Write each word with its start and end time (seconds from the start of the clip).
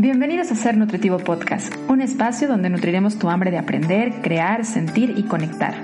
Bienvenidos 0.00 0.52
a 0.52 0.54
Ser 0.54 0.76
Nutritivo 0.76 1.18
Podcast, 1.18 1.74
un 1.88 2.00
espacio 2.00 2.46
donde 2.46 2.70
nutriremos 2.70 3.18
tu 3.18 3.30
hambre 3.30 3.50
de 3.50 3.58
aprender, 3.58 4.22
crear, 4.22 4.64
sentir 4.64 5.14
y 5.16 5.24
conectar. 5.24 5.74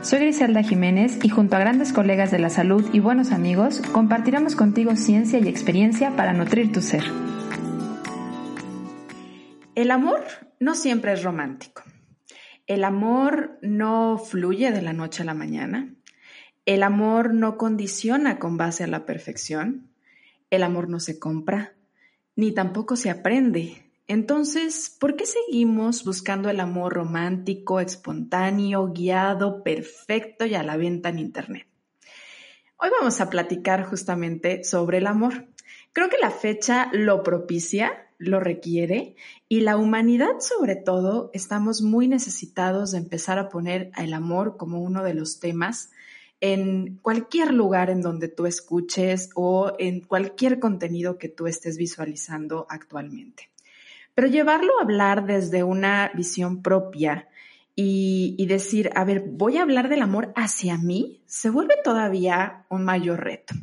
Soy 0.00 0.20
Griselda 0.20 0.62
Jiménez 0.62 1.18
y 1.22 1.28
junto 1.28 1.54
a 1.54 1.58
grandes 1.58 1.92
colegas 1.92 2.30
de 2.30 2.38
la 2.38 2.48
salud 2.48 2.88
y 2.94 3.00
buenos 3.00 3.30
amigos, 3.30 3.82
compartiremos 3.92 4.56
contigo 4.56 4.96
ciencia 4.96 5.38
y 5.38 5.48
experiencia 5.48 6.16
para 6.16 6.32
nutrir 6.32 6.72
tu 6.72 6.80
ser. 6.80 7.04
El 9.74 9.90
amor 9.90 10.24
no 10.58 10.74
siempre 10.74 11.12
es 11.12 11.22
romántico. 11.22 11.82
El 12.66 12.84
amor 12.84 13.58
no 13.60 14.16
fluye 14.16 14.72
de 14.72 14.80
la 14.80 14.94
noche 14.94 15.24
a 15.24 15.26
la 15.26 15.34
mañana. 15.34 15.94
El 16.64 16.82
amor 16.82 17.34
no 17.34 17.58
condiciona 17.58 18.38
con 18.38 18.56
base 18.56 18.84
a 18.84 18.86
la 18.86 19.04
perfección. 19.04 19.90
El 20.48 20.62
amor 20.62 20.88
no 20.88 21.00
se 21.00 21.18
compra 21.18 21.74
ni 22.38 22.52
tampoco 22.52 22.94
se 22.94 23.10
aprende. 23.10 23.82
Entonces, 24.06 24.96
¿por 25.00 25.16
qué 25.16 25.26
seguimos 25.26 26.04
buscando 26.04 26.48
el 26.48 26.60
amor 26.60 26.92
romántico, 26.94 27.80
espontáneo, 27.80 28.92
guiado, 28.92 29.64
perfecto 29.64 30.46
y 30.46 30.54
a 30.54 30.62
la 30.62 30.76
venta 30.76 31.08
en 31.08 31.18
Internet? 31.18 31.66
Hoy 32.76 32.90
vamos 32.96 33.20
a 33.20 33.28
platicar 33.28 33.82
justamente 33.82 34.62
sobre 34.62 34.98
el 34.98 35.08
amor. 35.08 35.48
Creo 35.92 36.08
que 36.08 36.18
la 36.18 36.30
fecha 36.30 36.90
lo 36.92 37.24
propicia, 37.24 38.06
lo 38.18 38.38
requiere 38.38 39.16
y 39.48 39.62
la 39.62 39.76
humanidad 39.76 40.38
sobre 40.38 40.76
todo 40.76 41.32
estamos 41.34 41.82
muy 41.82 42.06
necesitados 42.06 42.92
de 42.92 42.98
empezar 42.98 43.40
a 43.40 43.48
poner 43.48 43.90
el 43.96 44.14
amor 44.14 44.56
como 44.56 44.80
uno 44.80 45.02
de 45.02 45.14
los 45.14 45.40
temas 45.40 45.90
en 46.40 46.98
cualquier 47.02 47.52
lugar 47.52 47.90
en 47.90 48.00
donde 48.00 48.28
tú 48.28 48.46
escuches 48.46 49.30
o 49.34 49.72
en 49.78 50.00
cualquier 50.00 50.60
contenido 50.60 51.18
que 51.18 51.28
tú 51.28 51.46
estés 51.46 51.76
visualizando 51.76 52.66
actualmente. 52.68 53.50
Pero 54.14 54.28
llevarlo 54.28 54.72
a 54.78 54.82
hablar 54.82 55.26
desde 55.26 55.62
una 55.62 56.10
visión 56.14 56.62
propia 56.62 57.28
y, 57.80 58.44
decir, 58.48 58.90
a 58.96 59.04
ver, 59.04 59.22
voy 59.24 59.56
a 59.56 59.62
hablar 59.62 59.88
del 59.88 60.02
amor 60.02 60.32
hacia 60.34 60.76
mí, 60.76 61.22
se 61.26 61.48
vuelve 61.48 61.76
todavía 61.84 62.64
un 62.70 62.84
mayor 62.84 63.22
reto. 63.22 63.54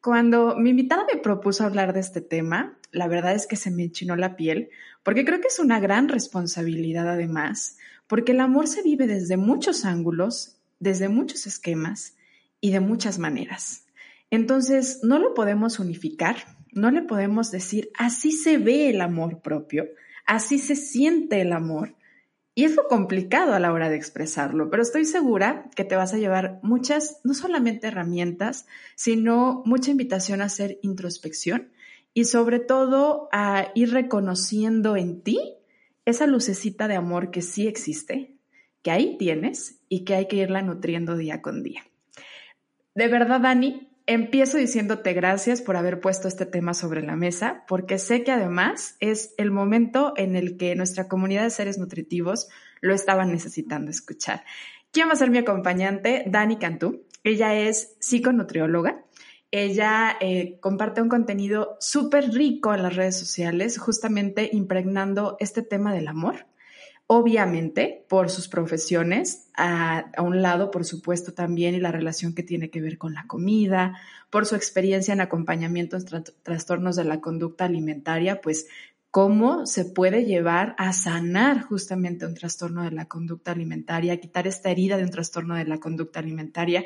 Cuando 0.00 0.56
mi 0.56 0.70
invitada 0.70 1.06
me 1.10 1.20
propuso 1.20 1.62
hablar 1.62 1.92
de 1.92 2.00
este 2.00 2.20
tema, 2.20 2.76
la 2.90 3.06
verdad 3.06 3.32
es 3.32 3.46
que 3.46 3.54
se 3.54 3.70
me 3.70 3.84
enchinó 3.84 4.16
la 4.16 4.34
piel, 4.34 4.70
porque 5.04 5.24
creo 5.24 5.40
que 5.40 5.46
es 5.46 5.60
una 5.60 5.78
gran 5.78 6.08
responsabilidad 6.08 7.08
además, 7.08 7.78
porque 8.08 8.32
el 8.32 8.40
amor 8.40 8.66
se 8.66 8.82
vive 8.82 9.06
desde 9.06 9.36
muchos 9.36 9.84
ángulos 9.84 10.56
desde 10.84 11.08
muchos 11.08 11.48
esquemas 11.48 12.14
y 12.60 12.70
de 12.70 12.78
muchas 12.78 13.18
maneras. 13.18 13.86
Entonces, 14.30 15.00
no 15.02 15.18
lo 15.18 15.34
podemos 15.34 15.80
unificar, 15.80 16.36
no 16.72 16.90
le 16.90 17.02
podemos 17.02 17.50
decir, 17.50 17.90
así 17.98 18.30
se 18.30 18.58
ve 18.58 18.90
el 18.90 19.00
amor 19.00 19.40
propio, 19.42 19.88
así 20.26 20.58
se 20.58 20.76
siente 20.76 21.40
el 21.40 21.52
amor. 21.52 21.96
Y 22.54 22.64
es 22.64 22.76
lo 22.76 22.86
complicado 22.86 23.54
a 23.54 23.58
la 23.58 23.72
hora 23.72 23.88
de 23.88 23.96
expresarlo, 23.96 24.70
pero 24.70 24.82
estoy 24.82 25.06
segura 25.06 25.68
que 25.74 25.84
te 25.84 25.96
vas 25.96 26.14
a 26.14 26.18
llevar 26.18 26.60
muchas, 26.62 27.20
no 27.24 27.34
solamente 27.34 27.88
herramientas, 27.88 28.66
sino 28.94 29.62
mucha 29.64 29.90
invitación 29.90 30.40
a 30.40 30.44
hacer 30.44 30.78
introspección 30.82 31.72
y 32.12 32.26
sobre 32.26 32.60
todo 32.60 33.28
a 33.32 33.72
ir 33.74 33.90
reconociendo 33.90 34.96
en 34.96 35.22
ti 35.22 35.54
esa 36.04 36.26
lucecita 36.26 36.86
de 36.86 36.94
amor 36.94 37.30
que 37.30 37.42
sí 37.42 37.66
existe, 37.66 38.33
que 38.84 38.90
ahí 38.90 39.16
tienes 39.18 39.80
y 39.88 40.04
que 40.04 40.14
hay 40.14 40.28
que 40.28 40.36
irla 40.36 40.62
nutriendo 40.62 41.16
día 41.16 41.40
con 41.40 41.62
día. 41.62 41.82
De 42.94 43.08
verdad, 43.08 43.40
Dani, 43.40 43.88
empiezo 44.06 44.58
diciéndote 44.58 45.14
gracias 45.14 45.62
por 45.62 45.76
haber 45.76 46.00
puesto 46.00 46.28
este 46.28 46.44
tema 46.44 46.74
sobre 46.74 47.02
la 47.02 47.16
mesa, 47.16 47.64
porque 47.66 47.98
sé 47.98 48.22
que 48.22 48.30
además 48.30 48.96
es 49.00 49.34
el 49.38 49.50
momento 49.50 50.12
en 50.16 50.36
el 50.36 50.58
que 50.58 50.76
nuestra 50.76 51.08
comunidad 51.08 51.44
de 51.44 51.50
seres 51.50 51.78
nutritivos 51.78 52.48
lo 52.82 52.94
estaban 52.94 53.32
necesitando 53.32 53.90
escuchar. 53.90 54.44
¿Quién 54.92 55.08
va 55.08 55.12
a 55.12 55.16
ser 55.16 55.30
mi 55.30 55.38
acompañante? 55.38 56.22
Dani 56.26 56.58
Cantú. 56.58 57.06
Ella 57.24 57.54
es 57.54 57.96
psiconutrióloga. 58.00 59.02
Ella 59.50 60.18
eh, 60.20 60.58
comparte 60.60 61.00
un 61.00 61.08
contenido 61.08 61.78
súper 61.80 62.30
rico 62.34 62.74
en 62.74 62.82
las 62.82 62.94
redes 62.94 63.18
sociales, 63.18 63.78
justamente 63.78 64.50
impregnando 64.52 65.38
este 65.40 65.62
tema 65.62 65.94
del 65.94 66.08
amor 66.08 66.46
Obviamente, 67.06 68.06
por 68.08 68.30
sus 68.30 68.48
profesiones, 68.48 69.48
a, 69.54 70.06
un 70.22 70.40
lado, 70.40 70.70
por 70.70 70.86
supuesto, 70.86 71.34
también 71.34 71.74
y 71.74 71.80
la 71.80 71.92
relación 71.92 72.34
que 72.34 72.42
tiene 72.42 72.70
que 72.70 72.80
ver 72.80 72.96
con 72.96 73.12
la 73.12 73.26
comida, 73.26 74.00
por 74.30 74.46
su 74.46 74.56
experiencia 74.56 75.12
en 75.12 75.20
acompañamiento 75.20 75.98
en 75.98 76.24
trastornos 76.42 76.96
de 76.96 77.04
la 77.04 77.20
conducta 77.20 77.66
alimentaria, 77.66 78.40
pues 78.40 78.68
cómo 79.10 79.66
se 79.66 79.84
puede 79.84 80.24
llevar 80.24 80.74
a 80.78 80.94
sanar 80.94 81.62
justamente 81.62 82.24
un 82.24 82.34
trastorno 82.34 82.82
de 82.82 82.90
la 82.90 83.04
conducta 83.04 83.52
alimentaria, 83.52 84.18
quitar 84.18 84.46
esta 84.46 84.70
herida 84.70 84.96
de 84.96 85.04
un 85.04 85.10
trastorno 85.10 85.56
de 85.56 85.66
la 85.66 85.78
conducta 85.78 86.20
alimentaria. 86.20 86.84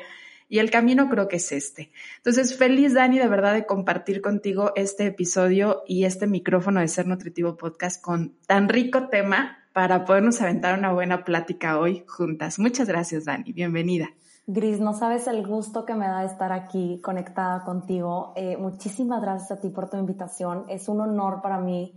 Y 0.49 0.59
el 0.59 0.69
camino 0.69 1.09
creo 1.09 1.29
que 1.29 1.37
es 1.37 1.51
este. 1.53 1.91
Entonces, 2.17 2.57
feliz, 2.57 2.93
Dani, 2.93 3.19
de 3.19 3.27
verdad, 3.27 3.53
de 3.53 3.65
compartir 3.65 4.21
contigo 4.21 4.73
este 4.75 5.05
episodio 5.05 5.83
y 5.87 6.03
este 6.03 6.27
micrófono 6.27 6.81
de 6.81 6.87
Ser 6.89 7.07
Nutritivo 7.07 7.55
Podcast 7.55 8.01
con 8.01 8.35
tan 8.47 8.67
rico 8.67 9.07
tema 9.07 9.58
para 9.73 10.05
podernos 10.05 10.41
aventar 10.41 10.77
una 10.77 10.93
buena 10.93 11.23
plática 11.23 11.79
hoy 11.79 12.03
juntas. 12.07 12.59
Muchas 12.59 12.87
gracias, 12.87 13.25
Dani. 13.25 13.53
Bienvenida. 13.53 14.09
Gris, 14.47 14.79
no 14.79 14.93
sabes 14.93 15.27
el 15.27 15.45
gusto 15.45 15.85
que 15.85 15.93
me 15.93 16.07
da 16.07 16.23
estar 16.23 16.51
aquí 16.51 16.99
conectada 17.03 17.63
contigo. 17.63 18.33
Eh, 18.35 18.57
muchísimas 18.57 19.21
gracias 19.21 19.51
a 19.51 19.61
ti 19.61 19.69
por 19.69 19.89
tu 19.89 19.97
invitación. 19.97 20.65
Es 20.69 20.89
un 20.89 21.01
honor 21.01 21.41
para 21.41 21.59
mí 21.59 21.93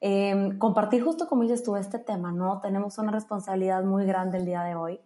eh, 0.00 0.54
compartir 0.58 1.02
justo 1.02 1.26
como 1.26 1.42
dices 1.42 1.64
tú 1.64 1.76
este 1.76 1.98
tema, 1.98 2.30
¿no? 2.30 2.60
Tenemos 2.60 2.98
una 2.98 3.10
responsabilidad 3.10 3.82
muy 3.82 4.06
grande 4.06 4.38
el 4.38 4.46
día 4.46 4.62
de 4.62 4.76
hoy, 4.76 5.00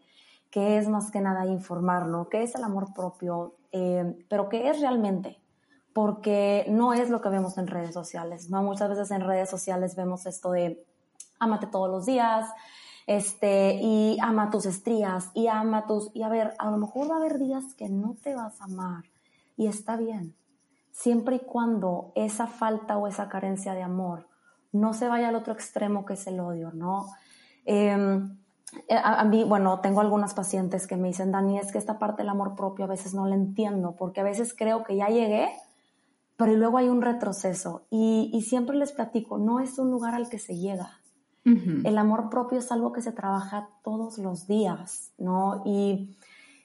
que 0.51 0.77
es 0.77 0.89
más 0.89 1.11
que 1.11 1.21
nada 1.21 1.47
informarlo, 1.47 2.29
qué 2.29 2.43
es 2.43 2.55
el 2.55 2.65
amor 2.65 2.93
propio, 2.93 3.55
eh, 3.73 4.27
pero 4.29 4.51
qué 4.51 4.69
es 4.69 4.81
realmente, 4.81 5.39
porque 5.95 6.67
no 6.69 6.93
es 6.93 7.09
lo 7.09 7.23
que 7.23 7.31
vemos 7.31 7.57
en 7.57 7.69
redes 7.69 7.95
sociales, 7.95 8.51
¿no? 8.51 8.63
Muchas 8.63 8.91
veces 8.91 9.11
en 9.13 9.23
redes 9.23 9.49
sociales 9.49 9.97
vemos 9.97 10.27
esto 10.27 10.53
de 10.53 10.85
ámate 11.43 11.67
todos 11.67 11.91
los 11.91 12.07
días, 12.07 12.49
este, 13.07 13.75
y 13.83 14.17
ama 14.21 14.51
tus 14.51 14.67
estrías, 14.67 15.31
y 15.35 15.49
ama 15.49 15.87
tus, 15.87 16.11
y 16.15 16.23
a 16.23 16.29
ver, 16.29 16.55
a 16.59 16.71
lo 16.71 16.79
mejor 16.79 17.11
va 17.11 17.15
a 17.15 17.19
haber 17.19 17.39
días 17.39 17.75
que 17.75 17.89
no 17.89 18.17
te 18.23 18.35
vas 18.35 18.61
a 18.61 18.65
amar, 18.65 19.05
y 19.57 19.67
está 19.67 19.97
bien, 19.97 20.37
siempre 20.93 21.37
y 21.37 21.41
cuando 21.41 22.13
esa 22.15 22.47
falta 22.47 22.97
o 22.97 23.07
esa 23.07 23.29
carencia 23.29 23.75
de 23.75 23.83
amor 23.83 24.29
no 24.73 24.95
se 24.95 25.09
vaya 25.09 25.29
al 25.29 25.35
otro 25.35 25.53
extremo 25.53 26.05
que 26.07 26.15
es 26.15 26.27
el 26.27 26.41
odio, 26.41 26.71
¿no? 26.73 27.07
Em, 27.65 28.39
eh, 28.89 28.97
a, 29.03 29.25
mí, 29.25 29.45
bueno, 29.45 29.81
tengo 29.81 30.01
algunas 30.01 30.33
pacientes 30.33 30.87
que 30.87 30.97
me 30.97 31.09
dicen, 31.09 31.31
Dani, 31.31 31.59
es 31.59 31.73
que 31.73 31.79
esta 31.79 31.99
parte 31.99 32.23
del 32.23 32.31
amor 32.31 32.55
propio 32.55 32.87
a 32.87 32.89
veces 32.89 33.13
no 33.13 33.27
la 33.27 33.35
entiendo, 33.35 33.97
porque 33.97 34.21
a 34.21 34.25
veces 34.25 34.55
creo 34.57 34.83
que 34.83 34.97
ya 34.97 35.09
llegué, 35.09 35.51
pero 36.37 36.55
luego 36.55 36.79
hay 36.79 36.89
un 36.89 37.03
retroceso. 37.03 37.83
Y, 37.91 38.31
y 38.33 38.43
siempre 38.43 38.77
les 38.77 38.93
platico, 38.93 39.37
no 39.37 39.61
es 39.61 39.79
un 39.79 39.91
lugar 39.91 40.15
al 40.15 40.31
que 40.31 40.39
se 40.39 40.57
llega, 40.57 41.02
el 41.45 41.99
amor 41.99 42.31
propio 42.31 42.59
es 42.59 42.71
algo 42.71 42.93
que 42.93 43.03
se 43.03 43.13
trabaja 43.13 43.69
todos 43.83 44.19
los 44.19 44.47
días, 44.47 45.13
¿no? 45.19 45.63
Y, 45.65 46.17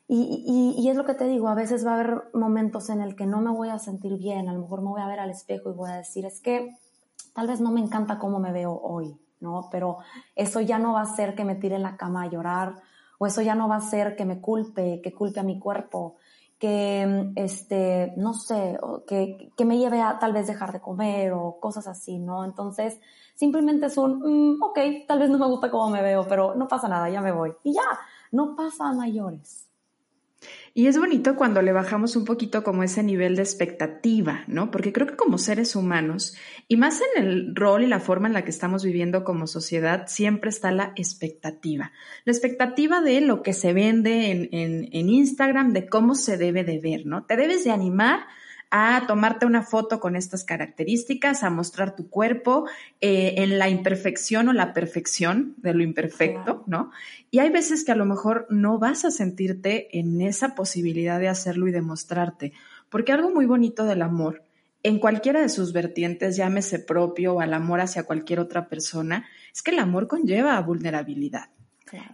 y, 0.08 0.76
y, 0.78 0.90
es 0.90 0.96
lo 0.96 1.06
que 1.06 1.16
te 1.16 1.26
digo, 1.26 1.48
a 1.48 1.56
veces 1.56 1.86
va 1.86 1.92
a 1.92 1.94
haber 1.96 2.24
momentos 2.34 2.90
en 2.90 3.02
el 3.02 3.16
que 3.16 3.26
no 3.26 3.42
me 3.42 3.52
voy 3.52 3.70
a 3.70 3.80
sentir 3.80 4.18
bien, 4.18 4.48
a 4.48 4.54
lo 4.54 4.62
mejor 4.62 4.82
me 4.82 4.90
voy 4.90 5.02
a 5.02 5.08
ver 5.08 5.20
al 5.20 5.32
espejo 5.32 5.72
y 5.72 5.74
voy 5.74 5.90
a 5.90 5.96
decir, 5.96 6.26
es 6.26 6.40
que 6.40 6.78
tal 7.34 7.48
vez 7.48 7.60
no 7.60 7.72
me 7.72 7.82
encanta 7.82 8.20
cómo 8.20 8.40
me 8.40 8.52
veo 8.52 8.80
hoy, 8.82 9.18
¿no? 9.40 9.68
Pero 9.72 9.98
eso 10.36 10.62
ya 10.62 10.80
no 10.80 10.94
va 10.94 11.00
a 11.00 11.04
hacer 11.04 11.36
que 11.36 11.44
me 11.44 11.56
tire 11.56 11.76
en 11.76 11.84
la 11.84 11.98
cama 11.98 12.24
a 12.24 12.30
llorar, 12.30 12.76
o 13.18 13.26
eso 13.26 13.42
ya 13.42 13.56
no 13.56 13.68
va 13.68 13.76
a 13.76 13.80
hacer 13.80 14.16
que 14.16 14.26
me 14.26 14.40
culpe, 14.42 15.02
que 15.04 15.14
culpe 15.14 15.40
a 15.40 15.44
mi 15.44 15.60
cuerpo, 15.60 16.18
que, 16.60 17.32
este, 17.36 18.14
no 18.18 18.34
sé, 18.34 18.78
que, 19.08 19.52
que 19.56 19.66
me 19.66 19.78
lleve 19.78 20.02
a 20.02 20.20
tal 20.20 20.34
vez 20.34 20.48
dejar 20.48 20.72
de 20.74 20.82
comer 20.82 21.34
o 21.34 21.60
cosas 21.60 21.88
así, 21.88 22.20
¿no? 22.20 22.44
Entonces, 22.44 23.00
Simplemente 23.38 23.86
es 23.86 23.98
un, 23.98 24.56
mm, 24.56 24.64
ok, 24.64 24.80
tal 25.08 25.20
vez 25.20 25.30
no 25.30 25.38
me 25.38 25.46
gusta 25.46 25.70
cómo 25.70 25.92
me 25.92 26.02
veo, 26.02 26.28
pero 26.28 26.56
no 26.56 26.68
pasa 26.68 26.88
nada, 26.88 27.08
ya 27.08 27.22
me 27.22 27.32
voy. 27.32 27.54
Y 27.64 27.72
ya, 27.72 27.84
no 28.32 28.56
pasa 28.56 28.90
a 28.90 28.94
mayores. 28.94 29.67
Y 30.74 30.86
es 30.86 31.00
bonito 31.00 31.36
cuando 31.36 31.64
le 31.64 31.72
bajamos 31.72 32.16
un 32.16 32.24
poquito 32.24 32.64
como 32.64 32.84
ese 32.84 33.02
nivel 33.02 33.36
de 33.36 33.42
expectativa, 33.42 34.44
¿no? 34.48 34.70
Porque 34.70 34.94
creo 34.94 35.08
que 35.08 35.16
como 35.16 35.40
seres 35.40 35.76
humanos, 35.76 36.36
y 36.68 36.78
más 36.78 37.02
en 37.02 37.24
el 37.24 37.56
rol 37.56 37.84
y 37.84 37.88
la 37.88 38.00
forma 38.00 38.28
en 38.28 38.34
la 38.34 38.44
que 38.44 38.52
estamos 38.52 38.84
viviendo 38.84 39.24
como 39.24 39.48
sociedad, 39.48 40.06
siempre 40.08 40.52
está 40.52 40.72
la 40.72 40.94
expectativa. 40.96 41.92
La 42.26 42.32
expectativa 42.32 43.02
de 43.02 43.22
lo 43.22 43.42
que 43.42 43.54
se 43.54 43.74
vende 43.74 44.30
en, 44.30 44.50
en, 44.52 45.10
Instagram, 45.10 45.74
de 45.74 45.88
cómo 45.88 46.14
se 46.14 46.38
debe 46.38 46.64
de 46.64 46.80
ver, 46.80 47.08
¿no? 47.08 47.26
Te 47.26 47.38
debes 47.38 47.64
de 47.64 47.72
animar 47.72 48.28
a 48.70 49.06
tomarte 49.08 49.46
una 49.46 49.64
foto 49.64 50.00
con 50.00 50.16
estas 50.16 50.44
características, 50.44 51.44
a 51.44 51.50
mostrar 51.50 51.96
tu 51.96 52.10
cuerpo 52.10 52.68
eh, 53.02 53.36
en 53.38 53.60
la 53.60 53.70
imperfección 53.70 54.50
o 54.50 54.54
la 54.54 54.74
perfección 54.74 55.56
de 55.58 55.74
lo 55.74 55.84
imperfecto, 55.84 56.64
¿no? 56.68 56.92
Y 57.32 57.40
hay 57.40 57.50
veces 57.50 57.86
que 57.86 57.92
a 57.92 57.96
lo 57.96 58.06
mejor 58.06 58.46
no 58.50 58.80
vas 58.80 59.06
a 59.06 59.12
sentirte 59.12 59.98
en 59.98 60.22
esa 60.22 60.56
posibilidad 60.56 61.20
de 61.20 61.30
hacerlo 61.30 61.68
y 61.68 61.72
demostrarte, 61.72 62.54
porque 62.90 63.12
algo 63.12 63.30
muy 63.32 63.46
bonito 63.46 63.86
del 63.86 64.02
amor 64.02 64.44
en 64.84 65.00
cualquiera 65.00 65.42
de 65.42 65.50
sus 65.50 65.74
vertientes, 65.74 66.38
llámese 66.38 66.80
propio 66.80 67.36
o 67.36 67.42
al 67.42 67.54
amor 67.54 67.82
hacia 67.82 68.04
cualquier 68.04 68.40
otra 68.40 68.70
persona, 68.70 69.26
es 69.54 69.62
que 69.62 69.72
el 69.72 69.80
amor 69.80 70.08
conlleva 70.08 70.56
a 70.56 70.62
vulnerabilidad. 70.62 71.50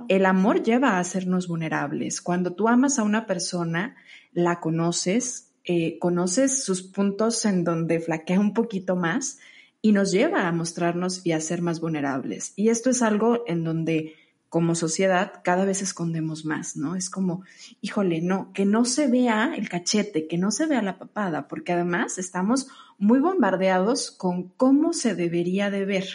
El 0.07 0.25
amor 0.25 0.63
lleva 0.63 0.91
a 0.91 0.99
hacernos 0.99 1.47
vulnerables. 1.47 2.21
Cuando 2.21 2.53
tú 2.53 2.67
amas 2.67 2.99
a 2.99 3.03
una 3.03 3.25
persona, 3.25 3.95
la 4.31 4.59
conoces, 4.59 5.52
eh, 5.65 5.97
conoces 5.99 6.63
sus 6.63 6.81
puntos 6.81 7.45
en 7.45 7.63
donde 7.63 7.99
flaquea 7.99 8.39
un 8.39 8.53
poquito 8.53 8.95
más 8.95 9.39
y 9.81 9.91
nos 9.91 10.11
lleva 10.11 10.47
a 10.47 10.51
mostrarnos 10.51 11.25
y 11.25 11.31
a 11.31 11.41
ser 11.41 11.61
más 11.61 11.79
vulnerables. 11.79 12.53
Y 12.55 12.69
esto 12.69 12.89
es 12.89 13.01
algo 13.01 13.43
en 13.47 13.63
donde 13.63 14.15
como 14.53 14.75
sociedad 14.75 15.41
cada 15.43 15.65
vez 15.65 15.81
escondemos 15.81 16.45
más, 16.45 16.77
¿no? 16.77 16.95
Es 16.95 17.09
como, 17.09 17.43
híjole, 17.81 18.21
no, 18.21 18.53
que 18.53 18.65
no 18.65 18.85
se 18.85 19.07
vea 19.07 19.55
el 19.57 19.67
cachete, 19.67 20.27
que 20.27 20.37
no 20.37 20.51
se 20.51 20.67
vea 20.67 20.83
la 20.83 20.99
papada, 20.99 21.47
porque 21.47 21.73
además 21.73 22.19
estamos 22.19 22.67
muy 22.99 23.19
bombardeados 23.19 24.11
con 24.11 24.49
cómo 24.49 24.93
se 24.93 25.15
debería 25.15 25.71
de 25.71 25.85
ver, 25.85 26.05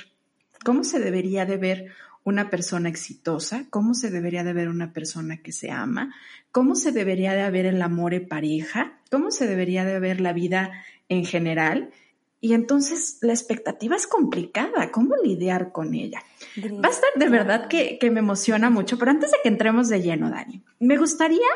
cómo 0.64 0.84
se 0.84 1.00
debería 1.00 1.46
de 1.46 1.56
ver 1.56 1.86
una 2.28 2.50
persona 2.50 2.88
exitosa, 2.88 3.66
cómo 3.70 3.94
se 3.94 4.10
debería 4.10 4.44
de 4.44 4.52
ver 4.52 4.68
una 4.68 4.92
persona 4.92 5.38
que 5.38 5.52
se 5.52 5.70
ama, 5.70 6.14
cómo 6.52 6.74
se 6.74 6.92
debería 6.92 7.34
de 7.34 7.50
ver 7.50 7.66
el 7.66 7.80
amor 7.82 8.14
en 8.14 8.28
pareja, 8.28 8.98
cómo 9.10 9.30
se 9.30 9.46
debería 9.46 9.84
de 9.84 9.98
ver 9.98 10.20
la 10.20 10.32
vida 10.32 10.72
en 11.08 11.24
general. 11.24 11.90
Y 12.40 12.52
entonces 12.52 13.18
la 13.22 13.32
expectativa 13.32 13.96
es 13.96 14.06
complicada, 14.06 14.90
¿cómo 14.92 15.16
lidiar 15.16 15.72
con 15.72 15.94
ella? 15.94 16.22
Va 16.62 16.88
a 16.88 16.92
estar 16.92 17.10
de 17.16 17.28
verdad 17.28 17.68
que, 17.68 17.98
que 17.98 18.10
me 18.10 18.20
emociona 18.20 18.70
mucho, 18.70 18.98
pero 18.98 19.10
antes 19.10 19.30
de 19.32 19.38
que 19.42 19.48
entremos 19.48 19.88
de 19.88 20.02
lleno, 20.02 20.30
Dani, 20.30 20.62
me 20.78 20.96
gustaría 20.96 21.48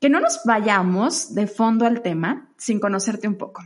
que 0.00 0.10
no 0.10 0.20
nos 0.20 0.42
vayamos 0.44 1.34
de 1.34 1.46
fondo 1.46 1.86
al 1.86 2.02
tema 2.02 2.52
sin 2.56 2.78
conocerte 2.78 3.26
un 3.26 3.36
poco 3.36 3.62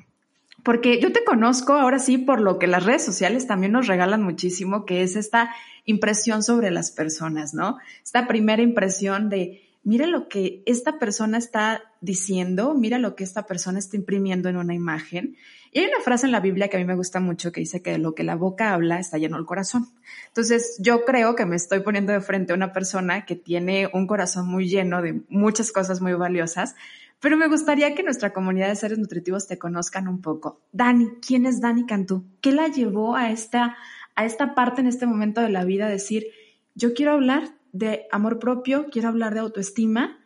porque 0.67 1.01
yo 1.01 1.13
te 1.13 1.23
conozco 1.23 1.75
ahora 1.75 2.01
sí 2.01 2.19
por 2.19 2.41
lo 2.41 2.59
que 2.59 2.67
las 2.67 2.85
redes 2.85 3.05
sociales 3.05 3.47
también 3.47 3.71
nos 3.71 3.87
regalan 3.87 4.25
muchísimo, 4.25 4.85
que 4.85 5.05
es 5.05 5.15
esta 5.15 5.55
impresión 5.85 6.43
sobre 6.43 6.73
las 6.73 6.91
personas, 6.91 7.55
¿no? 7.55 7.79
Esta 8.03 8.27
primera 8.27 8.63
impresión 8.63 9.29
de, 9.29 9.63
mira 9.85 10.09
lo 10.09 10.27
que 10.27 10.65
esta 10.67 10.99
persona 10.99 11.39
está 11.39 11.85
diciendo, 12.01 12.75
mira 12.75 12.99
lo 12.99 13.15
que 13.15 13.23
esta 13.23 13.47
persona 13.47 13.79
está 13.79 13.97
imprimiendo 13.97 14.49
en 14.49 14.57
una 14.57 14.75
imagen. 14.75 15.37
Y 15.71 15.79
hay 15.79 15.87
una 15.87 16.01
frase 16.01 16.27
en 16.27 16.33
la 16.33 16.41
Biblia 16.41 16.67
que 16.67 16.79
a 16.79 16.81
mí 16.81 16.85
me 16.85 16.97
gusta 16.97 17.21
mucho 17.21 17.53
que 17.53 17.61
dice 17.61 17.81
que 17.81 17.97
lo 17.99 18.17
que 18.17 18.25
la 18.25 18.35
boca 18.35 18.73
habla 18.73 18.99
está 18.99 19.19
lleno 19.19 19.37
el 19.37 19.47
corazón. 19.47 19.87
Entonces 20.27 20.79
yo 20.81 21.05
creo 21.05 21.37
que 21.37 21.47
me 21.47 21.55
estoy 21.55 21.79
poniendo 21.81 22.13
de 22.13 22.21
frente 22.21 22.53
a 22.53 22.57
una 22.57 22.73
persona 22.73 23.25
que 23.25 23.37
tiene 23.37 23.89
un 23.93 24.09
corazón 24.09 24.49
muy 24.49 24.69
lleno 24.69 25.01
de 25.01 25.21
muchas 25.29 25.71
cosas 25.71 26.01
muy 26.01 26.15
valiosas, 26.15 26.75
pero 27.21 27.37
me 27.37 27.49
gustaría 27.49 27.95
que 27.95 28.03
nuestra 28.03 28.33
comunidad 28.33 28.69
de 28.69 28.77
seres 28.77 28.99
nutritivos 28.99 29.47
te 29.47 29.59
conozcan 29.59 30.09
un 30.09 30.21
poco. 30.21 30.61
Dani, 30.73 31.09
¿quién 31.27 31.47
es 31.47 31.61
Dani 31.61 31.87
Cantú? 31.87 32.25
¿Qué 32.41 32.53
la 32.53 32.69
llevó 32.69 33.17
a 33.17 33.31
esta, 33.31 33.77
a 34.15 34.25
esta 34.25 34.55
parte 34.55 34.81
en 34.81 34.87
este 34.87 35.07
momento 35.07 35.41
de 35.41 35.49
la 35.49 35.65
vida? 35.65 35.89
Decir, 35.89 36.27
yo 36.75 36.95
quiero 36.95 37.13
hablar 37.13 37.55
de 37.73 38.07
amor 38.11 38.39
propio, 38.39 38.87
quiero 38.91 39.09
hablar 39.09 39.35
de 39.35 39.41
autoestima, 39.41 40.19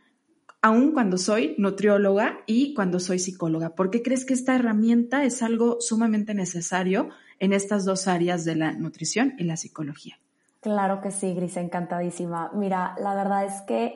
aun 0.62 0.92
cuando 0.92 1.16
soy 1.16 1.54
nutrióloga 1.58 2.40
y 2.46 2.74
cuando 2.74 3.00
soy 3.00 3.18
psicóloga. 3.18 3.74
¿Por 3.74 3.90
qué 3.90 4.02
crees 4.02 4.24
que 4.24 4.34
esta 4.34 4.54
herramienta 4.54 5.24
es 5.24 5.42
algo 5.42 5.80
sumamente 5.80 6.34
necesario 6.34 7.08
en 7.38 7.52
estas 7.52 7.84
dos 7.84 8.08
áreas 8.08 8.44
de 8.44 8.56
la 8.56 8.72
nutrición 8.72 9.34
y 9.38 9.44
la 9.44 9.56
psicología? 9.56 10.18
Claro 10.60 11.00
que 11.00 11.10
sí, 11.10 11.32
Gris, 11.34 11.56
encantadísima. 11.56 12.50
Mira, 12.54 12.94
la 13.00 13.14
verdad 13.14 13.46
es 13.46 13.62
que 13.62 13.94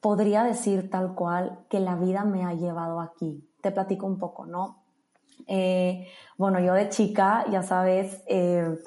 podría 0.00 0.44
decir 0.44 0.90
tal 0.90 1.14
cual 1.14 1.60
que 1.68 1.80
la 1.80 1.96
vida 1.96 2.24
me 2.24 2.44
ha 2.44 2.54
llevado 2.54 3.00
aquí. 3.00 3.48
Te 3.60 3.70
platico 3.70 4.06
un 4.06 4.18
poco, 4.18 4.46
¿no? 4.46 4.82
Eh, 5.46 6.06
bueno, 6.36 6.60
yo 6.60 6.74
de 6.74 6.88
chica, 6.88 7.44
ya 7.50 7.62
sabes, 7.62 8.22
eh, 8.26 8.78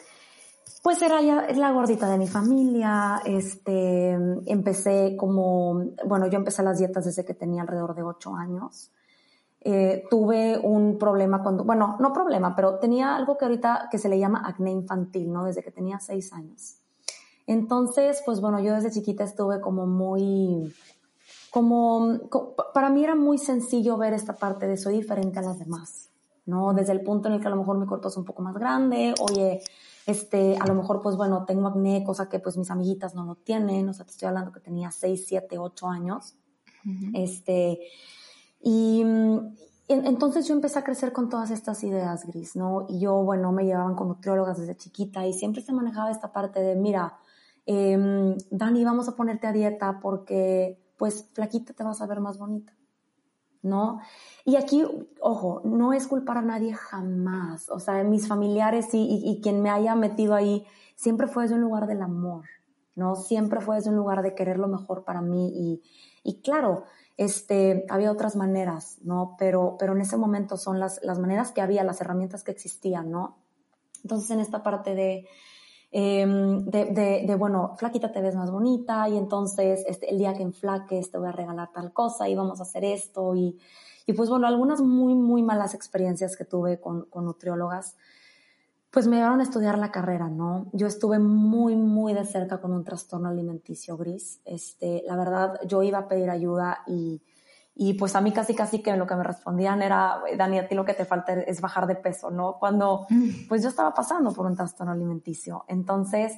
pues 0.84 1.02
era 1.02 1.22
ya 1.22 1.48
la 1.54 1.72
gordita 1.72 2.10
de 2.10 2.18
mi 2.18 2.28
familia, 2.28 3.22
este, 3.26 4.12
empecé 4.46 5.16
como, 5.18 5.84
bueno, 6.06 6.28
yo 6.28 6.38
empecé 6.38 6.64
las 6.64 6.80
dietas 6.80 7.06
desde 7.06 7.26
que 7.26 7.34
tenía 7.34 7.62
alrededor 7.62 7.96
de 7.96 8.04
ocho 8.04 8.36
años. 8.36 8.92
Eh, 9.64 10.06
tuve 10.10 10.58
un 10.58 10.98
problema 10.98 11.44
cuando, 11.44 11.64
bueno, 11.64 11.98
no 12.00 12.12
problema, 12.12 12.56
pero 12.56 12.80
tenía 12.80 13.16
algo 13.16 13.38
que 13.38 13.46
ahorita 13.46 13.90
que 13.92 14.00
se 14.00 14.10
le 14.10 14.18
llama 14.18 14.42
acné 14.44 14.72
infantil, 14.72 15.32
¿no? 15.32 15.46
Desde 15.46 15.62
que 15.62 15.70
tenía 15.70 16.00
seis 16.00 16.34
años. 16.34 16.78
Entonces, 17.46 18.24
pues 18.26 18.42
bueno, 18.42 18.60
yo 18.60 18.74
desde 18.74 18.90
chiquita 18.90 19.24
estuve 19.24 19.62
como 19.62 19.86
muy, 19.86 20.74
como, 21.52 22.30
para 22.74 22.90
mí 22.90 23.04
era 23.04 23.14
muy 23.14 23.38
sencillo 23.38 23.98
ver 23.98 24.14
esta 24.14 24.38
parte 24.38 24.68
de 24.68 24.78
soy 24.78 24.96
diferente 24.96 25.40
a 25.40 25.42
las 25.42 25.60
demás, 25.60 26.10
¿no? 26.46 26.74
Desde 26.74 26.94
el 26.94 27.02
punto 27.02 27.28
en 27.28 27.36
el 27.36 27.42
que 27.42 27.48
a 27.48 27.50
lo 27.50 27.58
mejor 27.58 27.78
mi 27.78 27.86
cuerpo 27.86 28.08
es 28.08 28.16
un 28.16 28.24
poco 28.24 28.42
más 28.42 28.56
grande, 28.56 29.14
oye, 29.22 29.62
este, 30.08 30.58
a 30.58 30.66
lo 30.66 30.76
mejor 30.76 31.02
pues 31.02 31.18
bueno, 31.18 31.44
tengo 31.46 31.68
acné, 31.68 32.06
cosa 32.06 32.30
que 32.30 32.40
pues 32.40 32.58
mis 32.58 32.72
amiguitas 32.72 33.16
no 33.16 33.26
lo 33.26 33.36
tienen, 33.36 33.88
o 33.90 33.94
sea, 33.94 34.06
te 34.06 34.12
estoy 34.12 34.30
hablando 34.30 34.54
que 34.54 34.62
tenía 34.62 34.92
6, 34.92 35.26
7, 35.28 35.58
8 35.58 35.88
años, 35.90 36.36
este, 37.14 37.82
y, 38.62 39.04
entonces 39.90 40.48
yo 40.48 40.56
empecé 40.56 40.80
a 40.80 40.86
crecer 40.86 41.12
con 41.12 41.28
todas 41.28 41.52
estas 41.52 41.84
ideas, 41.84 42.26
Gris, 42.26 42.56
¿no? 42.56 42.86
Y 42.88 43.02
yo, 43.02 43.16
bueno, 43.24 43.52
me 43.52 43.66
llevaban 43.66 43.96
con 43.96 44.08
nutriólogas 44.08 44.58
desde 44.58 44.78
chiquita 44.78 45.28
y 45.28 45.34
siempre 45.34 45.62
se 45.62 45.74
manejaba 45.74 46.10
esta 46.12 46.32
parte 46.32 46.62
de, 46.62 46.78
mira, 46.78 47.18
eh, 47.66 48.36
Dani, 48.50 48.86
vamos 48.86 49.10
a 49.10 49.18
ponerte 49.18 49.48
a 49.48 49.52
dieta 49.52 50.00
porque 50.02 50.81
pues 51.02 51.28
flaquita 51.34 51.74
te 51.74 51.84
vas 51.84 52.00
a 52.00 52.06
ver 52.06 52.20
más 52.20 52.38
bonita, 52.38 52.78
¿no? 53.64 54.02
Y 54.46 54.56
aquí, 54.56 54.86
ojo, 55.20 55.64
no 55.66 55.94
es 55.94 56.06
culpar 56.06 56.38
a 56.38 56.44
nadie 56.44 56.76
jamás, 56.76 57.70
o 57.72 57.80
sea, 57.80 58.04
mis 58.04 58.28
familiares 58.28 58.90
y, 58.94 59.40
quien 59.42 59.64
me 59.64 59.72
haya 59.72 59.96
metido 59.96 60.36
ahí, 60.36 60.64
siempre 60.96 61.26
fue 61.26 61.42
desde 61.42 61.56
un 61.56 61.62
lugar 61.62 61.88
del 61.88 62.04
amor, 62.04 62.46
¿no? 62.94 63.16
Siempre 63.16 63.62
fue 63.62 63.78
desde 63.78 63.90
un 63.90 63.96
lugar 63.96 64.22
de 64.22 64.36
querer 64.36 64.60
lo 64.60 64.68
mejor 64.68 65.04
para 65.04 65.22
mí 65.22 65.52
y, 65.56 65.82
y 66.22 66.42
claro, 66.42 66.84
este, 67.18 67.84
había 67.90 68.12
otras 68.12 68.36
maneras, 68.36 69.00
¿no? 69.02 69.36
Pero, 69.40 69.78
pero 69.80 69.94
en 69.94 70.02
ese 70.02 70.18
momento 70.18 70.56
son 70.56 70.80
las, 70.80 71.00
las 71.02 71.18
maneras 71.18 71.52
que 71.52 71.62
había, 71.62 71.84
las 71.84 72.00
herramientas 72.00 72.44
que 72.44 72.52
existían, 72.52 73.10
¿no? 73.10 73.40
Entonces, 74.04 74.30
en 74.30 74.40
esta 74.40 74.62
parte 74.62 74.94
de, 74.94 75.28
Em, 75.94 76.64
de, 76.66 76.86
de, 76.86 77.26
de, 77.28 77.36
bueno, 77.36 77.76
flaquita 77.76 78.14
te 78.14 78.22
ves 78.22 78.34
más 78.36 78.50
bonita 78.50 79.10
y 79.10 79.18
entonces 79.18 79.84
este, 79.86 80.10
el 80.10 80.18
día 80.18 80.34
que 80.34 80.42
enflaques 80.42 81.12
te 81.12 81.18
voy 81.18 81.28
a 81.28 81.34
regalar 81.34 81.74
tal 81.74 81.92
cosa 81.92 82.30
y 82.30 82.36
vamos 82.36 82.62
a 82.62 82.64
hacer 82.64 82.86
esto 82.86 83.36
y, 83.36 83.60
y 84.06 84.14
pues 84.14 84.30
bueno, 84.30 84.48
algunas 84.48 84.80
muy, 84.82 85.16
muy 85.16 85.44
malas 85.44 85.74
experiencias 85.74 86.38
que 86.38 86.46
tuve 86.46 86.80
con, 86.80 87.08
con 87.10 87.26
nutriólogas, 87.26 87.98
pues 88.90 89.08
me 89.08 89.18
llevaron 89.18 89.42
a 89.42 89.44
estudiar 89.44 89.78
la 89.78 89.92
carrera, 89.92 90.30
¿no? 90.30 90.68
Yo 90.74 90.88
estuve 90.88 91.20
muy, 91.20 91.76
muy 91.76 92.14
de 92.14 92.26
cerca 92.26 92.62
con 92.62 92.74
un 92.74 92.84
trastorno 92.84 93.30
alimenticio 93.30 93.98
gris. 93.98 94.42
Este, 94.46 95.04
la 95.06 95.16
verdad, 95.16 95.60
yo 95.66 95.84
iba 95.84 96.00
a 96.00 96.08
pedir 96.08 96.30
ayuda 96.30 96.84
y 96.88 97.22
y 97.74 97.94
pues 97.94 98.16
a 98.16 98.22
mí 98.22 98.32
casi 98.32 98.54
casi 98.54 98.82
que 98.82 98.96
lo 98.98 99.08
que 99.08 99.16
me 99.16 99.24
respondían 99.24 99.82
era, 99.82 100.22
Dani, 100.38 100.60
a 100.60 100.68
ti 100.68 100.76
lo 100.76 100.86
que 100.86 100.94
te 100.94 101.06
falta 101.06 101.34
es 101.34 101.62
bajar 101.62 101.88
de 101.88 101.96
peso, 101.96 102.30
¿no? 102.30 102.58
Cuando 102.60 103.06
mm. 103.10 103.48
pues 103.48 103.64
yo 103.64 103.70
estaba 103.70 103.94
pasando 103.94 104.32
por 104.34 104.46
un 104.46 104.56
trastorno 104.56 104.92
alimenticio. 104.92 105.64
Entonces, 105.68 106.34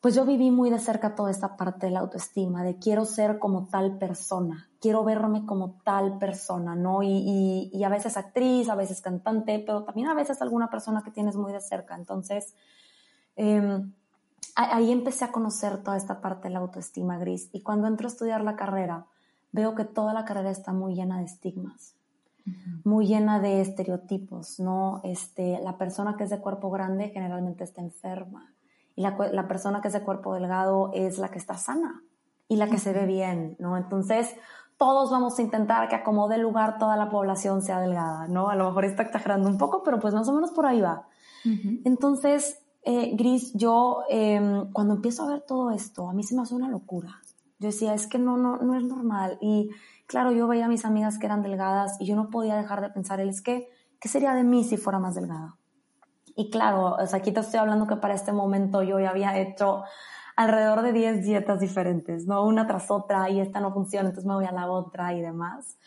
pues 0.00 0.14
yo 0.14 0.24
viví 0.24 0.50
muy 0.50 0.70
de 0.70 0.78
cerca 0.78 1.14
toda 1.14 1.30
esta 1.30 1.56
parte 1.56 1.86
de 1.86 1.92
la 1.92 2.00
autoestima, 2.00 2.62
de 2.62 2.78
quiero 2.78 3.04
ser 3.04 3.38
como 3.38 3.66
tal 3.66 3.98
persona, 3.98 4.70
quiero 4.80 5.04
verme 5.04 5.44
como 5.44 5.80
tal 5.84 6.18
persona, 6.18 6.74
¿no? 6.74 7.02
Y, 7.02 7.70
y, 7.72 7.84
a 7.84 7.88
veces 7.88 8.16
actriz, 8.16 8.68
a 8.68 8.74
veces 8.74 9.00
cantante, 9.00 9.62
pero 9.64 9.82
también 9.84 10.08
a 10.08 10.14
veces 10.14 10.40
alguna 10.40 10.70
persona 10.70 11.02
que 11.02 11.10
tienes 11.10 11.36
muy 11.36 11.52
de 11.52 11.60
cerca. 11.60 11.96
Entonces, 11.96 12.54
em, 13.34 13.92
ahí 14.54 14.92
empecé 14.92 15.24
a 15.24 15.32
conocer 15.32 15.82
toda 15.82 15.96
esta 15.96 16.20
parte 16.20 16.48
de 16.48 16.54
la 16.54 16.60
autoestima 16.60 17.18
gris. 17.18 17.50
Y 17.52 17.62
cuando 17.62 17.88
entro 17.88 18.06
a 18.06 18.10
estudiar 18.10 18.42
la 18.42 18.56
carrera, 18.56 19.06
veo 19.52 19.74
que 19.74 19.84
toda 19.84 20.12
la 20.12 20.24
carrera 20.24 20.50
está 20.50 20.72
muy 20.72 20.94
llena 20.94 21.18
de 21.18 21.24
estigmas, 21.24 21.94
muy 22.84 23.06
llena 23.06 23.40
de 23.40 23.60
estereotipos, 23.60 24.58
¿no? 24.58 25.00
Este, 25.04 25.60
la 25.62 25.76
persona 25.76 26.16
que 26.16 26.24
es 26.24 26.30
de 26.30 26.38
cuerpo 26.38 26.70
grande 26.70 27.10
generalmente 27.10 27.64
está 27.64 27.82
enferma 27.82 28.52
y 28.96 29.02
la, 29.02 29.16
la 29.32 29.46
persona 29.46 29.80
que 29.80 29.88
es 29.88 29.94
de 29.94 30.02
cuerpo 30.02 30.34
delgado 30.34 30.90
es 30.94 31.18
la 31.18 31.30
que 31.30 31.38
está 31.38 31.58
sana 31.58 32.02
y 32.48 32.56
la 32.56 32.68
que 32.68 32.78
se 32.78 32.92
ve 32.92 33.04
bien, 33.04 33.56
¿no? 33.58 33.76
Entonces, 33.76 34.34
todos 34.78 35.10
vamos 35.10 35.38
a 35.38 35.42
intentar 35.42 35.88
que 35.88 35.96
acomode 35.96 36.38
lugar 36.38 36.78
toda 36.78 36.96
la 36.96 37.10
población 37.10 37.62
sea 37.62 37.80
delgada, 37.80 38.28
¿no? 38.28 38.48
A 38.48 38.54
lo 38.54 38.66
mejor 38.66 38.84
está 38.84 39.02
exagerando 39.02 39.48
un 39.48 39.58
poco, 39.58 39.82
pero 39.82 39.98
pues 39.98 40.14
más 40.14 40.28
o 40.28 40.32
menos 40.32 40.52
por 40.52 40.66
ahí 40.66 40.80
va. 40.80 41.06
Entonces, 41.84 42.60
eh, 42.82 43.14
Gris, 43.16 43.52
yo 43.54 44.02
em, 44.08 44.72
cuando 44.72 44.94
empiezo 44.94 45.24
a 45.24 45.28
ver 45.28 45.40
todo 45.42 45.70
esto, 45.70 46.08
a 46.08 46.12
mí 46.12 46.22
se 46.22 46.34
me 46.34 46.42
hace 46.42 46.54
una 46.54 46.68
locura. 46.68 47.20
Yo 47.58 47.68
decía, 47.68 47.94
es 47.94 48.06
que 48.06 48.18
no, 48.18 48.36
no, 48.36 48.58
no 48.58 48.76
es 48.76 48.84
normal. 48.84 49.38
Y 49.40 49.70
claro, 50.06 50.32
yo 50.32 50.46
veía 50.46 50.66
a 50.66 50.68
mis 50.68 50.84
amigas 50.84 51.18
que 51.18 51.26
eran 51.26 51.42
delgadas 51.42 51.96
y 52.00 52.06
yo 52.06 52.16
no 52.16 52.30
podía 52.30 52.56
dejar 52.56 52.80
de 52.80 52.90
pensar, 52.90 53.20
es 53.20 53.42
que, 53.42 53.68
¿qué 54.00 54.08
sería 54.08 54.34
de 54.34 54.44
mí 54.44 54.64
si 54.64 54.76
fuera 54.76 54.98
más 54.98 55.14
delgada? 55.14 55.56
Y 56.36 56.50
claro, 56.50 56.94
o 56.94 57.06
sea, 57.06 57.18
aquí 57.18 57.32
te 57.32 57.40
estoy 57.40 57.58
hablando 57.58 57.86
que 57.86 57.96
para 57.96 58.14
este 58.14 58.32
momento 58.32 58.82
yo 58.82 59.00
ya 59.00 59.10
había 59.10 59.36
hecho 59.38 59.82
alrededor 60.36 60.82
de 60.82 60.92
10 60.92 61.24
dietas 61.24 61.58
diferentes, 61.58 62.26
¿no? 62.26 62.44
Una 62.44 62.64
tras 62.68 62.92
otra 62.92 63.28
y 63.28 63.40
esta 63.40 63.58
no 63.58 63.72
funciona, 63.72 64.08
entonces 64.08 64.28
me 64.28 64.34
voy 64.34 64.44
a 64.44 64.52
la 64.52 64.70
otra 64.70 65.12
y 65.14 65.20
demás. 65.20 65.78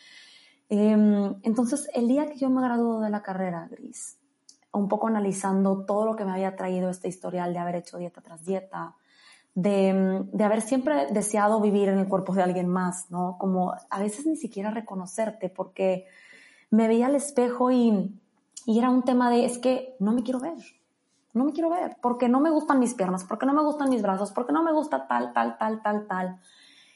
Em, 0.67 1.35
entonces, 1.43 1.89
el 1.93 2.09
día 2.09 2.25
que 2.25 2.37
yo 2.37 2.49
me 2.49 2.61
graduó 2.61 2.99
de 2.99 3.09
la 3.09 3.21
carrera, 3.21 3.69
Gris, 3.71 4.19
un 4.73 4.89
poco 4.89 5.07
analizando 5.07 5.85
todo 5.85 6.05
lo 6.05 6.17
que 6.17 6.25
me 6.25 6.31
había 6.31 6.55
traído 6.57 6.89
este 6.89 7.07
historial 7.07 7.53
de 7.53 7.59
haber 7.59 7.75
hecho 7.75 7.97
dieta 7.97 8.21
tras 8.21 8.43
dieta, 8.43 8.95
de, 9.53 10.23
de, 10.31 10.43
haber 10.43 10.61
siempre 10.61 11.07
deseado 11.11 11.59
vivir 11.59 11.89
en 11.89 11.99
el 11.99 12.07
cuerpo 12.07 12.33
de 12.33 12.41
alguien 12.41 12.67
más, 12.67 13.11
¿no? 13.11 13.37
Como 13.37 13.73
a 13.89 13.99
veces 13.99 14.25
ni 14.25 14.37
siquiera 14.37 14.71
reconocerte, 14.71 15.49
porque 15.49 16.05
me 16.69 16.87
veía 16.87 17.07
al 17.07 17.15
espejo 17.15 17.71
y, 17.71 18.17
y 18.65 18.79
era 18.79 18.89
un 18.89 19.03
tema 19.03 19.29
de, 19.29 19.45
es 19.45 19.57
que 19.57 19.95
no 19.99 20.13
me 20.13 20.23
quiero 20.23 20.39
ver, 20.39 20.57
no 21.33 21.45
me 21.45 21.53
quiero 21.53 21.69
ver, 21.69 21.97
porque 22.01 22.29
no 22.29 22.39
me 22.39 22.49
gustan 22.49 22.79
mis 22.79 22.93
piernas, 22.93 23.23
porque 23.25 23.45
no 23.45 23.53
me 23.53 23.63
gustan 23.63 23.89
mis 23.89 24.01
brazos, 24.01 24.31
porque 24.31 24.53
no 24.53 24.63
me 24.63 24.73
gusta 24.73 25.07
tal, 25.07 25.33
tal, 25.33 25.57
tal, 25.57 25.81
tal, 25.81 26.07
tal. 26.07 26.39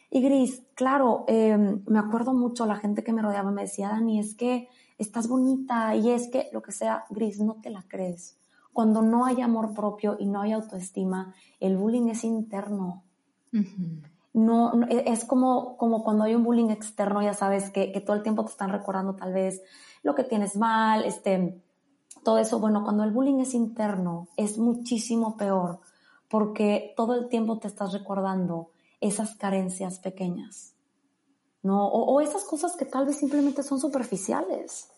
Y 0.09 0.21
Gris, 0.21 0.63
claro, 0.75 1.25
em, 1.27 1.83
me 1.87 1.99
acuerdo 1.99 2.33
mucho 2.33 2.65
la 2.65 2.77
gente 2.77 3.03
que 3.03 3.11
me 3.11 3.21
rodeaba 3.21 3.51
me 3.51 3.63
decía, 3.63 3.89
Dani, 3.89 4.19
es 4.19 4.35
que 4.35 4.69
estás 4.97 5.27
bonita 5.27 5.95
y 5.95 6.11
es 6.11 6.29
que 6.29 6.49
lo 6.53 6.61
que 6.61 6.71
sea, 6.71 7.05
Gris, 7.09 7.39
no 7.39 7.55
te 7.55 7.69
la 7.69 7.83
crees. 7.87 8.37
Cuando 8.75 9.01
no 9.01 9.23
hay 9.23 9.39
amor 9.39 9.73
propio 9.73 10.17
y 10.19 10.25
no 10.25 10.41
hay 10.41 10.51
autoestima, 10.51 11.33
el 11.61 11.77
bullying 11.77 12.09
es 12.09 12.25
interno. 12.25 13.03
no, 14.33 14.83
e, 14.89 15.09
es 15.13 15.23
como, 15.23 15.77
como 15.77 16.03
cuando 16.03 16.25
hay 16.25 16.35
un 16.35 16.43
bullying 16.43 16.71
externo, 16.71 17.21
ya 17.21 17.33
sabes, 17.33 17.69
que, 17.69 17.93
que, 17.93 18.01
todo 18.01 18.17
el 18.17 18.21
tiempo 18.21 18.43
te 18.43 18.51
están 18.51 18.73
recordando 18.73 19.15
tal 19.15 19.31
vez 19.31 19.61
lo 20.03 20.13
que 20.13 20.25
tienes 20.25 20.57
mal, 20.57 21.05
este, 21.05 21.63
todo 22.25 22.37
eso. 22.37 22.59
Bueno, 22.59 22.83
cuando 22.83 23.05
el 23.05 23.11
bullying 23.11 23.39
es 23.39 23.53
interno, 23.53 24.27
es 24.35 24.57
muchísimo 24.57 25.37
peor 25.37 25.79
porque 26.27 26.93
todo 26.97 27.15
el 27.15 27.29
tiempo 27.29 27.59
te 27.59 27.69
estás 27.69 27.93
recordando 27.93 28.71
esas 28.99 29.37
carencias 29.37 29.99
pequeñas. 29.99 30.74
¿No? 31.65 31.87
O, 31.87 32.21
esas 32.21 32.43
cosas 32.43 32.75
que 32.75 32.85
tal 32.85 33.07
vez 33.07 33.17
simplemente 33.17 33.63
son 33.63 33.79
superficiales. 33.79 34.91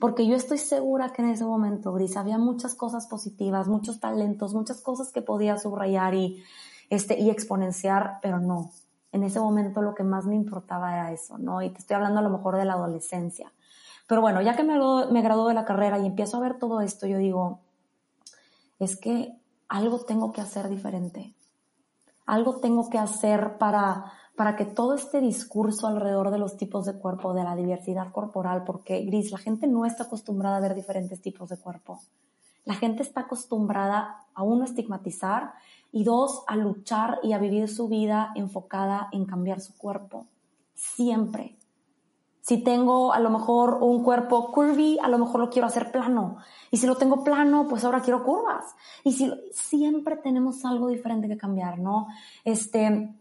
Porque 0.00 0.24
yo 0.28 0.36
estoy 0.36 0.58
segura 0.58 1.12
que 1.12 1.22
en 1.22 1.30
ese 1.30 1.44
momento, 1.44 1.92
Gris, 1.92 2.16
había 2.16 2.38
muchas 2.38 2.76
cosas 2.76 3.08
positivas, 3.08 3.66
muchos 3.66 3.98
talentos, 3.98 4.54
muchas 4.54 4.80
cosas 4.80 5.10
que 5.10 5.22
podía 5.22 5.58
subrayar 5.58 6.14
y, 6.14 6.44
este, 6.88 7.18
y 7.18 7.30
exponenciar, 7.30 8.20
pero 8.22 8.38
no. 8.38 8.70
En 9.10 9.24
ese 9.24 9.40
momento 9.40 9.82
lo 9.82 9.96
que 9.96 10.04
más 10.04 10.24
me 10.24 10.36
importaba 10.36 10.92
era 10.92 11.10
eso, 11.10 11.36
¿no? 11.36 11.62
Y 11.62 11.70
te 11.70 11.80
estoy 11.80 11.96
hablando 11.96 12.20
a 12.20 12.22
lo 12.22 12.30
mejor 12.30 12.58
de 12.58 12.64
la 12.64 12.74
adolescencia. 12.74 13.52
Pero 14.06 14.20
bueno, 14.20 14.40
ya 14.40 14.54
que 14.54 14.62
me, 14.62 14.78
me 15.10 15.20
graduó 15.20 15.48
de 15.48 15.54
la 15.54 15.64
carrera 15.64 15.98
y 15.98 16.06
empiezo 16.06 16.36
a 16.36 16.40
ver 16.40 16.60
todo 16.60 16.80
esto, 16.80 17.08
yo 17.08 17.18
digo, 17.18 17.58
es 18.78 18.96
que 18.96 19.36
algo 19.68 19.98
tengo 19.98 20.30
que 20.30 20.42
hacer 20.42 20.68
diferente. 20.68 21.34
Algo 22.24 22.60
tengo 22.60 22.88
que 22.88 22.98
hacer 22.98 23.58
para 23.58 24.12
para 24.36 24.56
que 24.56 24.64
todo 24.64 24.94
este 24.94 25.20
discurso 25.20 25.86
alrededor 25.86 26.30
de 26.30 26.38
los 26.38 26.56
tipos 26.56 26.86
de 26.86 26.94
cuerpo, 26.94 27.34
de 27.34 27.44
la 27.44 27.54
diversidad 27.54 28.10
corporal, 28.10 28.64
porque 28.64 29.04
Gris, 29.04 29.30
la 29.30 29.38
gente 29.38 29.66
no 29.66 29.86
está 29.86 30.04
acostumbrada 30.04 30.56
a 30.56 30.60
ver 30.60 30.74
diferentes 30.74 31.20
tipos 31.20 31.48
de 31.48 31.58
cuerpo. 31.58 32.00
La 32.64 32.74
gente 32.74 33.02
está 33.02 33.22
acostumbrada 33.22 34.26
a 34.34 34.42
uno 34.42 34.64
estigmatizar 34.64 35.52
y 35.92 36.02
dos 36.02 36.42
a 36.46 36.56
luchar 36.56 37.20
y 37.22 37.32
a 37.32 37.38
vivir 37.38 37.68
su 37.68 37.88
vida 37.88 38.32
enfocada 38.34 39.08
en 39.12 39.26
cambiar 39.26 39.60
su 39.60 39.76
cuerpo. 39.76 40.26
Siempre. 40.74 41.56
Si 42.40 42.62
tengo 42.62 43.12
a 43.12 43.20
lo 43.20 43.30
mejor 43.30 43.78
un 43.80 44.02
cuerpo 44.02 44.50
curvy, 44.50 44.98
a 45.02 45.08
lo 45.08 45.18
mejor 45.18 45.40
lo 45.40 45.50
quiero 45.50 45.66
hacer 45.66 45.92
plano. 45.92 46.38
Y 46.70 46.78
si 46.78 46.86
lo 46.86 46.96
tengo 46.96 47.22
plano, 47.22 47.66
pues 47.68 47.84
ahora 47.84 48.02
quiero 48.02 48.24
curvas. 48.24 48.74
Y 49.02 49.12
si 49.12 49.32
siempre 49.52 50.16
tenemos 50.16 50.64
algo 50.64 50.88
diferente 50.88 51.28
que 51.28 51.38
cambiar, 51.38 51.78
¿no? 51.78 52.08
Este, 52.44 53.14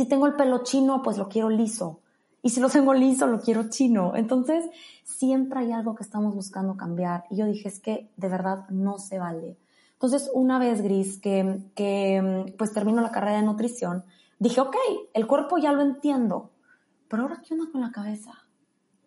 si 0.00 0.08
tengo 0.08 0.26
el 0.26 0.34
pelo 0.34 0.62
chino, 0.62 1.02
pues 1.02 1.18
lo 1.18 1.28
quiero 1.28 1.50
liso. 1.50 2.00
Y 2.40 2.48
si 2.48 2.60
lo 2.60 2.70
tengo 2.70 2.94
liso, 2.94 3.26
lo 3.26 3.38
quiero 3.38 3.68
chino. 3.68 4.16
Entonces, 4.16 4.64
siempre 5.04 5.60
hay 5.60 5.72
algo 5.72 5.94
que 5.94 6.02
estamos 6.02 6.34
buscando 6.34 6.74
cambiar. 6.74 7.24
Y 7.28 7.36
yo 7.36 7.44
dije, 7.44 7.68
es 7.68 7.80
que 7.80 8.10
de 8.16 8.28
verdad 8.30 8.66
no 8.70 8.96
se 8.96 9.18
vale. 9.18 9.58
Entonces, 9.92 10.30
una 10.32 10.58
vez, 10.58 10.80
Gris, 10.80 11.20
que, 11.20 11.66
que 11.74 12.54
pues 12.56 12.72
termino 12.72 13.02
la 13.02 13.10
carrera 13.10 13.36
de 13.36 13.42
nutrición, 13.42 14.04
dije, 14.38 14.62
ok, 14.62 14.74
el 15.12 15.26
cuerpo 15.26 15.58
ya 15.58 15.70
lo 15.72 15.82
entiendo. 15.82 16.50
Pero 17.06 17.24
ahora, 17.24 17.42
¿qué 17.46 17.52
onda 17.52 17.70
con 17.70 17.82
la 17.82 17.92
cabeza? 17.92 18.32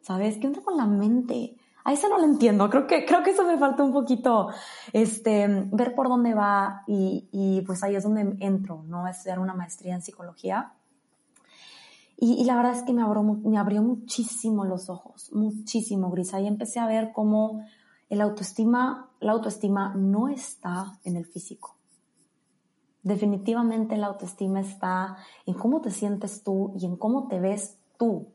¿Sabes? 0.01 0.37
¿Qué 0.37 0.45
onda 0.45 0.61
con 0.61 0.77
la 0.77 0.85
mente? 0.85 1.57
A 1.85 1.93
eso 1.93 2.07
no 2.07 2.19
lo 2.19 2.25
entiendo. 2.25 2.69
Creo 2.69 2.85
que, 2.85 3.03
creo 3.03 3.23
que 3.23 3.31
eso 3.31 3.43
me 3.45 3.57
falta 3.57 3.81
un 3.81 3.93
poquito, 3.93 4.49
este, 4.93 5.47
ver 5.71 5.95
por 5.95 6.07
dónde 6.07 6.35
va 6.35 6.83
y, 6.85 7.27
y 7.31 7.61
pues 7.61 7.81
ahí 7.81 7.95
es 7.95 8.03
donde 8.03 8.37
entro, 8.41 8.83
¿no? 8.85 9.07
Estudiar 9.07 9.39
una 9.39 9.55
maestría 9.55 9.95
en 9.95 10.03
psicología. 10.03 10.73
Y, 12.25 12.45
la 12.45 12.55
verdad 12.55 12.71
es 12.71 12.83
que 12.83 12.93
me 12.93 13.01
abrió, 13.01 13.21
me 13.21 13.57
abrió 13.57 13.81
muchísimo 13.81 14.63
los 14.63 14.89
ojos, 14.89 15.29
muchísimo, 15.33 16.09
Gris. 16.09 16.33
Ahí 16.33 16.47
empecé 16.47 16.79
a 16.79 16.87
ver 16.87 17.11
cómo 17.11 17.65
el 18.09 18.21
autoestima, 18.21 19.09
la 19.19 19.33
autoestima 19.33 19.93
no 19.93 20.29
está 20.29 20.99
en 21.03 21.17
el 21.17 21.25
físico. 21.25 21.75
Definitivamente 23.01 23.97
la 23.97 24.07
autoestima 24.07 24.61
está 24.61 25.17
en 25.45 25.55
cómo 25.55 25.81
te 25.81 25.91
sientes 25.91 26.43
tú 26.43 26.71
y 26.79 26.85
en 26.85 26.95
cómo 26.95 27.27
te 27.27 27.41
ves 27.41 27.77
tú 27.97 28.27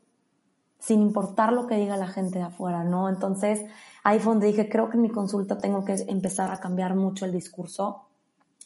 sin 0.77 1.01
importar 1.01 1.51
lo 1.51 1.65
que 1.65 1.77
diga 1.77 1.97
la 1.97 2.09
gente 2.09 2.37
de 2.37 2.45
afuera, 2.45 2.83
¿no? 2.83 3.09
Entonces, 3.09 3.65
ahí 4.03 4.19
fue 4.19 4.33
donde 4.33 4.45
dije, 4.45 4.69
creo 4.69 4.91
que 4.91 4.97
en 4.97 5.01
mi 5.01 5.09
consulta 5.09 5.57
tengo 5.57 5.83
que 5.83 5.95
empezar 6.07 6.51
a 6.51 6.59
cambiar 6.59 6.93
mucho 6.93 7.25
el 7.25 7.31
discurso. 7.31 8.03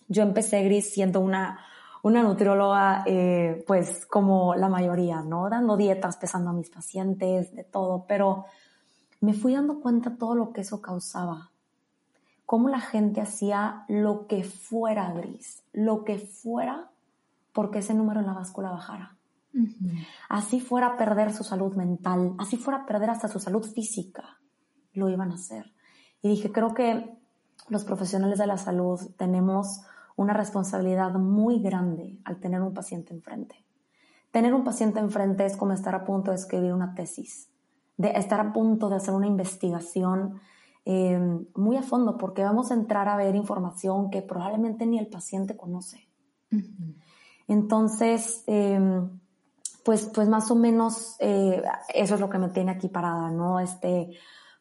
Yo 0.09 0.21
empecé, 0.23 0.61
Gris, 0.63 0.93
siendo 0.93 1.21
una, 1.21 1.59
una 2.03 2.21
nutrióloga, 2.21 3.03
eh, 3.07 3.63
pues 3.65 4.05
como 4.05 4.55
la 4.55 4.67
mayoría, 4.67 5.21
¿no? 5.21 5.49
Dando 5.49 5.77
dietas, 5.77 6.17
pesando 6.17 6.49
a 6.49 6.53
mis 6.53 6.69
pacientes, 6.69 7.55
de 7.55 7.63
todo, 7.63 8.05
pero 8.07 8.45
me 9.21 9.33
fui 9.33 9.53
dando 9.53 9.79
cuenta 9.79 10.17
todo 10.17 10.35
lo 10.35 10.51
que 10.51 10.61
eso 10.61 10.81
causaba. 10.81 11.51
Cómo 12.45 12.67
la 12.67 12.81
gente 12.81 13.21
hacía 13.21 13.85
lo 13.87 14.27
que 14.27 14.43
fuera, 14.43 15.13
Gris, 15.13 15.63
lo 15.71 16.03
que 16.03 16.19
fuera 16.19 16.91
porque 17.53 17.79
ese 17.79 17.93
número 17.93 18.19
en 18.19 18.25
la 18.25 18.33
báscula 18.33 18.71
bajara. 18.71 19.15
Así 20.27 20.59
fuera 20.59 20.87
a 20.87 20.97
perder 20.97 21.31
su 21.31 21.43
salud 21.43 21.73
mental, 21.75 22.33
así 22.39 22.57
fuera 22.57 22.81
a 22.81 22.85
perder 22.85 23.11
hasta 23.11 23.27
su 23.27 23.39
salud 23.39 23.63
física, 23.63 24.39
lo 24.93 25.09
iban 25.09 25.31
a 25.31 25.35
hacer. 25.35 25.71
Y 26.21 26.27
dije, 26.27 26.51
creo 26.51 26.73
que 26.73 27.15
los 27.69 27.85
profesionales 27.85 28.39
de 28.39 28.47
la 28.47 28.57
salud 28.57 28.99
tenemos 29.15 29.83
una 30.15 30.33
responsabilidad 30.33 31.13
muy 31.13 31.59
grande 31.59 32.19
al 32.25 32.39
tener 32.39 32.61
un 32.61 32.73
paciente 32.73 33.13
enfrente. 33.13 33.55
Tener 34.31 34.53
un 34.53 34.63
paciente 34.63 34.99
enfrente 34.99 35.45
es 35.45 35.57
como 35.57 35.73
estar 35.73 35.93
a 35.95 36.03
punto 36.03 36.31
de 36.31 36.37
escribir 36.37 36.73
una 36.73 36.95
tesis, 36.95 37.49
de 37.97 38.11
estar 38.11 38.39
a 38.39 38.53
punto 38.53 38.89
de 38.89 38.95
hacer 38.95 39.13
una 39.13 39.27
investigación 39.27 40.39
eh, 40.85 41.19
muy 41.55 41.77
a 41.77 41.83
fondo, 41.83 42.17
porque 42.17 42.43
vamos 42.43 42.71
a 42.71 42.73
entrar 42.73 43.07
a 43.07 43.15
ver 43.15 43.35
información 43.35 44.09
que 44.09 44.21
probablemente 44.21 44.85
ni 44.85 44.99
el 44.99 45.07
paciente 45.07 45.55
conoce. 45.55 46.09
Entonces, 47.47 48.43
eh, 48.47 48.79
pues, 49.83 50.09
pues 50.13 50.29
más 50.29 50.49
o 50.49 50.55
menos 50.55 51.15
eh, 51.19 51.61
eso 51.93 52.15
es 52.15 52.21
lo 52.21 52.29
que 52.29 52.39
me 52.39 52.49
tiene 52.49 52.71
aquí 52.71 52.87
parada, 52.87 53.29
¿no? 53.29 53.59
Este, 53.59 54.11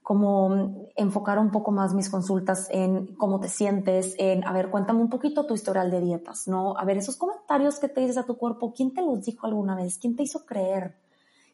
como 0.02 0.88
enfocar 0.96 1.38
un 1.38 1.50
poco 1.50 1.70
más 1.70 1.94
mis 1.94 2.10
consultas 2.10 2.68
en 2.70 3.14
cómo 3.14 3.38
te 3.38 3.48
sientes, 3.48 4.16
en, 4.18 4.44
a 4.44 4.52
ver, 4.52 4.68
cuéntame 4.68 5.00
un 5.00 5.08
poquito 5.08 5.46
tu 5.46 5.54
historial 5.54 5.90
de 5.90 6.00
dietas, 6.00 6.48
¿no? 6.48 6.76
A 6.76 6.84
ver, 6.84 6.96
esos 6.96 7.16
comentarios 7.16 7.78
que 7.78 7.88
te 7.88 8.00
dices 8.00 8.18
a 8.18 8.26
tu 8.26 8.36
cuerpo, 8.36 8.74
¿quién 8.74 8.92
te 8.92 9.00
los 9.00 9.24
dijo 9.24 9.46
alguna 9.46 9.76
vez? 9.76 9.98
¿Quién 9.98 10.16
te 10.16 10.24
hizo 10.24 10.44
creer 10.44 10.96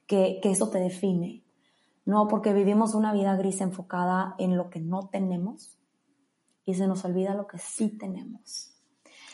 que, 0.07 0.41
que 0.43 0.51
eso 0.51 0.71
te 0.71 0.79
define? 0.79 1.45
No, 2.07 2.27
porque 2.27 2.55
vivimos 2.55 2.95
una 2.95 3.13
vida 3.13 3.37
gris 3.37 3.61
enfocada 3.61 4.35
en 4.39 4.57
lo 4.57 4.71
que 4.71 4.81
no 4.81 5.09
tenemos 5.09 5.79
y 6.65 6.75
se 6.75 6.87
nos 6.87 7.05
olvida 7.05 7.35
lo 7.35 7.47
que 7.47 7.59
sí 7.59 7.91
tenemos. 7.91 8.75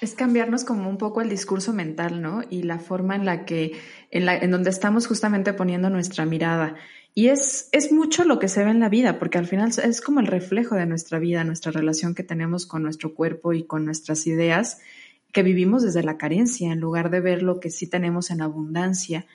Es 0.01 0.15
cambiarnos 0.15 0.65
como 0.65 0.89
un 0.89 0.99
poco 0.99 1.21
el 1.21 1.29
discurso 1.29 1.73
mental, 1.73 2.21
¿no? 2.21 2.43
Y 2.51 2.65
la 2.65 2.81
forma 2.81 3.15
en 3.15 3.25
la 3.25 3.45
que, 3.45 3.79
en, 4.11 4.27
la, 4.27 4.37
en 4.37 4.51
donde 4.51 4.71
estamos 4.71 5.07
justamente 5.07 5.53
poniendo 5.53 5.89
nuestra 5.89 6.27
mirada. 6.27 6.75
Y 7.17 7.29
es, 7.29 7.69
es 7.71 7.93
mucho 7.93 8.25
lo 8.25 8.41
que 8.41 8.49
se 8.49 8.65
ve 8.65 8.71
en 8.73 8.81
la 8.81 8.89
vida, 8.89 9.21
porque 9.21 9.39
al 9.39 9.47
final 9.47 9.71
es 9.83 10.01
como 10.01 10.19
el 10.19 10.27
reflejo 10.27 10.75
de 10.75 10.87
nuestra 10.87 11.21
vida, 11.21 11.45
nuestra 11.45 11.71
relación 11.71 12.15
que 12.15 12.25
tenemos 12.25 12.67
con 12.67 12.83
nuestro 12.83 13.15
cuerpo 13.15 13.53
y 13.53 13.63
con 13.63 13.85
nuestras 13.85 14.27
ideas, 14.27 14.81
que 15.33 15.45
vivimos 15.45 15.85
desde 15.85 16.03
la 16.03 16.19
carencia, 16.19 16.73
en 16.73 16.81
lugar 16.81 17.11
de 17.11 17.21
ver 17.21 17.43
lo 17.43 17.61
que 17.61 17.71
sí 17.71 17.87
tenemos 17.87 18.31
en 18.31 18.41
abundancia 18.41 19.27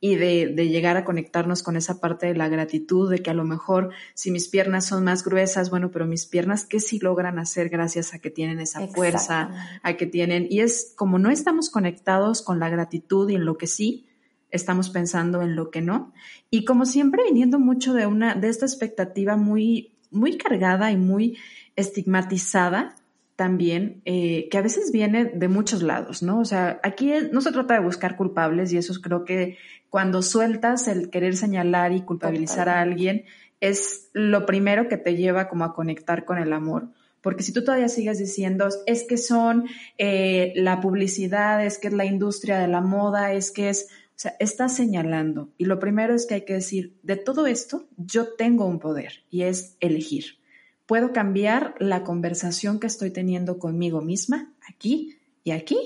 y 0.00 0.16
de, 0.16 0.46
de, 0.48 0.68
llegar 0.68 0.96
a 0.96 1.04
conectarnos 1.04 1.62
con 1.64 1.76
esa 1.76 2.00
parte 2.00 2.26
de 2.26 2.34
la 2.34 2.48
gratitud, 2.48 3.10
de 3.10 3.20
que 3.20 3.30
a 3.30 3.34
lo 3.34 3.44
mejor 3.44 3.90
si 4.14 4.30
mis 4.30 4.48
piernas 4.48 4.86
son 4.86 5.02
más 5.02 5.24
gruesas, 5.24 5.70
bueno, 5.70 5.90
pero 5.90 6.06
mis 6.06 6.26
piernas, 6.26 6.64
¿qué 6.64 6.78
sí 6.78 7.00
logran 7.00 7.40
hacer 7.40 7.68
gracias 7.68 8.14
a 8.14 8.20
que 8.20 8.30
tienen 8.30 8.60
esa 8.60 8.86
fuerza, 8.86 9.50
a 9.82 9.96
que 9.96 10.06
tienen, 10.06 10.46
y 10.48 10.60
es 10.60 10.92
como 10.96 11.18
no 11.18 11.30
estamos 11.30 11.70
conectados 11.70 12.42
con 12.42 12.60
la 12.60 12.68
gratitud 12.68 13.28
y 13.28 13.34
en 13.34 13.44
lo 13.44 13.58
que 13.58 13.66
sí, 13.66 14.07
estamos 14.50 14.90
pensando 14.90 15.42
en 15.42 15.56
lo 15.56 15.70
que 15.70 15.80
no, 15.80 16.12
y 16.50 16.64
como 16.64 16.86
siempre 16.86 17.24
viniendo 17.24 17.58
mucho 17.58 17.94
de 17.94 18.06
una, 18.06 18.34
de 18.34 18.48
esta 18.48 18.66
expectativa 18.66 19.36
muy, 19.36 19.92
muy 20.10 20.36
cargada 20.36 20.90
y 20.90 20.96
muy 20.96 21.36
estigmatizada, 21.76 22.96
también, 23.36 24.02
eh, 24.04 24.48
que 24.50 24.58
a 24.58 24.62
veces 24.62 24.90
viene 24.90 25.26
de 25.26 25.46
muchos 25.46 25.84
lados, 25.84 26.24
¿no? 26.24 26.40
O 26.40 26.44
sea, 26.44 26.80
aquí 26.82 27.12
no 27.30 27.40
se 27.40 27.52
trata 27.52 27.74
de 27.74 27.80
buscar 27.80 28.16
culpables 28.16 28.72
y 28.72 28.78
eso 28.78 28.92
creo 29.00 29.24
que, 29.24 29.56
cuando 29.90 30.22
sueltas 30.22 30.88
el 30.88 31.08
querer 31.08 31.36
señalar 31.36 31.92
y 31.92 32.02
culpabilizar 32.02 32.68
a 32.68 32.80
alguien, 32.80 33.24
es 33.60 34.08
lo 34.12 34.44
primero 34.44 34.88
que 34.88 34.96
te 34.96 35.14
lleva 35.14 35.48
como 35.48 35.64
a 35.64 35.72
conectar 35.72 36.24
con 36.24 36.38
el 36.38 36.52
amor. 36.52 36.88
Porque 37.20 37.42
si 37.42 37.52
tú 37.52 37.64
todavía 37.64 37.88
sigues 37.88 38.18
diciendo, 38.18 38.68
es 38.86 39.04
que 39.04 39.16
son 39.16 39.68
eh, 39.98 40.52
la 40.56 40.80
publicidad, 40.80 41.64
es 41.64 41.78
que 41.78 41.88
es 41.88 41.94
la 41.94 42.04
industria 42.04 42.58
de 42.58 42.68
la 42.68 42.80
moda, 42.80 43.32
es 43.32 43.50
que 43.50 43.70
es, 43.70 43.88
o 44.18 44.20
sea, 44.20 44.34
estás 44.40 44.74
señalando. 44.74 45.52
Y 45.58 45.66
lo 45.66 45.78
primero 45.78 46.12
es 46.12 46.26
que 46.26 46.34
hay 46.34 46.44
que 46.44 46.54
decir, 46.54 46.98
de 47.04 47.14
todo 47.14 47.46
esto, 47.46 47.86
yo 47.96 48.34
tengo 48.34 48.66
un 48.66 48.80
poder 48.80 49.22
y 49.30 49.42
es 49.42 49.76
elegir. 49.78 50.38
Puedo 50.86 51.12
cambiar 51.12 51.76
la 51.78 52.02
conversación 52.02 52.80
que 52.80 52.88
estoy 52.88 53.12
teniendo 53.12 53.60
conmigo 53.60 54.00
misma, 54.00 54.52
aquí 54.68 55.18
y 55.44 55.52
aquí, 55.52 55.78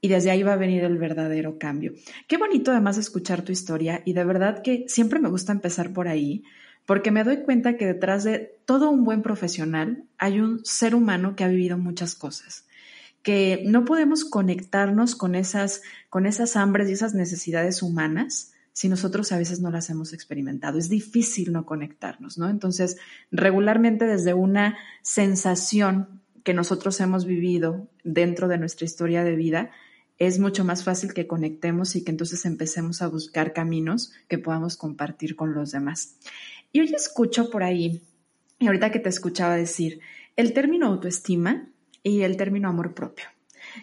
y 0.00 0.08
desde 0.08 0.32
ahí 0.32 0.42
va 0.42 0.54
a 0.54 0.56
venir 0.56 0.82
el 0.82 0.98
verdadero 0.98 1.56
cambio. 1.56 1.92
Qué 2.26 2.36
bonito 2.36 2.72
además 2.72 2.98
escuchar 2.98 3.42
tu 3.42 3.52
historia 3.52 4.02
y 4.04 4.12
de 4.12 4.24
verdad 4.24 4.60
que 4.60 4.86
siempre 4.88 5.20
me 5.20 5.28
gusta 5.28 5.52
empezar 5.52 5.92
por 5.92 6.08
ahí, 6.08 6.42
porque 6.84 7.12
me 7.12 7.22
doy 7.22 7.44
cuenta 7.44 7.76
que 7.76 7.86
detrás 7.86 8.24
de 8.24 8.56
todo 8.64 8.90
un 8.90 9.04
buen 9.04 9.22
profesional 9.22 10.02
hay 10.18 10.40
un 10.40 10.64
ser 10.64 10.96
humano 10.96 11.36
que 11.36 11.44
ha 11.44 11.48
vivido 11.48 11.78
muchas 11.78 12.16
cosas, 12.16 12.66
que 13.22 13.62
no 13.66 13.84
podemos 13.84 14.24
conectarnos 14.24 15.14
con 15.14 15.34
esas, 15.34 15.82
con 16.08 16.26
esas 16.26 16.56
hambres 16.56 16.88
y 16.88 16.92
esas 16.92 17.14
necesidades 17.14 17.82
humanas 17.82 18.52
si 18.78 18.88
nosotros 18.88 19.32
a 19.32 19.38
veces 19.38 19.60
no 19.60 19.72
las 19.72 19.90
hemos 19.90 20.12
experimentado. 20.12 20.78
Es 20.78 20.88
difícil 20.88 21.52
no 21.52 21.66
conectarnos, 21.66 22.38
¿no? 22.38 22.48
Entonces, 22.48 22.96
regularmente 23.32 24.06
desde 24.06 24.34
una 24.34 24.78
sensación 25.02 26.22
que 26.44 26.54
nosotros 26.54 27.00
hemos 27.00 27.24
vivido 27.26 27.88
dentro 28.04 28.46
de 28.46 28.56
nuestra 28.56 28.84
historia 28.84 29.24
de 29.24 29.34
vida, 29.34 29.72
es 30.18 30.38
mucho 30.38 30.64
más 30.64 30.84
fácil 30.84 31.12
que 31.12 31.26
conectemos 31.26 31.96
y 31.96 32.04
que 32.04 32.12
entonces 32.12 32.44
empecemos 32.44 33.02
a 33.02 33.08
buscar 33.08 33.52
caminos 33.52 34.12
que 34.28 34.38
podamos 34.38 34.76
compartir 34.76 35.34
con 35.34 35.54
los 35.54 35.72
demás. 35.72 36.16
Y 36.70 36.78
hoy 36.78 36.94
escucho 36.94 37.50
por 37.50 37.64
ahí, 37.64 38.02
y 38.60 38.68
ahorita 38.68 38.92
que 38.92 39.00
te 39.00 39.08
escuchaba 39.08 39.56
decir, 39.56 39.98
el 40.36 40.52
término 40.52 40.86
autoestima 40.86 41.68
y 42.02 42.22
el 42.22 42.36
término 42.36 42.68
amor 42.68 42.94
propio, 42.94 43.26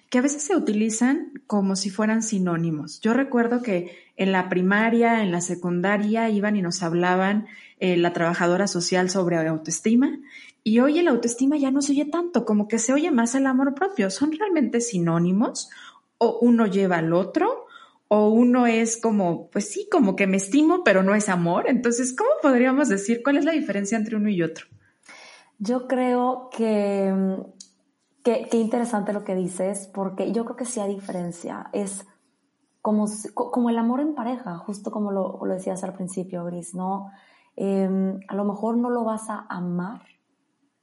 que 0.10 0.17
a 0.17 0.22
veces 0.22 0.43
se 0.43 0.55
utilizan 0.55 1.41
como 1.48 1.75
si 1.75 1.89
fueran 1.89 2.24
sinónimos. 2.24 3.01
Yo 3.01 3.13
recuerdo 3.13 3.62
que 3.62 3.98
en 4.17 4.31
la 4.31 4.50
primaria, 4.50 5.22
en 5.24 5.31
la 5.31 5.41
secundaria, 5.41 6.29
iban 6.29 6.55
y 6.55 6.62
nos 6.62 6.84
hablaban 6.84 7.48
eh, 7.79 7.98
la 7.98 8.13
trabajadora 8.13 8.67
social 8.67 9.10
sobre 9.10 9.36
autoestima 9.38 10.19
y 10.63 10.79
hoy 10.79 11.00
el 11.00 11.07
autoestima 11.07 11.57
ya 11.57 11.72
no 11.72 11.81
se 11.81 11.91
oye 11.91 12.05
tanto, 12.05 12.45
como 12.45 12.67
que 12.67 12.79
se 12.79 12.93
oye 12.93 13.12
más 13.12 13.36
el 13.36 13.45
amor 13.45 13.75
propio. 13.75 14.10
¿Son 14.10 14.31
realmente 14.31 14.81
sinónimos? 14.81 15.69
¿O 16.17 16.39
uno 16.41 16.65
lleva 16.65 16.98
al 16.98 17.13
otro? 17.13 17.65
o 18.07 18.29
uno 18.29 18.67
es 18.67 18.98
como, 18.98 19.50
pues 19.50 19.69
sí, 19.69 19.88
como 19.91 20.15
que 20.15 20.27
me 20.27 20.38
estimo, 20.38 20.84
pero 20.84 21.03
no 21.03 21.15
es 21.15 21.29
amor. 21.29 21.65
Entonces, 21.67 22.15
¿cómo 22.15 22.29
podríamos 22.41 22.88
decir 22.88 23.22
cuál 23.24 23.38
es 23.38 23.45
la 23.45 23.51
diferencia 23.51 23.98
entre 23.98 24.15
uno 24.15 24.29
y 24.29 24.43
otro? 24.43 24.67
Yo 25.57 25.88
creo 25.88 26.50
que, 26.55 27.13
qué 28.25 28.58
interesante 28.58 29.13
lo 29.13 29.24
que 29.24 29.36
dices, 29.36 29.89
porque 29.94 30.32
yo 30.32 30.44
creo 30.46 30.58
que 30.58 30.65
sí 30.65 30.79
hay 30.79 30.96
diferencia. 30.96 31.70
Es 31.72 32.05
como, 32.82 33.08
como 33.34 33.70
el 33.70 33.77
amor 33.77 34.00
en 34.00 34.15
pareja, 34.15 34.58
justo 34.58 34.91
como 34.91 35.12
lo, 35.12 35.39
lo 35.44 35.53
decías 35.53 35.84
al 35.84 35.94
principio, 35.94 36.44
Gris, 36.46 36.75
¿no? 36.75 37.12
Em, 37.55 38.20
a 38.27 38.36
lo 38.36 38.44
mejor 38.46 38.77
no 38.77 38.89
lo 38.89 39.03
vas 39.03 39.29
a 39.29 39.46
amar 39.50 40.01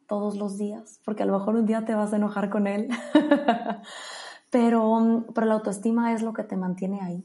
todos 0.06 0.37
los 0.37 0.58
días, 0.58 1.00
porque 1.04 1.22
a 1.22 1.26
lo 1.26 1.38
mejor 1.38 1.56
un 1.56 1.66
día 1.66 1.84
te 1.84 1.94
vas 1.94 2.12
a 2.12 2.16
enojar 2.16 2.50
con 2.50 2.66
él. 2.66 2.88
Pero, 4.50 5.25
pero 5.34 5.46
la 5.46 5.54
autoestima 5.54 6.12
es 6.12 6.20
lo 6.20 6.34
que 6.34 6.42
te 6.42 6.58
mantiene 6.58 7.00
ahí. 7.00 7.25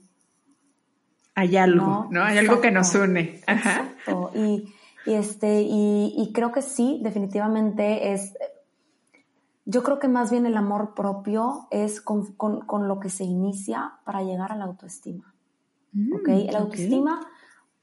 Hay 1.35 1.57
algo, 1.57 2.07
¿no? 2.09 2.23
Hay 2.23 2.37
algo 2.37 2.61
que 2.61 2.71
nos 2.71 2.95
une. 2.95 3.41
Exacto. 3.45 4.31
Y, 4.33 4.73
este, 5.05 5.61
y, 5.61 6.31
creo 6.33 6.53
que 6.53 6.61
sí, 6.61 7.01
definitivamente 7.03 8.13
es. 8.13 8.33
Yo 9.69 9.83
creo 9.83 9.99
que 9.99 10.07
más 10.07 10.31
bien 10.31 10.45
el 10.45 10.55
amor 10.55 10.93
propio 10.93 11.67
es 11.71 11.99
con, 11.99 12.33
lo 12.87 12.99
que 13.01 13.09
se 13.09 13.25
inicia 13.25 13.95
para 14.05 14.23
llegar 14.23 14.53
a 14.53 14.55
la 14.55 14.63
autoestima. 14.63 15.35
Mm, 15.91 16.13
¿Ok? 16.13 16.27
La 16.53 16.59
autoestima, 16.59 17.27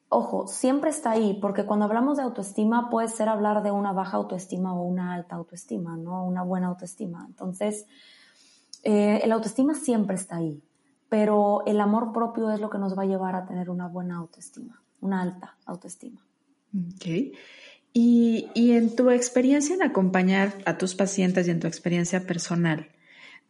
ojo, 0.08 0.46
siempre 0.46 0.88
está 0.88 1.10
ahí, 1.10 1.38
porque 1.42 1.66
cuando 1.66 1.84
hablamos 1.84 2.16
de 2.16 2.22
autoestima 2.22 2.88
puede 2.88 3.08
ser 3.08 3.28
hablar 3.28 3.62
de 3.62 3.70
una 3.70 3.92
baja 3.92 4.16
autoestima 4.16 4.72
o 4.72 4.82
una 4.82 5.12
alta 5.12 5.36
autoestima, 5.36 5.94
¿no? 5.98 6.24
Una 6.24 6.42
buena 6.42 6.68
autoestima. 6.68 7.26
Entonces, 7.28 7.84
eh, 8.82 9.20
el 9.22 9.30
autoestima 9.30 9.74
siempre 9.74 10.16
está 10.16 10.36
ahí, 10.36 10.62
pero 11.10 11.64
el 11.66 11.78
amor 11.82 12.14
propio 12.14 12.50
es 12.50 12.60
lo 12.60 12.70
que 12.70 12.78
nos 12.78 12.96
va 12.96 13.02
a 13.02 13.06
llevar 13.06 13.36
a 13.36 13.44
tener 13.44 13.68
una 13.68 13.88
buena 13.88 14.16
autoestima, 14.16 14.82
una 15.02 15.20
alta 15.20 15.58
autoestima. 15.66 16.24
Ok. 16.74 17.34
Y, 17.96 18.48
y 18.54 18.72
en 18.72 18.94
tu 18.94 19.10
experiencia 19.10 19.74
en 19.74 19.82
acompañar 19.82 20.52
a 20.66 20.76
tus 20.76 20.94
pacientes 20.94 21.46
y 21.46 21.50
en 21.50 21.60
tu 21.60 21.68
experiencia 21.68 22.26
personal, 22.26 22.88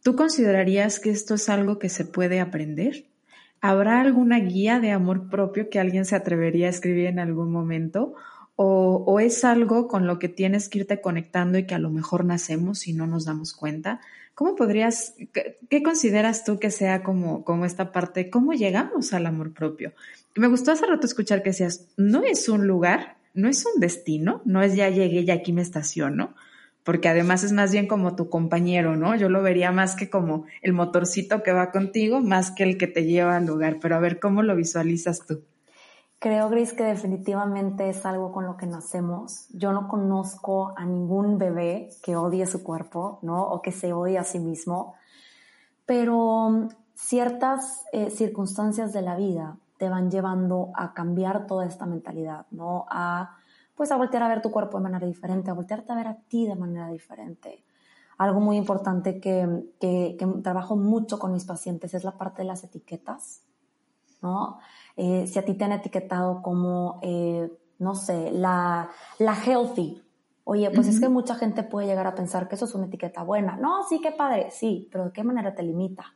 ¿tú 0.03 0.15
considerarías 0.15 1.01
que 1.01 1.09
esto 1.09 1.33
es 1.33 1.49
algo 1.49 1.79
que 1.79 1.89
se 1.89 2.05
puede 2.05 2.39
aprender? 2.39 3.05
¿Habrá 3.59 3.99
alguna 3.99 4.39
guía 4.39 4.79
de 4.79 4.91
amor 4.91 5.29
propio 5.29 5.69
que 5.69 5.79
alguien 5.79 6.05
se 6.05 6.15
atrevería 6.15 6.67
a 6.67 6.69
escribir 6.69 7.07
en 7.07 7.19
algún 7.19 7.51
momento? 7.51 8.13
O, 8.55 9.03
o, 9.05 9.19
es 9.19 9.43
algo 9.43 9.87
con 9.87 10.07
lo 10.07 10.19
que 10.19 10.29
tienes 10.29 10.69
que 10.69 10.79
irte 10.79 11.01
conectando 11.01 11.57
y 11.57 11.65
que 11.65 11.75
a 11.75 11.79
lo 11.79 11.89
mejor 11.89 12.23
nacemos 12.23 12.87
y 12.87 12.93
no 12.93 13.07
nos 13.07 13.25
damos 13.25 13.53
cuenta? 13.53 13.99
¿Cómo 14.35 14.55
podrías, 14.55 15.15
qué, 15.69 15.81
consideras 15.81 16.43
tú 16.43 16.59
que 16.59 16.69
sea 16.69 17.03
como, 17.03 17.45
como 17.45 17.65
esta 17.65 17.93
parte, 17.93 18.29
cómo 18.29 18.51
llegamos 18.51 19.13
al 19.13 19.25
amor 19.25 19.53
propio? 19.53 19.93
Me 20.35 20.47
gustó 20.47 20.73
hace 20.73 20.85
rato 20.85 21.07
escuchar 21.07 21.41
que 21.41 21.51
decías, 21.51 21.87
no 21.95 22.21
es 22.23 22.49
un 22.49 22.67
lugar, 22.67 23.14
no 23.35 23.49
es 23.49 23.65
un 23.65 23.79
destino, 23.79 24.41
no 24.45 24.61
es 24.61 24.75
ya 24.75 24.89
llegué 24.89 25.21
y 25.21 25.31
aquí 25.31 25.53
me 25.53 25.61
estaciono, 25.61 26.33
porque 26.83 27.09
además 27.09 27.43
es 27.43 27.51
más 27.51 27.71
bien 27.71 27.87
como 27.87 28.15
tu 28.15 28.29
compañero, 28.29 28.95
¿no? 28.95 29.15
Yo 29.15 29.29
lo 29.29 29.43
vería 29.43 29.71
más 29.71 29.95
que 29.95 30.09
como 30.09 30.45
el 30.61 30.73
motorcito 30.73 31.43
que 31.43 31.51
va 31.51 31.71
contigo, 31.71 32.21
más 32.21 32.51
que 32.51 32.63
el 32.63 32.77
que 32.77 32.87
te 32.87 33.05
lleva 33.05 33.37
al 33.37 33.45
lugar, 33.45 33.77
pero 33.81 33.95
a 33.95 33.99
ver 33.99 34.19
cómo 34.19 34.41
lo 34.41 34.55
visualizas 34.55 35.25
tú. 35.25 35.43
Creo, 36.19 36.49
Gris, 36.49 36.73
que 36.73 36.83
definitivamente 36.83 37.89
es 37.89 38.05
algo 38.05 38.31
con 38.31 38.45
lo 38.45 38.57
que 38.57 38.65
nacemos. 38.65 39.47
Yo 39.51 39.73
no 39.73 39.87
conozco 39.87 40.73
a 40.77 40.85
ningún 40.85 41.37
bebé 41.37 41.89
que 42.01 42.15
odie 42.15 42.47
su 42.47 42.63
cuerpo, 42.63 43.19
¿no? 43.21 43.43
O 43.43 43.61
que 43.61 43.71
se 43.71 43.93
odie 43.93 44.17
a 44.17 44.23
sí 44.23 44.39
mismo. 44.39 44.95
Pero 45.85 46.49
mm, 46.49 46.69
ciertas 46.95 47.83
eh, 47.91 48.09
circunstancias 48.09 48.93
de 48.93 49.01
la 49.01 49.15
vida 49.15 49.57
te 49.77 49.89
van 49.89 50.09
llevando 50.09 50.71
a 50.75 50.93
cambiar 50.93 51.47
toda 51.47 51.65
esta 51.65 51.85
mentalidad, 51.85 52.45
¿no? 52.51 52.85
A, 52.89 53.37
pues, 53.75 53.91
a 53.91 53.97
voltear 53.97 54.23
a 54.23 54.27
ver 54.27 54.41
tu 54.41 54.51
cuerpo 54.51 54.77
de 54.77 54.83
manera 54.83 55.05
diferente, 55.05 55.49
a 55.49 55.53
voltearte 55.53 55.91
a 55.91 55.95
ver 55.95 56.07
a 56.07 56.17
ti 56.27 56.45
de 56.45 56.55
manera 56.55 56.89
diferente. 56.89 57.63
Algo 58.17 58.39
muy 58.39 58.55
importante 58.55 59.19
que, 59.19 59.73
que, 59.79 60.15
que 60.17 60.25
trabajo 60.41 60.77
mucho 60.77 61.19
con 61.19 61.33
mis 61.33 61.43
pacientes 61.43 61.93
es 61.93 62.03
la 62.05 62.17
parte 62.17 62.43
de 62.43 62.47
las 62.47 62.63
etiquetas, 62.63 63.43
¿no? 64.21 64.59
Eh, 64.95 65.27
si 65.27 65.37
a 65.37 65.43
ti 65.43 65.53
te 65.55 65.65
han 65.65 65.73
etiquetado 65.73 66.41
como, 66.41 66.99
eh, 67.01 67.51
no 67.79 67.95
sé, 67.95 68.31
la, 68.31 68.89
la 69.19 69.35
healthy. 69.35 70.01
Oye, 70.45 70.69
pues 70.69 70.87
es 70.87 70.99
que 70.99 71.09
mucha 71.09 71.35
gente 71.35 71.63
puede 71.63 71.87
llegar 71.87 72.05
a 72.05 72.13
pensar 72.13 72.47
que 72.47 72.53
eso 72.55 72.65
es 72.65 72.75
una 72.75 72.85
etiqueta 72.85 73.23
buena. 73.23 73.57
No, 73.57 73.83
sí, 73.83 73.99
qué 73.99 74.11
padre, 74.11 74.51
sí, 74.51 74.87
pero 74.91 75.05
¿de 75.05 75.11
qué 75.11 75.23
manera 75.23 75.55
te 75.55 75.63
limita? 75.63 76.13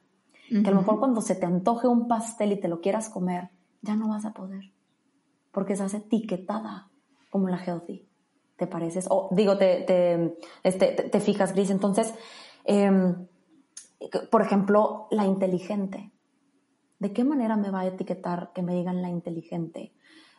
Que 0.50 0.68
a 0.68 0.72
lo 0.72 0.78
mejor 0.78 0.98
cuando 0.98 1.22
se 1.22 1.36
te 1.36 1.46
antoje 1.46 1.88
un 1.88 2.08
pastel 2.08 2.52
y 2.54 2.60
te 2.60 2.68
lo 2.68 2.82
quieras 2.82 3.10
comer, 3.10 3.50
ya 3.82 3.96
no 3.96 4.10
vas 4.10 4.26
a 4.26 4.34
poder. 4.34 4.72
Porque 5.52 5.74
estás 5.74 5.94
etiquetada 5.94 6.90
como 7.30 7.50
la 7.50 7.64
healthy. 7.64 8.08
¿Te 8.56 8.68
pareces? 8.68 9.06
O 9.10 9.30
digo, 9.32 9.58
te, 9.58 9.82
te, 9.82 10.38
este, 10.64 10.88
te, 10.88 11.20
fijas, 11.20 11.54
Gris. 11.54 11.70
Entonces, 11.70 12.14
em, 12.66 13.28
por 14.30 14.42
ejemplo, 14.42 15.08
la 15.12 15.26
inteligente. 15.26 16.12
¿De 17.00 17.14
qué 17.14 17.24
manera 17.24 17.56
me 17.56 17.70
va 17.70 17.82
a 17.82 17.88
etiquetar 17.88 18.52
que 18.54 18.62
me 18.62 18.74
digan 18.74 19.02
la 19.02 19.10
inteligente? 19.10 19.94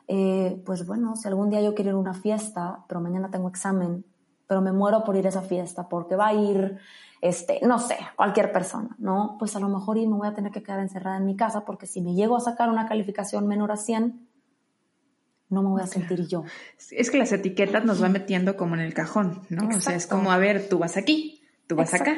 Eh, 0.09 0.61
pues 0.66 0.87
bueno, 0.87 1.14
si 1.16 1.29
algún 1.29 1.51
día 1.51 1.62
yo 1.62 1.75
quiero 1.75 1.90
ir 1.90 1.96
a 1.96 1.99
una 1.99 2.14
fiesta, 2.14 2.85
pero 2.88 3.01
mañana 3.01 3.31
tengo 3.31 3.49
examen, 3.49 4.05
pero 4.46 4.61
me 4.61 4.73
muero 4.73 5.05
por 5.05 5.16
ir 5.16 5.27
a 5.27 5.29
esa 5.29 5.42
fiesta 5.42 5.88
porque 5.88 6.16
va 6.16 6.27
a 6.27 6.35
ir, 6.35 6.79
este, 7.21 7.61
no 7.63 7.79
sé, 7.79 7.97
cualquier 8.17 8.53
persona, 8.53 8.97
¿no? 8.99 9.37
Pues 9.39 9.55
a 9.57 9.61
lo 9.61 9.69
mejor 9.69 9.99
y 9.99 10.07
me 10.07 10.17
voy 10.17 10.29
a 10.29 10.35
tener 10.35 10.53
que 10.53 10.63
quedar 10.63 10.81
encerrada 10.81 11.17
en 11.19 11.27
mi 11.27 11.37
casa 11.37 11.65
porque 11.65 11.87
si 11.87 12.01
me 12.01 12.15
llego 12.15 12.37
a 12.37 12.41
sacar 12.41 12.69
una 12.71 12.87
calificación 12.87 13.47
menor 13.47 13.73
a 13.73 13.77
100, 13.77 14.29
no 15.51 15.63
me 15.63 15.69
voy 15.69 15.83
a 15.83 15.87
sentir 15.87 16.27
yo. 16.29 16.45
Es 16.91 17.11
que 17.11 17.19
las 17.19 17.33
etiquetas 17.33 17.85
nos 17.85 18.01
van 18.01 18.13
metiendo 18.13 18.57
como 18.57 18.75
en 18.75 18.81
el 18.81 18.95
cajón, 18.95 19.43
¿no? 19.49 19.69
O 19.69 19.81
sea, 19.81 19.97
es 19.97 20.07
como, 20.07 20.31
a 20.31 20.39
ver, 20.39 20.69
tú 20.69 20.79
vas 20.79 20.97
aquí, 20.97 21.43
tú 21.67 21.77
vas 21.77 21.93
acá 21.93 22.17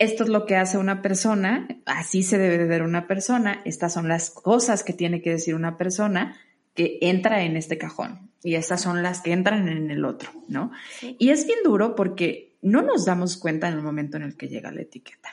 esto 0.00 0.24
es 0.24 0.30
lo 0.30 0.46
que 0.46 0.56
hace 0.56 0.78
una 0.78 1.02
persona, 1.02 1.68
así 1.84 2.22
se 2.22 2.38
debe 2.38 2.56
de 2.56 2.64
ver 2.64 2.82
una 2.82 3.06
persona, 3.06 3.60
estas 3.66 3.92
son 3.92 4.08
las 4.08 4.30
cosas 4.30 4.82
que 4.82 4.94
tiene 4.94 5.20
que 5.20 5.28
decir 5.28 5.54
una 5.54 5.76
persona 5.76 6.38
que 6.74 6.98
entra 7.02 7.42
en 7.42 7.58
este 7.58 7.76
cajón 7.76 8.30
y 8.42 8.54
estas 8.54 8.80
son 8.80 9.02
las 9.02 9.20
que 9.20 9.32
entran 9.32 9.68
en 9.68 9.90
el 9.90 10.06
otro, 10.06 10.30
¿no? 10.48 10.72
Y 11.02 11.28
es 11.28 11.46
bien 11.46 11.58
duro 11.62 11.94
porque 11.94 12.49
no 12.62 12.82
nos 12.82 13.04
damos 13.04 13.36
cuenta 13.36 13.68
en 13.68 13.74
el 13.74 13.82
momento 13.82 14.16
en 14.16 14.24
el 14.24 14.36
que 14.36 14.48
llega 14.48 14.72
la 14.72 14.82
etiqueta. 14.82 15.30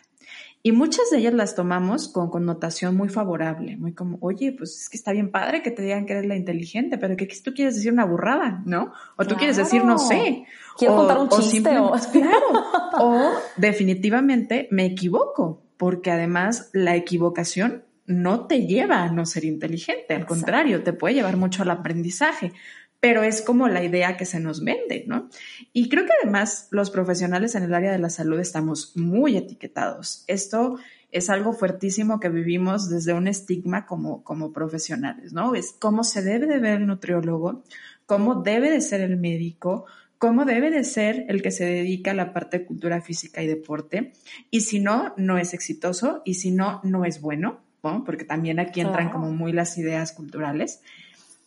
Y 0.64 0.72
muchas 0.72 1.10
de 1.12 1.20
ellas 1.20 1.34
las 1.34 1.56
tomamos 1.56 2.10
con 2.10 2.30
connotación 2.30 2.98
muy 2.98 3.10
favorable, 3.10 3.78
muy 3.78 3.94
como, 3.94 4.18
oye, 4.22 4.52
pues 4.52 4.82
es 4.82 4.90
que 4.90 4.98
está 4.98 5.14
bien 5.14 5.32
padre 5.32 5.62
que 5.62 5.72
te 5.72 5.82
digan 5.82 6.06
que 6.06 6.14
eres 6.14 6.26
la 6.26 6.36
inteligente, 6.36 6.98
pero 6.98 7.16
que 7.16 7.28
tú 7.42 7.54
quieres 7.54 7.76
decir 7.76 7.94
una 7.94 8.06
burrada, 8.06 8.64
¿no? 8.66 8.92
O 9.18 9.26
tú 9.26 9.36
quieres 9.36 9.56
decir, 9.56 9.86
no 9.86 9.98
sé. 9.98 10.46
Quiero 10.78 10.98
contar 10.98 11.20
un 11.20 11.30
chiste. 11.30 11.78
O, 11.80 11.94
claro. 12.12 12.48
o 13.00 13.32
definitivamente 13.56 14.68
me 14.72 14.86
equivoco, 14.86 15.62
porque 15.78 16.12
además 16.12 16.70
la 16.74 16.96
equivocación 16.96 17.86
no 18.06 18.48
te 18.48 18.66
lleva 18.66 19.04
a 19.04 19.12
no 19.12 19.26
ser 19.26 19.46
inteligente, 19.46 20.16
al 20.16 20.26
contrario, 20.26 20.84
te 20.84 20.94
puede 20.94 21.16
llevar 21.16 21.38
mucho 21.38 21.64
al 21.64 21.72
aprendizaje 21.72 22.54
pero 23.00 23.24
es 23.24 23.42
como 23.42 23.68
la 23.68 23.84
idea 23.84 24.18
que 24.18 24.26
se 24.26 24.40
nos 24.40 24.64
vende, 24.64 25.06
¿no? 25.08 25.30
Y 25.72 25.90
creo 25.90 26.06
que 26.06 26.12
además 26.22 26.68
los 26.72 26.90
profesionales 26.90 27.56
en 27.56 27.64
el 27.64 27.74
área 27.74 27.92
de 27.92 28.00
la 28.00 28.10
salud 28.10 28.40
estamos 28.40 28.96
muy 28.96 29.38
etiquetados. 29.38 30.24
Esto 30.28 30.78
es 31.12 31.30
algo 31.30 31.54
fuertísimo 31.54 32.20
que 32.20 32.30
vivimos 32.30 32.90
desde 32.90 33.14
un 33.14 33.28
estigma 33.28 33.86
como, 33.86 34.24
como 34.24 34.52
profesionales, 34.52 35.32
¿no? 35.32 35.56
Es 35.56 35.74
cómo 35.80 36.04
se 36.04 36.22
debe 36.22 36.48
de 36.48 36.60
ver 36.60 36.82
el 36.82 36.88
nutriólogo, 36.88 37.64
cómo 38.06 38.42
debe 38.42 38.72
de 38.72 38.82
ser 38.82 39.02
el 39.02 39.18
médico, 39.18 39.86
cómo 40.18 40.46
debe 40.46 40.72
de 40.72 40.84
ser 40.84 41.26
el 41.30 41.42
que 41.42 41.52
se 41.52 41.66
dedica 41.66 42.12
a 42.12 42.16
la 42.16 42.34
parte 42.34 42.60
de 42.60 42.66
cultura 42.66 43.02
física 43.02 43.42
y 43.42 43.48
deporte. 43.48 44.14
Y 44.50 44.62
si 44.62 44.80
no, 44.80 45.14
no 45.18 45.38
es 45.38 45.54
exitoso 45.54 46.22
y 46.26 46.36
si 46.36 46.52
no, 46.52 46.82
no 46.84 47.06
es 47.06 47.22
bueno, 47.22 47.62
¿no? 47.84 48.04
Porque 48.04 48.26
también 48.26 48.60
aquí 48.60 48.82
entran 48.82 49.10
como 49.10 49.32
muy 49.32 49.54
las 49.54 49.78
ideas 49.78 50.12
culturales. 50.12 50.82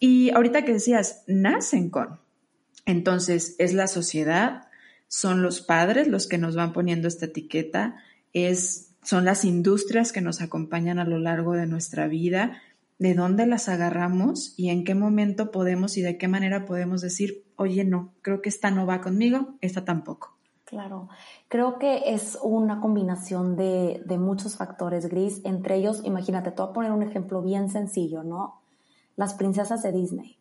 Y 0.01 0.31
ahorita 0.31 0.65
que 0.65 0.73
decías, 0.73 1.23
nacen 1.27 1.91
con. 1.91 2.19
Entonces, 2.87 3.55
es 3.59 3.75
la 3.75 3.87
sociedad, 3.87 4.69
son 5.07 5.43
los 5.43 5.61
padres 5.61 6.09
los 6.09 6.27
que 6.27 6.39
nos 6.39 6.57
van 6.57 6.73
poniendo 6.73 7.07
esta 7.07 7.27
etiqueta, 7.27 7.97
es, 8.33 8.93
son 9.03 9.25
las 9.25 9.45
industrias 9.45 10.13
que 10.13 10.23
nos 10.23 10.41
acompañan 10.41 10.99
a 10.99 11.05
lo 11.05 11.19
largo 11.19 11.53
de 11.53 11.67
nuestra 11.67 12.09
vida, 12.09 12.63
de 12.99 13.15
dónde 13.15 13.47
las 13.47 13.69
agarramos 13.69 14.55
y 14.57 14.71
en 14.71 14.85
qué 14.85 14.95
momento 14.95 15.51
podemos 15.51 15.97
y 15.97 16.03
de 16.03 16.17
qué 16.17 16.29
manera 16.29 16.65
podemos 16.65 17.01
decir, 17.01 17.45
oye, 17.57 17.85
no, 17.85 18.13
creo 18.23 18.41
que 18.41 18.49
esta 18.49 18.71
no 18.71 18.87
va 18.87 19.01
conmigo, 19.01 19.55
esta 19.61 19.85
tampoco. 19.85 20.37
Claro, 20.65 21.09
creo 21.49 21.79
que 21.79 22.15
es 22.15 22.39
una 22.43 22.81
combinación 22.81 23.57
de, 23.57 24.03
de 24.07 24.19
muchos 24.19 24.57
factores, 24.57 25.09
Gris. 25.09 25.41
Entre 25.45 25.77
ellos, 25.77 26.03
imagínate, 26.05 26.53
te 26.53 26.63
voy 26.63 26.71
a 26.71 26.73
poner 26.73 26.93
un 26.93 27.03
ejemplo 27.03 27.43
bien 27.43 27.69
sencillo, 27.69 28.23
¿no? 28.23 28.60
Las 29.17 29.35
princesas 29.35 29.83
de 29.83 29.93
Disney. 29.93 30.39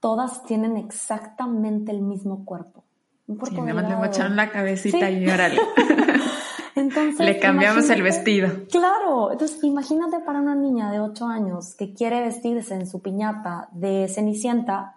Todas 0.00 0.44
tienen 0.44 0.76
exactamente 0.76 1.92
el 1.92 2.02
mismo 2.02 2.44
cuerpo. 2.44 2.84
Un 3.26 3.38
le 3.66 3.72
mocharon 3.96 4.36
la 4.36 4.50
cabecita 4.50 5.10
y 5.10 5.26
órale. 5.26 5.58
Entonces, 6.76 7.24
le 7.24 7.38
cambiamos 7.38 7.88
el 7.88 8.02
vestido. 8.02 8.48
Claro, 8.68 9.30
entonces 9.30 9.62
imagínate 9.62 10.18
para 10.18 10.40
una 10.40 10.56
niña 10.56 10.90
de 10.90 10.98
8 10.98 11.26
años 11.26 11.76
que 11.76 11.94
quiere 11.94 12.20
vestirse 12.20 12.74
en 12.74 12.88
su 12.88 13.00
piñata 13.00 13.68
de 13.70 14.08
cenicienta 14.08 14.96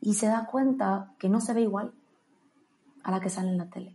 y 0.00 0.14
se 0.14 0.26
da 0.26 0.46
cuenta 0.46 1.12
que 1.18 1.28
no 1.28 1.42
se 1.42 1.52
ve 1.52 1.60
igual 1.60 1.92
a 3.02 3.10
la 3.10 3.20
que 3.20 3.28
sale 3.28 3.50
en 3.50 3.58
la 3.58 3.68
tele. 3.68 3.94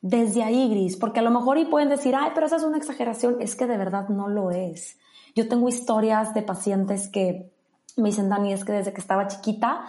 Desde 0.00 0.42
ahí, 0.42 0.70
Gris, 0.70 0.96
porque 0.96 1.20
a 1.20 1.22
lo 1.22 1.30
mejor 1.30 1.58
y 1.58 1.66
pueden 1.66 1.88
decir, 1.88 2.14
ay, 2.16 2.30
pero 2.34 2.46
esa 2.46 2.56
es 2.56 2.62
una 2.62 2.78
exageración, 2.78 3.36
es 3.40 3.54
que 3.54 3.66
de 3.66 3.76
verdad 3.76 4.08
no 4.08 4.28
lo 4.28 4.50
es. 4.50 4.98
Yo 5.34 5.48
tengo 5.48 5.68
historias 5.68 6.34
de 6.34 6.42
pacientes 6.42 7.08
que 7.08 7.52
me 7.96 8.10
dicen, 8.10 8.28
Dani, 8.28 8.52
es 8.52 8.64
que 8.64 8.72
desde 8.72 8.92
que 8.92 9.00
estaba 9.00 9.26
chiquita 9.26 9.84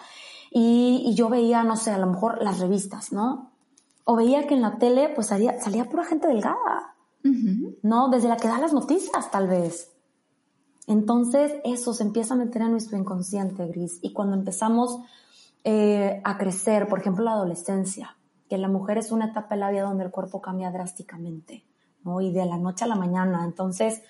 y, 0.51 1.13
yo 1.15 1.29
veía, 1.29 1.63
no 1.63 1.75
sé, 1.75 1.91
a 1.91 1.97
lo 1.97 2.07
mejor 2.07 2.41
las 2.41 2.59
revistas, 2.59 3.11
¿no? 3.11 3.51
O 4.05 4.15
veía 4.15 4.47
que 4.47 4.53
en 4.53 4.61
la 4.61 4.77
tele 4.77 5.09
pues 5.13 5.27
salía, 5.27 5.59
salía 5.59 5.85
pura 5.85 6.05
gente 6.05 6.27
delgada, 6.27 6.95
¿no? 7.81 8.09
Desde 8.09 8.27
la 8.27 8.37
que 8.37 8.47
da 8.47 8.59
las 8.59 8.73
noticias, 8.73 9.31
tal 9.31 9.47
vez. 9.47 9.91
Entonces 10.87 11.53
eso 11.63 11.93
se 11.93 12.03
empieza 12.03 12.35
a 12.35 12.37
meter 12.37 12.61
en 12.61 12.71
nuestro 12.71 12.97
inconsciente, 12.97 13.65
Gris. 13.67 13.99
Y 14.01 14.13
cuando 14.13 14.35
empezamos 14.35 14.99
eh, 15.63 16.21
a 16.23 16.37
crecer, 16.37 16.87
por 16.87 16.99
ejemplo, 16.99 17.23
la 17.23 17.31
adolescencia, 17.31 18.15
que 18.47 18.57
la 18.57 18.67
mujer 18.67 18.99
es 18.99 19.11
una 19.11 19.25
etapa 19.25 19.55
de 19.55 19.61
la 19.61 19.71
vida 19.71 19.83
donde 19.83 20.03
el 20.03 20.11
cuerpo 20.11 20.41
cambia 20.41 20.71
drásticamente, 20.71 21.65
¿no? 22.03 22.21
Y 22.21 22.31
de 22.31 22.45
la 22.45 22.57
noche 22.57 22.85
a 22.85 22.87
la 22.87 22.95
mañana. 22.95 23.43
Entonces, 23.43 24.03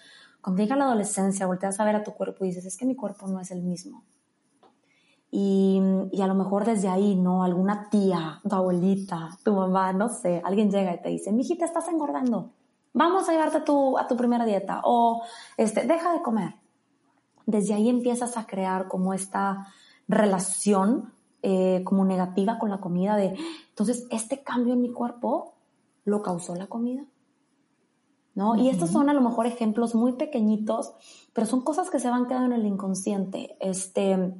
cuando 0.45 0.61
llega 0.61 0.75
la 0.75 0.85
adolescencia, 0.85 1.47
volteas 1.47 1.79
a 1.79 1.85
ver 1.85 1.95
a 1.95 2.03
tu 2.03 2.11
cuerpo 2.11 2.45
y 2.45 2.49
dices, 2.49 2.67
es 2.67 2.77
que 2.77 2.85
mi 2.85 2.95
cuerpo 2.95 3.25
no 3.25 3.39
es 3.39 3.49
el 3.49 3.63
mismo. 3.63 4.03
Y, 5.31 5.81
y, 6.11 6.21
a 6.21 6.27
lo 6.27 6.35
mejor 6.35 6.65
desde 6.65 6.87
ahí, 6.87 7.15
¿no? 7.15 7.43
Alguna 7.43 7.89
tía, 7.89 8.41
tu 8.47 8.55
abuelita, 8.55 9.39
tu 9.43 9.55
mamá, 9.55 9.91
no 9.91 10.07
sé, 10.07 10.43
alguien 10.45 10.69
llega 10.69 10.93
y 10.93 11.01
te 11.01 11.09
dice, 11.09 11.31
mijita, 11.31 11.65
estás 11.65 11.87
engordando. 11.87 12.51
Vamos 12.93 13.27
a 13.27 13.31
llevarte 13.31 13.57
a 13.57 13.65
tu, 13.65 13.97
a 13.97 14.07
tu 14.07 14.15
primera 14.15 14.45
dieta. 14.45 14.81
O, 14.83 15.23
este, 15.57 15.87
deja 15.87 16.13
de 16.13 16.21
comer. 16.21 16.53
Desde 17.47 17.73
ahí 17.73 17.89
empiezas 17.89 18.37
a 18.37 18.45
crear 18.45 18.87
como 18.87 19.15
esta 19.15 19.65
relación 20.07 21.11
eh, 21.41 21.81
como 21.83 22.05
negativa 22.05 22.59
con 22.59 22.69
la 22.69 22.77
comida 22.77 23.15
de, 23.15 23.35
entonces, 23.69 24.05
este 24.11 24.43
cambio 24.43 24.75
en 24.75 24.81
mi 24.83 24.91
cuerpo 24.91 25.55
lo 26.03 26.21
causó 26.21 26.53
la 26.53 26.67
comida. 26.67 27.03
¿No? 28.35 28.55
Y 28.57 28.69
estos 28.69 28.91
son 28.91 29.09
a 29.09 29.13
lo 29.13 29.21
mejor 29.21 29.47
ejemplos 29.47 29.95
muy 29.95 30.13
pequeñitos, 30.13 30.93
pero 31.33 31.47
son 31.47 31.61
cosas 31.61 31.89
que 31.89 31.99
se 31.99 32.09
van 32.09 32.27
quedando 32.27 32.53
en 32.53 32.61
el 32.61 32.67
inconsciente. 32.67 33.57
Este, 33.59 34.33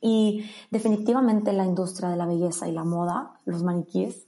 y 0.00 0.44
definitivamente 0.70 1.52
la 1.52 1.64
industria 1.64 2.10
de 2.10 2.16
la 2.16 2.26
belleza 2.26 2.68
y 2.68 2.72
la 2.72 2.84
moda, 2.84 3.34
los 3.44 3.62
maniquíes, 3.62 4.26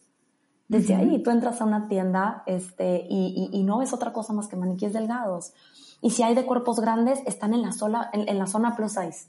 desde 0.69 0.95
ahí 0.95 1.21
tú 1.21 1.31
entras 1.31 1.61
a 1.61 1.65
una 1.65 1.89
tienda 1.89 2.45
este, 2.47 3.05
y, 3.11 3.51
y, 3.53 3.65
no 3.65 3.79
ves 3.79 3.93
otra 3.93 4.13
cosa 4.13 4.33
más 4.33 4.47
que 4.47 4.55
maniquíes 4.55 4.93
delgados. 4.93 5.53
Y 6.01 6.11
si 6.11 6.23
hay 6.23 6.37
de 6.37 6.47
cuerpos 6.47 6.79
grandes, 6.79 7.21
están 7.27 7.55
en 7.55 7.63
la, 7.63 7.73
sola, 7.73 8.09
en 8.13 8.39
la 8.39 8.47
zona 8.47 8.77
plus 8.77 8.93
size. 8.93 9.27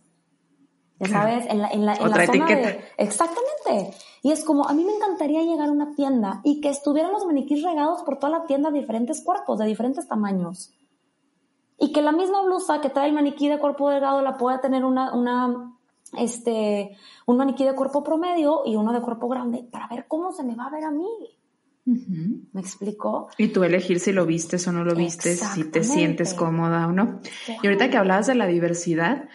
Ya 1.02 1.08
sabes, 1.08 1.48
en 1.50 1.60
la, 1.60 1.70
en 1.70 1.84
la, 1.84 1.96
en 1.96 2.12
la 2.12 2.26
zona 2.28 2.46
de... 2.46 2.80
Exactamente. 2.98 3.98
Y 4.22 4.32
es 4.32 4.44
como, 4.44 4.68
a 4.68 4.74
mí 4.74 4.86
me 4.86 4.94
encantaría 4.94 5.42
llegar 5.42 5.70
a 5.70 5.72
una 5.72 5.96
tienda 5.96 6.42
y 6.44 6.62
que 6.62 6.70
estuvieran 6.70 7.12
los 7.12 7.26
maniquís 7.26 7.64
regados 7.64 8.04
por 8.04 8.20
toda 8.20 8.38
la 8.38 8.46
tienda 8.46 8.70
de 8.70 8.82
diferentes 8.82 9.24
cuerpos, 9.24 9.58
de 9.58 9.66
diferentes 9.66 10.08
tamaños. 10.08 10.72
Y 11.80 11.92
que 11.92 12.04
la 12.04 12.12
misma 12.12 12.44
blusa 12.44 12.82
que 12.82 12.92
trae 12.92 13.08
el 13.08 13.14
maniquí 13.14 13.48
de 13.48 13.58
cuerpo 13.58 13.90
delgado 13.90 14.22
la 14.22 14.38
pueda 14.38 14.62
tener 14.62 14.86
una, 14.86 15.12
una, 15.16 15.76
este, 16.20 16.96
un 17.26 17.38
maniquí 17.38 17.64
de 17.64 17.74
cuerpo 17.74 18.04
promedio 18.04 18.62
y 18.68 18.76
uno 18.76 18.94
de 18.94 19.02
cuerpo 19.02 19.28
grande 19.28 19.68
para 19.72 19.88
ver 19.88 20.06
cómo 20.08 20.32
se 20.32 20.44
me 20.44 20.54
va 20.54 20.68
a 20.68 20.70
ver 20.70 20.84
a 20.84 20.92
mí. 20.92 21.08
¿Me 21.84 22.62
explico? 22.62 23.30
Y 23.40 23.48
tú 23.48 23.64
elegir 23.64 24.00
si 24.00 24.12
lo 24.12 24.28
vistes 24.28 24.68
o 24.68 24.72
no 24.72 24.84
lo 24.84 24.94
vistes, 24.94 25.40
si 25.40 25.64
te 25.64 25.84
sientes 25.84 26.36
cómoda 26.36 26.86
o 26.86 26.92
no. 26.92 27.22
Y 27.64 27.66
ahorita 27.66 27.90
que 27.90 27.98
hablabas 27.98 28.28
de 28.28 28.36
la 28.36 28.46
diversidad, 28.46 29.28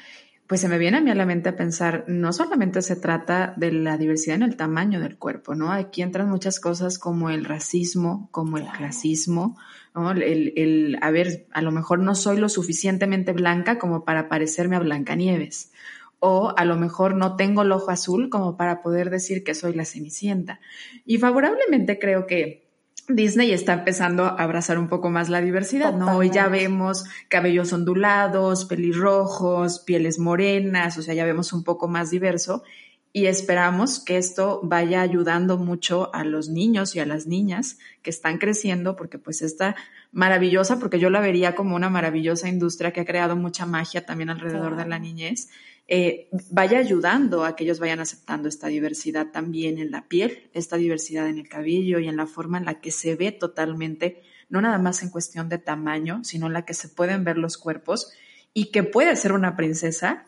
pues 0.47 0.61
se 0.61 0.69
me 0.69 0.79
viene 0.79 0.99
a 0.99 1.01
mí 1.01 1.11
a 1.11 1.15
la 1.15 1.27
mente 1.27 1.49
a 1.49 1.57
pensar, 1.57 2.05
no 2.07 2.33
solamente 2.33 2.81
se 2.83 2.97
trata 2.97 3.55
de 3.57 3.73
la 3.73 3.99
diversidad 3.99 4.37
en 4.37 4.43
el 4.43 4.57
tamaño 4.57 5.01
del 5.01 5.19
cuerpo, 5.19 5.55
¿no? 5.55 5.73
Aquí 5.73 6.03
entran 6.03 6.29
muchas 6.29 6.61
cosas 6.61 6.99
como 6.99 7.31
el 7.31 7.45
racismo, 7.45 8.29
como 8.31 8.57
el 8.57 8.67
clasismo, 8.69 9.57
¿no? 9.95 10.13
El, 10.13 10.53
el, 10.57 10.99
a 11.03 11.11
ver, 11.11 11.47
a 11.53 11.63
lo 11.63 11.73
mejor 11.73 11.99
no 11.99 12.15
soy 12.15 12.39
lo 12.39 12.49
suficientemente 12.49 13.33
blanca 13.33 13.79
como 13.79 14.05
para 14.05 14.29
parecerme 14.29 14.77
a 14.77 14.81
Blancanieves, 14.81 15.73
o 16.21 16.55
a 16.57 16.65
lo 16.65 16.77
mejor 16.77 17.17
no 17.17 17.37
tengo 17.37 17.63
el 17.63 17.73
ojo 17.73 17.91
azul 17.91 18.31
como 18.31 18.57
para 18.57 18.83
poder 18.83 19.11
decir 19.11 19.43
que 19.43 19.55
soy 19.55 19.75
la 19.75 19.85
Cenicienta. 19.85 20.61
Y 21.05 21.19
favorablemente 21.19 21.99
creo 21.99 22.27
que 22.27 22.66
Disney 23.09 23.53
está 23.53 23.75
empezando 23.75 24.25
a 24.25 24.31
abrazar 24.31 24.79
un 24.79 24.89
poco 24.89 25.11
más 25.11 25.29
la 25.29 25.41
diversidad, 25.41 25.95
¿no? 25.95 26.17
Hoy 26.17 26.31
ya 26.31 26.49
vemos 26.49 27.05
cabellos 27.29 27.73
ondulados, 27.73 28.65
pelirrojos, 28.65 29.81
pieles 29.81 30.19
morenas, 30.19 30.99
o 30.99 31.03
sea, 31.03 31.15
ya 31.15 31.25
vemos 31.25 31.53
un 31.53 31.63
poco 31.63 31.87
más 31.87 32.11
diverso 32.11 32.65
y 33.13 33.27
esperamos 33.27 34.01
que 34.01 34.19
esto 34.19 34.61
vaya 34.63 35.01
ayudando 35.01 35.57
mucho 35.57 36.15
a 36.15 36.25
los 36.25 36.49
niños 36.49 36.97
y 36.97 37.01
a 37.01 37.07
las 37.07 37.27
niñas 37.27 37.79
que 38.03 38.11
están 38.11 38.39
creciendo, 38.39 38.95
porque 38.97 39.19
pues 39.19 39.41
está 39.41 39.77
maravillosa, 40.13 40.79
porque 40.79 40.99
yo 40.99 41.09
la 41.09 41.21
vería 41.21 41.55
como 41.55 41.77
una 41.77 41.89
maravillosa 41.89 42.49
industria 42.49 42.93
que 42.93 43.01
ha 43.01 43.07
creado 43.07 43.37
mucha 43.37 43.67
magia 43.67 44.05
también 44.05 44.31
alrededor 44.31 44.77
de 44.77 44.87
la 44.87 44.99
niñez 44.99 45.49
eh, 45.89 46.29
vaya 46.51 46.79
ayudando 46.79 47.45
a 47.45 47.55
que 47.55 47.63
ellos 47.65 47.79
vayan 47.79 48.01
aceptando 48.01 48.49
esta 48.49 48.67
diversidad 48.67 49.31
también 49.31 49.79
en 49.79 49.93
la 49.93 50.09
piel, 50.09 50.51
esta 50.53 50.77
diversidad 50.77 51.29
en 51.29 51.39
el 51.39 51.49
cabello 51.49 52.01
y 52.01 52.09
en 52.09 52.17
la 52.17 52.27
forma 52.27 52.59
en 52.59 52.65
la 52.65 52.81
que 52.81 52.91
se 52.91 53.15
ve 53.15 53.31
totalmente, 53.31 54.23
no 54.49 54.61
nada 54.61 54.79
más 54.79 55.03
en 55.03 55.11
cuestión 55.11 55.49
de 55.49 55.59
tamaño, 55.59 56.25
sino 56.25 56.47
en 56.47 56.55
la 56.55 56.65
que 56.65 56.75
se 56.75 56.89
pueden 56.89 57.23
ver 57.23 57.39
los 57.39 57.57
cuerpos 57.57 58.13
y 58.53 58.73
que 58.73 58.83
puede 58.83 59.15
ser 59.15 59.33
una 59.33 59.57
princesa 59.57 60.27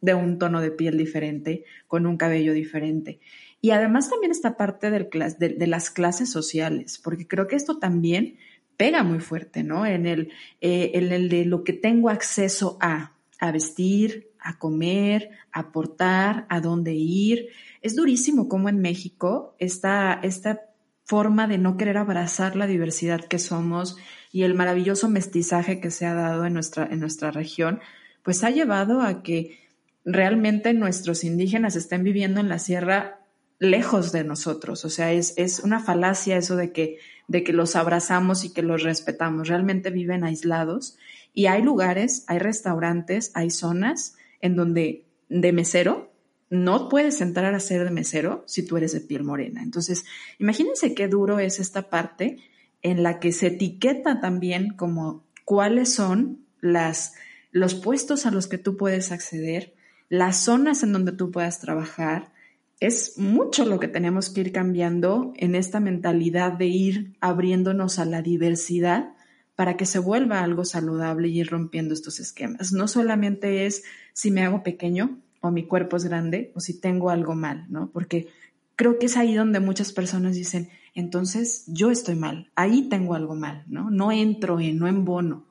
de 0.00 0.14
un 0.14 0.38
tono 0.38 0.60
de 0.60 0.70
piel 0.70 0.96
diferente, 0.96 1.64
con 1.88 2.06
un 2.06 2.16
cabello 2.16 2.52
diferente. 2.52 3.20
Y 3.60 3.72
además 3.72 4.08
también 4.08 4.30
esta 4.30 4.56
parte 4.56 4.90
del 4.90 5.08
de, 5.38 5.66
las 5.66 5.90
clases 5.90 6.30
sociales, 6.30 6.98
porque 7.02 7.26
creo 7.26 7.46
que 7.46 7.56
esto 7.56 7.78
también 7.78 8.38
pega 8.76 9.02
muy 9.02 9.20
fuerte, 9.20 9.62
¿no? 9.62 9.84
En 9.84 10.06
el, 10.06 10.32
eh, 10.60 10.92
en 10.94 11.12
el 11.12 11.28
de 11.28 11.44
lo 11.44 11.64
que 11.64 11.74
tengo 11.74 12.08
acceso 12.08 12.78
a, 12.80 13.12
a 13.38 13.52
vestir, 13.52 14.29
a 14.42 14.58
comer, 14.58 15.30
a 15.52 15.60
aportar, 15.60 16.46
a 16.48 16.60
dónde 16.60 16.94
ir. 16.94 17.48
Es 17.82 17.96
durísimo 17.96 18.48
como 18.48 18.68
en 18.68 18.80
México 18.80 19.54
esta, 19.58 20.20
esta 20.22 20.62
forma 21.04 21.46
de 21.46 21.58
no 21.58 21.76
querer 21.76 21.96
abrazar 21.96 22.56
la 22.56 22.66
diversidad 22.66 23.24
que 23.24 23.38
somos, 23.38 23.96
y 24.32 24.42
el 24.42 24.54
maravilloso 24.54 25.08
mestizaje 25.08 25.80
que 25.80 25.90
se 25.90 26.06
ha 26.06 26.14
dado 26.14 26.46
en 26.46 26.54
nuestra, 26.54 26.86
en 26.86 27.00
nuestra 27.00 27.30
región, 27.30 27.80
pues 28.22 28.44
ha 28.44 28.50
llevado 28.50 29.00
a 29.00 29.22
que 29.22 29.58
realmente 30.04 30.72
nuestros 30.72 31.24
indígenas 31.24 31.76
estén 31.76 32.04
viviendo 32.04 32.40
en 32.40 32.48
la 32.48 32.58
sierra 32.58 33.18
lejos 33.58 34.12
de 34.12 34.24
nosotros. 34.24 34.84
O 34.84 34.88
sea, 34.88 35.12
es, 35.12 35.34
es 35.36 35.60
una 35.60 35.80
falacia 35.80 36.36
eso 36.36 36.56
de 36.56 36.72
que, 36.72 36.98
de 37.28 37.44
que 37.44 37.52
los 37.52 37.76
abrazamos 37.76 38.44
y 38.44 38.52
que 38.52 38.62
los 38.62 38.82
respetamos. 38.82 39.48
Realmente 39.48 39.90
viven 39.90 40.24
aislados 40.24 40.96
y 41.34 41.46
hay 41.46 41.62
lugares, 41.62 42.24
hay 42.28 42.38
restaurantes, 42.38 43.32
hay 43.34 43.50
zonas 43.50 44.16
en 44.40 44.56
donde 44.56 45.06
de 45.28 45.52
mesero 45.52 46.10
no 46.50 46.88
puedes 46.88 47.20
entrar 47.20 47.54
a 47.54 47.60
ser 47.60 47.84
de 47.84 47.90
mesero 47.90 48.42
si 48.46 48.64
tú 48.64 48.76
eres 48.76 48.92
de 48.92 49.00
piel 49.00 49.22
morena. 49.22 49.62
Entonces, 49.62 50.04
imagínense 50.38 50.94
qué 50.94 51.06
duro 51.06 51.38
es 51.38 51.60
esta 51.60 51.88
parte 51.88 52.38
en 52.82 53.02
la 53.02 53.20
que 53.20 53.32
se 53.32 53.48
etiqueta 53.48 54.20
también 54.20 54.74
como 54.74 55.24
cuáles 55.44 55.94
son 55.94 56.44
los 56.60 57.74
puestos 57.74 58.26
a 58.26 58.30
los 58.32 58.48
que 58.48 58.58
tú 58.58 58.76
puedes 58.76 59.12
acceder, 59.12 59.74
las 60.08 60.42
zonas 60.42 60.82
en 60.82 60.92
donde 60.92 61.12
tú 61.12 61.30
puedas 61.30 61.60
trabajar. 61.60 62.32
Es 62.80 63.16
mucho 63.16 63.64
lo 63.64 63.78
que 63.78 63.88
tenemos 63.88 64.30
que 64.30 64.40
ir 64.40 64.52
cambiando 64.52 65.32
en 65.36 65.54
esta 65.54 65.78
mentalidad 65.78 66.52
de 66.52 66.66
ir 66.66 67.16
abriéndonos 67.20 67.98
a 67.98 68.06
la 68.06 68.22
diversidad 68.22 69.12
para 69.60 69.76
que 69.76 69.84
se 69.84 69.98
vuelva 69.98 70.40
algo 70.40 70.64
saludable 70.64 71.28
y 71.28 71.38
ir 71.38 71.50
rompiendo 71.50 71.92
estos 71.92 72.18
esquemas. 72.18 72.72
No 72.72 72.88
solamente 72.88 73.66
es 73.66 73.84
si 74.14 74.30
me 74.30 74.42
hago 74.42 74.62
pequeño 74.62 75.18
o 75.42 75.50
mi 75.50 75.66
cuerpo 75.66 75.98
es 75.98 76.04
grande 76.06 76.50
o 76.54 76.60
si 76.60 76.80
tengo 76.80 77.10
algo 77.10 77.34
mal, 77.34 77.66
¿no? 77.68 77.90
Porque 77.90 78.28
creo 78.74 78.98
que 78.98 79.04
es 79.04 79.18
ahí 79.18 79.34
donde 79.34 79.60
muchas 79.60 79.92
personas 79.92 80.34
dicen, 80.34 80.70
entonces 80.94 81.64
yo 81.66 81.90
estoy 81.90 82.14
mal, 82.14 82.50
ahí 82.54 82.88
tengo 82.88 83.12
algo 83.12 83.34
mal, 83.34 83.64
¿no? 83.66 83.90
No 83.90 84.10
entro 84.12 84.60
en, 84.60 84.78
no 84.78 84.88
en 84.88 85.04
bono. 85.04 85.44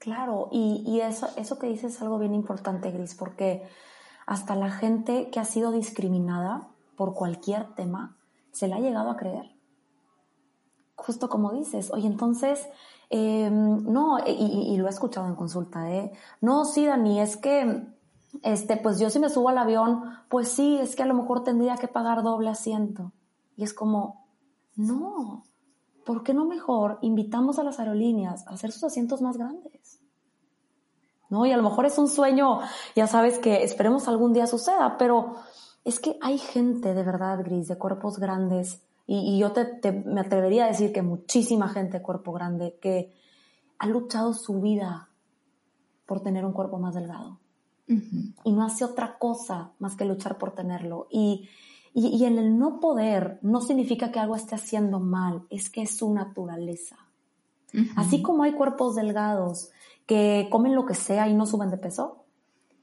Claro, 0.00 0.48
y, 0.50 0.82
y 0.84 1.00
eso, 1.00 1.28
eso 1.36 1.60
que 1.60 1.68
dices 1.68 1.94
es 1.94 2.02
algo 2.02 2.18
bien 2.18 2.34
importante, 2.34 2.90
Gris, 2.90 3.14
porque 3.14 3.62
hasta 4.26 4.56
la 4.56 4.72
gente 4.72 5.30
que 5.30 5.38
ha 5.38 5.44
sido 5.44 5.70
discriminada 5.70 6.66
por 6.96 7.14
cualquier 7.14 7.72
tema 7.76 8.16
se 8.50 8.66
la 8.66 8.74
ha 8.74 8.80
llegado 8.80 9.08
a 9.08 9.16
creer. 9.16 9.54
Justo 10.96 11.28
como 11.28 11.52
dices, 11.52 11.92
oye, 11.92 12.08
entonces 12.08 12.66
Em, 13.14 13.84
no, 13.92 14.20
y, 14.26 14.74
lo 14.78 14.86
he 14.86 14.90
escuchado 14.90 15.28
en 15.28 15.34
consulta, 15.34 15.92
¿eh? 15.92 16.12
No, 16.40 16.64
sí, 16.64 16.86
Dani, 16.86 17.20
es 17.20 17.36
que, 17.36 17.86
este, 18.42 18.78
pues 18.78 18.98
yo 18.98 19.10
si 19.10 19.18
me 19.18 19.28
subo 19.28 19.50
al 19.50 19.58
avión, 19.58 20.04
pues 20.30 20.48
sí, 20.48 20.78
es 20.80 20.96
que 20.96 21.02
a 21.02 21.06
lo 21.06 21.12
mejor 21.12 21.44
tendría 21.44 21.76
que 21.76 21.88
pagar 21.88 22.22
doble 22.22 22.48
asiento. 22.48 23.12
Y 23.54 23.64
es 23.64 23.74
como, 23.74 24.24
no, 24.76 25.44
¿por 26.06 26.22
qué 26.22 26.32
no 26.32 26.46
mejor 26.46 27.00
invitamos 27.02 27.58
a 27.58 27.64
las 27.64 27.78
aerolíneas 27.78 28.46
a 28.46 28.52
hacer 28.52 28.72
sus 28.72 28.84
asientos 28.84 29.20
más 29.20 29.36
grandes? 29.36 30.00
¿No? 31.28 31.44
Y 31.44 31.52
a 31.52 31.58
lo 31.58 31.64
mejor 31.64 31.84
es 31.84 31.98
un 31.98 32.08
sueño, 32.08 32.60
ya 32.96 33.06
sabes 33.06 33.38
que 33.38 33.62
esperemos 33.62 34.08
algún 34.08 34.32
día 34.32 34.46
suceda, 34.46 34.96
pero 34.96 35.34
es 35.84 36.00
que 36.00 36.16
hay 36.22 36.38
gente 36.38 36.94
de 36.94 37.02
verdad, 37.02 37.44
Gris, 37.44 37.68
de 37.68 37.76
cuerpos 37.76 38.18
grandes 38.18 38.80
y, 39.06 39.38
yo 39.38 39.52
te, 39.52 39.92
me 39.92 40.20
atrevería 40.20 40.64
a 40.64 40.68
decir 40.68 40.92
que 40.92 41.02
muchísima 41.02 41.68
gente 41.68 41.98
de 41.98 42.02
cuerpo 42.02 42.32
grande 42.32 42.78
que 42.80 43.12
ha 43.78 43.86
luchado 43.86 44.32
su 44.32 44.60
vida 44.60 45.10
por 46.06 46.20
tener 46.22 46.44
un 46.44 46.52
cuerpo 46.52 46.78
más 46.78 46.94
delgado. 46.94 47.40
Y 48.44 48.52
no 48.52 48.64
hace 48.64 48.84
otra 48.84 49.18
cosa 49.18 49.72
más 49.78 49.96
que 49.96 50.06
luchar 50.06 50.38
por 50.38 50.54
tenerlo. 50.54 51.08
Y, 51.10 51.48
y, 51.92 52.24
en 52.24 52.38
el 52.38 52.58
no 52.58 52.80
poder 52.80 53.38
no 53.42 53.60
significa 53.60 54.10
que 54.10 54.18
algo 54.18 54.34
esté 54.34 54.54
haciendo 54.54 54.98
mal, 54.98 55.42
es 55.50 55.68
que 55.68 55.82
es 55.82 55.96
su 55.96 56.12
naturaleza. 56.14 56.96
Así 57.96 58.22
como 58.22 58.44
hay 58.44 58.52
cuerpos 58.52 58.94
delgados 58.94 59.70
que 60.06 60.48
comen 60.50 60.74
lo 60.74 60.86
que 60.86 60.94
sea 60.94 61.28
y 61.28 61.34
no 61.34 61.44
suben 61.44 61.70
de 61.70 61.78
peso, 61.78 62.24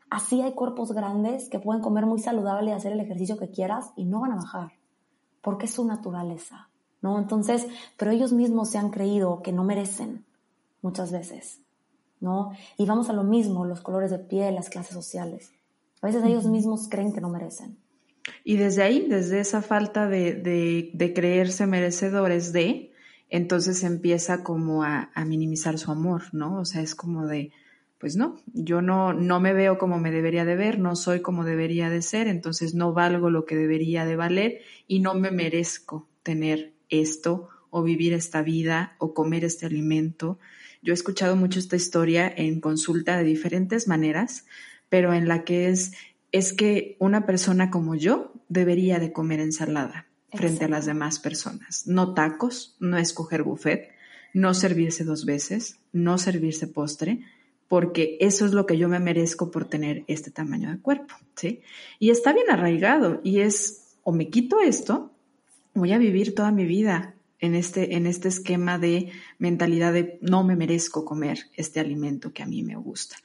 así 0.10 0.42
hay 0.42 0.54
cuerpos 0.54 0.92
grandes 0.92 1.48
que 1.50 1.60
pueden 1.60 1.82
comer 1.82 2.06
muy 2.06 2.20
saludable 2.20 2.72
y 2.72 2.74
hacer 2.74 2.92
el 2.92 3.00
ejercicio 3.00 3.38
que 3.38 3.52
quieras 3.52 3.92
y 3.96 4.06
no 4.06 4.20
van 4.20 4.34
a 4.34 4.38
bajar 4.38 4.79
porque 5.42 5.66
es 5.66 5.74
su 5.74 5.86
naturaleza, 5.86 6.70
¿no? 7.02 7.20
Entonces, 7.20 7.68
pero 7.98 8.12
ellos 8.12 8.34
mismos 8.34 8.70
se 8.70 8.78
han 8.78 8.90
creído 8.90 9.42
que 9.42 9.52
no 9.52 9.64
merecen 9.64 10.26
muchas 10.82 11.12
veces, 11.12 11.60
¿no? 12.20 12.52
Y 12.78 12.86
vamos 12.86 13.10
a 13.10 13.14
lo 13.14 13.24
mismo, 13.24 13.66
los 13.66 13.82
colores 13.82 14.12
de 14.12 14.20
piel, 14.20 14.56
las 14.56 14.70
clases 14.70 14.94
sociales. 14.94 15.52
A 16.02 16.08
veces 16.08 16.24
ellos 16.24 16.46
mismos 16.46 16.88
creen 16.90 17.14
que 17.14 17.22
no 17.22 17.30
merecen. 17.30 17.78
Y 18.44 18.58
desde 18.58 18.84
ahí, 18.84 19.08
desde 19.08 19.40
esa 19.40 19.62
falta 19.62 20.08
de, 20.08 20.34
de, 20.94 21.14
creerse 21.14 21.66
merecedores 21.66 22.54
de, 22.54 22.92
entonces 23.30 23.84
empieza 23.84 24.44
como 24.44 24.84
a, 24.84 25.10
a, 25.14 25.26
minimizar 25.26 25.78
su 25.78 25.92
amor, 25.92 26.24
¿no? 26.32 26.60
O 26.60 26.66
sea, 26.66 26.82
es 26.82 26.96
como 26.96 27.26
de, 27.26 27.52
pues 28.00 28.16
no, 28.16 28.38
yo 28.54 28.82
no, 28.82 29.14
no 29.14 29.42
me 29.42 29.54
veo 29.54 29.78
como 29.78 30.00
me 30.00 30.10
debería 30.10 30.46
de 30.46 30.56
ver, 30.56 30.80
no 30.80 30.96
soy 30.96 31.20
como 31.22 31.44
debería 31.44 31.90
de 31.90 32.02
ser, 32.02 32.28
entonces 32.28 32.74
no 32.74 32.94
valgo 32.94 33.30
lo 33.30 33.46
que 33.46 33.58
debería 33.58 34.06
de 34.06 34.16
valer 34.16 34.62
y 34.88 35.00
no 35.00 35.16
me 35.16 35.32
merezco 35.32 36.08
tener 36.24 36.74
esto 36.88 37.50
o 37.70 37.84
vivir 37.84 38.14
esta 38.14 38.42
vida 38.42 38.96
o 39.00 39.14
comer 39.14 39.44
este 39.44 39.66
alimento. 39.66 40.40
Yo 40.82 40.94
he 40.94 40.96
escuchado 40.96 41.36
mucho 41.36 41.60
esta 41.60 41.76
historia 41.76 42.34
en 42.34 42.62
consulta 42.62 43.18
de 43.18 43.26
diferentes 43.26 43.90
maneras, 43.90 44.46
pero 44.88 45.14
en 45.14 45.28
la 45.28 45.44
que 45.44 45.68
es, 45.68 45.92
es 46.32 46.54
que 46.54 46.96
una 47.00 47.26
persona 47.26 47.70
como 47.70 47.96
yo 47.96 48.34
debería 48.48 49.00
de 49.00 49.12
comer 49.12 49.42
ensalada 49.42 50.08
frente 50.32 50.66
a 50.66 50.70
las 50.70 50.86
demás 50.86 51.20
personas, 51.20 51.86
no 51.86 52.14
tacos, 52.14 52.78
no 52.80 52.98
escoger 52.98 53.44
buffet, 53.44 53.90
no 54.34 54.54
servirse 54.54 55.04
dos 55.04 55.26
veces, 55.26 55.80
no 55.92 56.18
servirse 56.18 56.68
postre, 56.68 57.26
porque 57.70 58.18
eso 58.20 58.46
es 58.46 58.52
lo 58.52 58.66
que 58.66 58.78
yo 58.78 58.90
me 58.90 59.00
merezco 59.00 59.52
por 59.52 59.64
tener 59.64 60.04
este 60.08 60.32
tamaño 60.32 60.72
de 60.72 60.80
cuerpo, 60.80 61.16
¿sí? 61.36 61.62
Y 62.00 62.10
está 62.10 62.34
bien 62.34 62.50
arraigado 62.50 63.22
y 63.24 63.40
es, 63.40 63.96
o 64.04 64.12
me 64.12 64.30
quito 64.30 64.60
esto, 64.60 65.14
voy 65.76 65.94
a 65.94 66.00
vivir 66.00 66.34
toda 66.36 66.52
mi 66.52 66.66
vida 66.66 67.14
en 67.40 67.54
este, 67.54 67.96
en 67.96 68.08
este 68.08 68.28
esquema 68.28 68.80
de 68.80 69.12
mentalidad 69.38 69.94
de 69.94 70.18
no 70.20 70.44
me 70.44 70.56
merezco 70.56 71.06
comer 71.06 71.46
este 71.56 71.80
alimento 71.80 72.34
que 72.34 72.42
a 72.42 72.48
mí 72.48 72.64
me 72.64 72.76
gusta. 72.76 73.18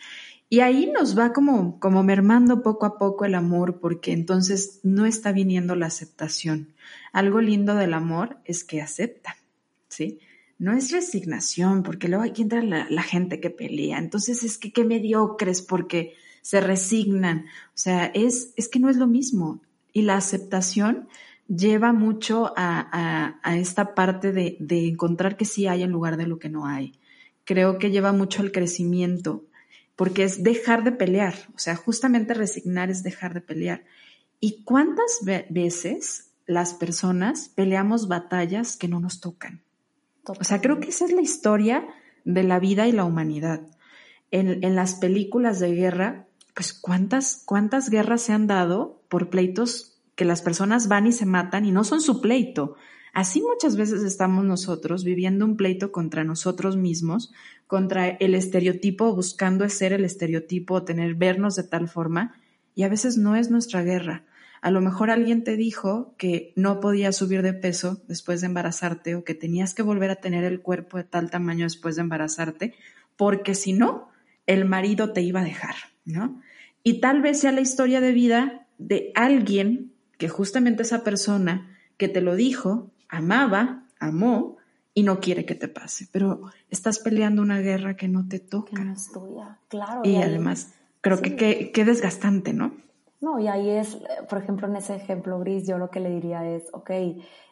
Y 0.50 0.60
ahí 0.60 0.92
nos 0.92 1.18
va 1.18 1.32
como, 1.32 1.80
como 1.80 2.02
mermando 2.02 2.62
poco 2.62 2.84
a 2.84 2.98
poco 2.98 3.24
el 3.24 3.34
amor, 3.34 3.80
porque 3.80 4.12
entonces 4.12 4.78
no 4.82 5.06
está 5.06 5.32
viniendo 5.32 5.74
la 5.74 5.86
aceptación. 5.86 6.74
Algo 7.12 7.40
lindo 7.40 7.74
del 7.74 7.94
amor 7.94 8.36
es 8.44 8.62
que 8.62 8.82
acepta, 8.82 9.36
¿sí? 9.88 10.20
No 10.58 10.72
es 10.72 10.90
resignación, 10.90 11.82
porque 11.82 12.08
luego 12.08 12.24
aquí 12.24 12.42
entra 12.42 12.62
la, 12.62 13.02
gente 13.02 13.40
que 13.40 13.50
pelea. 13.50 13.98
Entonces 13.98 14.42
es 14.44 14.58
que 14.58 14.72
qué 14.72 14.84
mediocres 14.84 15.62
porque 15.62 16.14
se 16.42 16.60
resignan. 16.60 17.46
O 17.68 17.76
sea, 17.76 18.06
es, 18.06 18.52
es 18.56 18.68
que 18.68 18.78
no 18.78 18.88
es 18.88 18.96
lo 18.96 19.06
mismo. 19.06 19.60
Y 19.92 20.02
la 20.02 20.16
aceptación 20.16 21.08
lleva 21.48 21.92
mucho 21.92 22.52
a, 22.56 23.36
esta 23.56 23.94
parte 23.94 24.32
de, 24.32 24.56
de, 24.60 24.88
encontrar 24.88 25.36
que 25.36 25.44
sí 25.44 25.66
hay 25.66 25.82
en 25.82 25.90
lugar 25.90 26.16
de 26.16 26.26
lo 26.26 26.38
que 26.38 26.48
no 26.48 26.66
hay. 26.66 26.94
Creo 27.44 27.78
que 27.78 27.90
lleva 27.90 28.12
mucho 28.12 28.40
al 28.40 28.52
crecimiento, 28.52 29.44
porque 29.96 30.24
es 30.24 30.42
dejar 30.42 30.84
de 30.84 30.92
pelear. 30.92 31.34
O 31.54 31.58
sea, 31.58 31.76
justamente 31.76 32.34
resignar 32.34 32.90
es 32.90 33.02
dejar 33.02 33.34
de 33.34 33.40
pelear. 33.40 33.84
¿Y 34.40 34.62
cuántas 34.64 35.20
veces 35.50 36.30
las 36.46 36.74
personas 36.74 37.48
peleamos 37.48 38.08
batallas 38.08 38.76
que 38.76 38.88
no 38.88 39.00
nos 39.00 39.20
tocan? 39.20 39.63
O 40.26 40.44
sea, 40.44 40.60
creo 40.60 40.80
que 40.80 40.88
esa 40.88 41.04
es 41.04 41.12
la 41.12 41.22
historia 41.22 41.86
de 42.24 42.42
la 42.42 42.58
vida 42.58 42.86
y 42.86 42.92
la 42.92 43.04
humanidad. 43.04 43.62
En, 44.30 44.74
las 44.74 44.94
películas 44.94 45.60
de 45.60 45.74
guerra, 45.74 46.26
pues 46.54 46.72
cuántas, 46.72 47.42
cuántas 47.44 47.90
guerras 47.90 48.22
se 48.22 48.32
han 48.32 48.46
dado 48.46 49.02
por 49.08 49.30
pleitos 49.30 50.00
que 50.16 50.24
las 50.24 50.42
personas 50.42 50.88
van 50.88 51.06
y 51.06 51.12
se 51.12 51.26
matan 51.26 51.64
y 51.64 51.72
no 51.72 51.84
son 51.84 52.00
su 52.00 52.20
pleito. 52.20 52.76
Así 53.12 53.40
muchas 53.40 53.76
veces 53.76 54.02
estamos 54.02 54.44
nosotros 54.44 55.04
viviendo 55.04 55.44
un 55.44 55.56
pleito 55.56 55.92
contra 55.92 56.24
nosotros 56.24 56.76
mismos, 56.76 57.32
contra 57.68 58.08
el 58.08 58.34
estereotipo, 58.34 59.14
buscando 59.14 59.68
ser 59.68 59.92
el 59.92 60.04
estereotipo, 60.04 60.82
tener 60.82 61.14
vernos 61.14 61.54
de 61.54 61.62
tal 61.62 61.88
forma, 61.88 62.34
y 62.74 62.82
a 62.82 62.88
veces 62.88 63.16
no 63.16 63.36
es 63.36 63.50
nuestra 63.50 63.82
guerra. 63.82 64.24
A 64.64 64.70
lo 64.70 64.80
mejor 64.80 65.10
alguien 65.10 65.44
te 65.44 65.58
dijo 65.58 66.14
que 66.16 66.54
no 66.56 66.80
podías 66.80 67.14
subir 67.14 67.42
de 67.42 67.52
peso 67.52 68.02
después 68.08 68.40
de 68.40 68.46
embarazarte 68.46 69.14
o 69.14 69.22
que 69.22 69.34
tenías 69.34 69.74
que 69.74 69.82
volver 69.82 70.10
a 70.10 70.16
tener 70.16 70.42
el 70.42 70.62
cuerpo 70.62 70.96
de 70.96 71.04
tal 71.04 71.30
tamaño 71.30 71.66
después 71.66 71.96
de 71.96 72.00
embarazarte, 72.00 72.74
porque 73.14 73.54
si 73.54 73.74
no, 73.74 74.08
el 74.46 74.64
marido 74.64 75.12
te 75.12 75.20
iba 75.20 75.40
a 75.40 75.44
dejar, 75.44 75.74
¿no? 76.06 76.40
Y 76.82 77.00
tal 77.00 77.20
vez 77.20 77.40
sea 77.40 77.52
la 77.52 77.60
historia 77.60 78.00
de 78.00 78.12
vida 78.12 78.66
de 78.78 79.12
alguien 79.14 79.92
que 80.16 80.30
justamente 80.30 80.82
esa 80.82 81.04
persona 81.04 81.76
que 81.98 82.08
te 82.08 82.22
lo 82.22 82.34
dijo, 82.34 82.90
amaba, 83.10 83.84
amó 84.00 84.56
y 84.94 85.02
no 85.02 85.20
quiere 85.20 85.44
que 85.44 85.54
te 85.54 85.68
pase, 85.68 86.08
pero 86.10 86.40
estás 86.70 87.00
peleando 87.00 87.42
una 87.42 87.60
guerra 87.60 87.96
que 87.96 88.08
no 88.08 88.26
te 88.26 88.38
toca. 88.38 88.82
no 88.82 88.94
es 88.94 89.12
tuya, 89.12 89.58
claro. 89.68 90.00
Y, 90.04 90.16
además, 90.22 90.72
creo 91.02 91.20
que 91.20 91.70
qué 91.70 91.84
desgastante, 91.84 92.54
¿no? 92.54 92.82
No, 93.24 93.40
y 93.40 93.48
ahí 93.48 93.70
es, 93.70 93.96
por 94.28 94.36
ejemplo, 94.36 94.68
en 94.68 94.76
ese 94.76 94.94
ejemplo 94.94 95.38
gris, 95.38 95.66
yo 95.66 95.78
lo 95.78 95.90
que 95.90 95.98
le 95.98 96.10
diría 96.10 96.46
es, 96.46 96.64
ok, 96.74 96.90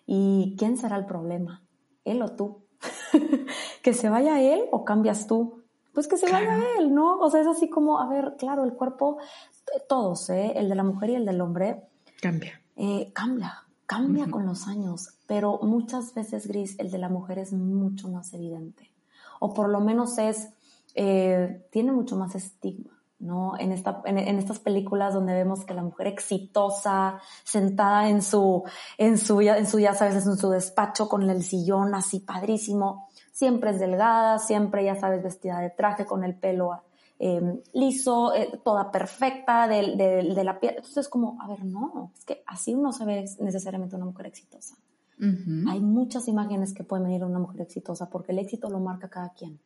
¿y 0.05 0.55
quién 0.59 0.77
será 0.77 0.97
el 0.97 1.07
problema? 1.07 1.65
¿Él 2.05 2.21
o 2.21 2.37
tú? 2.37 2.67
que 3.83 3.95
se 3.95 4.11
vaya 4.11 4.39
él 4.43 4.65
o 4.71 4.85
cambias 4.85 5.27
tú. 5.27 5.63
Pues 5.95 6.09
que 6.09 6.19
se 6.19 6.31
vaya 6.31 6.61
él, 6.79 6.93
¿no? 6.93 7.19
O 7.21 7.31
sea, 7.31 7.41
es 7.41 7.47
así 7.47 7.71
como, 7.71 8.01
a 8.01 8.07
ver, 8.07 8.35
claro, 8.37 8.65
el 8.65 8.75
cuerpo, 8.75 9.17
todos, 9.89 10.29
¿eh? 10.29 10.53
El 10.57 10.69
de 10.69 10.75
la 10.75 10.85
mujer 10.85 11.09
y 11.09 11.15
el 11.15 11.25
del 11.25 11.41
hombre. 11.41 11.85
Cambia. 12.21 12.61
Eh, 12.77 13.11
cambia, 13.15 13.65
cambia 13.87 14.31
con 14.31 14.45
los 14.45 14.69
años, 14.69 15.15
pero 15.27 15.59
muchas 15.63 16.13
veces, 16.13 16.49
Gris, 16.49 16.79
el 16.81 16.91
de 16.91 16.99
la 16.99 17.09
mujer 17.09 17.39
es 17.39 17.55
mucho 17.55 18.11
más 18.11 18.35
evidente. 18.35 18.93
O 19.41 19.55
por 19.55 19.71
lo 19.71 19.81
menos 19.81 20.19
es, 20.19 20.51
eh, 20.95 21.67
tiene 21.71 21.93
mucho 21.93 22.17
más 22.17 22.35
estigma. 22.35 22.92
¿No? 23.23 23.53
En, 23.59 23.71
esta, 23.73 24.03
en, 24.05 24.19
estas 24.19 24.59
películas 24.59 25.15
donde 25.15 25.33
vemos 25.33 25.65
que 25.65 25.75
la 25.75 25.83
mujer 25.83 26.09
exitosa, 26.09 27.21
sentada 27.45 28.09
en 28.09 28.21
su, 28.21 28.65
en 28.99 29.17
su, 29.17 29.41
en 29.41 29.67
su, 29.67 29.79
ya 29.79 29.95
sabes, 29.95 30.27
en 30.27 30.37
su 30.37 30.51
despacho 30.51 31.09
con 31.09 31.31
el 31.31 31.43
sillón 31.43 31.95
así 31.95 32.19
padrísimo, 32.21 33.09
siempre 33.31 33.71
es 33.71 33.79
delgada, 33.79 34.39
siempre, 34.39 34.85
ya 34.85 34.97
sabes, 34.97 35.23
vestida 35.23 35.61
de 35.61 35.71
traje 35.71 36.05
con 36.05 36.25
el 36.25 36.35
pelo 36.35 36.83
em, 37.21 37.61
liso, 37.73 38.35
eh, 38.35 38.61
toda 38.65 38.91
perfecta 38.91 39.69
de, 39.69 39.97
de, 39.97 40.45
la 40.45 40.59
piel. 40.59 40.75
Entonces, 40.79 41.09
como, 41.09 41.41
a 41.41 41.47
ver, 41.47 41.65
no, 41.65 42.11
es 42.19 42.25
que 42.25 42.43
así 42.47 42.75
uno 42.75 42.93
se 42.93 43.05
ve 43.05 43.25
necesariamente 43.39 43.95
una 43.95 44.07
mujer 44.07 44.27
exitosa. 44.27 44.77
Hay 45.69 45.81
muchas 45.81 46.27
imágenes 46.27 46.75
que 46.75 46.83
pueden 46.83 47.05
venir 47.05 47.21
de 47.21 47.27
una 47.27 47.39
mujer 47.39 47.61
exitosa 47.61 48.11
porque 48.11 48.33
el 48.33 48.41
éxito 48.41 48.69
lo 48.69 48.81
marca 48.81 49.09
cada 49.09 49.33
quien. 49.33 49.61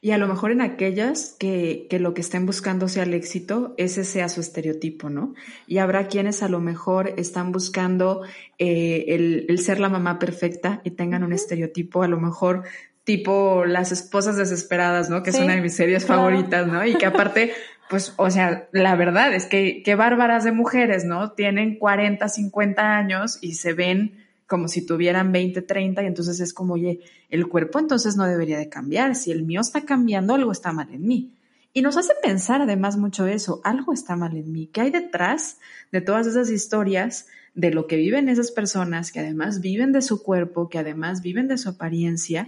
Y 0.00 0.10
a 0.12 0.18
lo 0.18 0.28
mejor 0.28 0.50
en 0.50 0.60
aquellas 0.60 1.34
que, 1.38 1.86
que, 1.88 1.98
lo 1.98 2.14
que 2.14 2.20
estén 2.20 2.46
buscando 2.46 2.88
sea 2.88 3.04
el 3.04 3.14
éxito, 3.14 3.74
ese 3.76 4.04
sea 4.04 4.28
su 4.28 4.40
estereotipo, 4.40 5.10
¿no? 5.10 5.34
Y 5.66 5.78
habrá 5.78 6.08
quienes 6.08 6.42
a 6.42 6.48
lo 6.48 6.60
mejor 6.60 7.14
están 7.16 7.52
buscando 7.52 8.22
eh, 8.58 9.06
el, 9.08 9.46
el, 9.48 9.58
ser 9.58 9.80
la 9.80 9.88
mamá 9.88 10.18
perfecta 10.18 10.80
y 10.84 10.90
tengan 10.92 11.24
un 11.24 11.32
estereotipo, 11.32 12.02
a 12.02 12.08
lo 12.08 12.20
mejor 12.20 12.64
tipo 13.04 13.64
las 13.66 13.92
esposas 13.92 14.36
desesperadas, 14.36 15.10
¿no? 15.10 15.22
Que 15.22 15.30
es 15.30 15.38
una 15.38 15.54
de 15.54 15.60
mis 15.60 15.76
series 15.76 16.06
favoritas, 16.06 16.66
¿no? 16.66 16.84
Y 16.84 16.94
que 16.94 17.06
aparte, 17.06 17.52
pues, 17.90 18.14
o 18.16 18.30
sea, 18.30 18.68
la 18.72 18.96
verdad 18.96 19.34
es 19.34 19.46
que 19.46 19.82
qué 19.84 19.94
bárbaras 19.94 20.44
de 20.44 20.52
mujeres, 20.52 21.04
¿no? 21.04 21.32
Tienen 21.32 21.78
40, 21.78 22.26
50 22.28 22.96
años 22.96 23.38
y 23.42 23.54
se 23.54 23.74
ven 23.74 24.23
como 24.46 24.68
si 24.68 24.84
tuvieran 24.84 25.32
20, 25.32 25.62
30 25.62 26.02
y 26.02 26.06
entonces 26.06 26.40
es 26.40 26.52
como, 26.52 26.74
oye, 26.74 27.00
el 27.30 27.48
cuerpo 27.48 27.78
entonces 27.78 28.16
no 28.16 28.26
debería 28.26 28.58
de 28.58 28.68
cambiar, 28.68 29.14
si 29.14 29.30
el 29.30 29.42
mío 29.44 29.60
está 29.60 29.84
cambiando, 29.84 30.34
algo 30.34 30.52
está 30.52 30.72
mal 30.72 30.92
en 30.92 31.06
mí. 31.06 31.32
Y 31.72 31.82
nos 31.82 31.96
hace 31.96 32.12
pensar 32.22 32.62
además 32.62 32.96
mucho 32.96 33.26
eso, 33.26 33.60
algo 33.64 33.92
está 33.92 34.14
mal 34.16 34.36
en 34.36 34.52
mí, 34.52 34.68
¿qué 34.68 34.82
hay 34.82 34.90
detrás 34.90 35.58
de 35.90 36.00
todas 36.00 36.26
esas 36.26 36.50
historias 36.50 37.26
de 37.54 37.70
lo 37.70 37.86
que 37.86 37.96
viven 37.96 38.28
esas 38.28 38.50
personas, 38.50 39.12
que 39.12 39.20
además 39.20 39.60
viven 39.60 39.92
de 39.92 40.02
su 40.02 40.22
cuerpo, 40.22 40.68
que 40.68 40.78
además 40.78 41.22
viven 41.22 41.48
de 41.48 41.58
su 41.58 41.70
apariencia? 41.70 42.46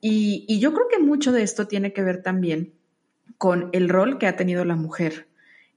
Y, 0.00 0.44
y, 0.48 0.58
yo 0.58 0.72
creo 0.72 0.88
que 0.88 0.98
mucho 0.98 1.32
de 1.32 1.42
esto 1.42 1.66
tiene 1.66 1.92
que 1.92 2.02
ver 2.02 2.22
también 2.22 2.72
con 3.38 3.68
el 3.72 3.88
rol 3.88 4.18
que 4.18 4.26
ha 4.26 4.36
tenido 4.36 4.64
la 4.64 4.76
mujer 4.76 5.28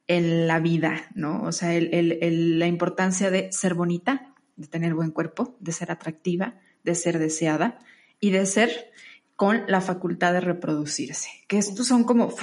en 0.08 0.48
la 0.48 0.60
vida, 0.60 1.08
¿no? 1.16 1.44
O 1.44 1.52
sea, 1.52 1.76
el, 1.76 1.94
el, 1.94 2.60
la 2.60 2.68
importancia 2.68 3.30
de 3.30 3.52
ser 3.52 3.74
bonita, 3.74 4.34
de 4.58 4.68
tener 4.68 4.94
buen 4.94 5.12
cuerpo, 5.12 5.56
de 5.60 5.72
ser 5.72 5.92
atractiva, 5.92 6.60
de 6.84 6.96
ser 6.96 7.20
deseada 7.20 7.80
y 8.20 8.32
de 8.32 8.46
ser 8.46 8.92
con 9.36 9.64
la 9.68 9.82
facultad 9.82 10.34
de 10.34 10.42
reproducirse. 10.42 11.30
Que 11.48 11.60
estos 11.60 11.88
son 11.88 12.04
como 12.04 12.34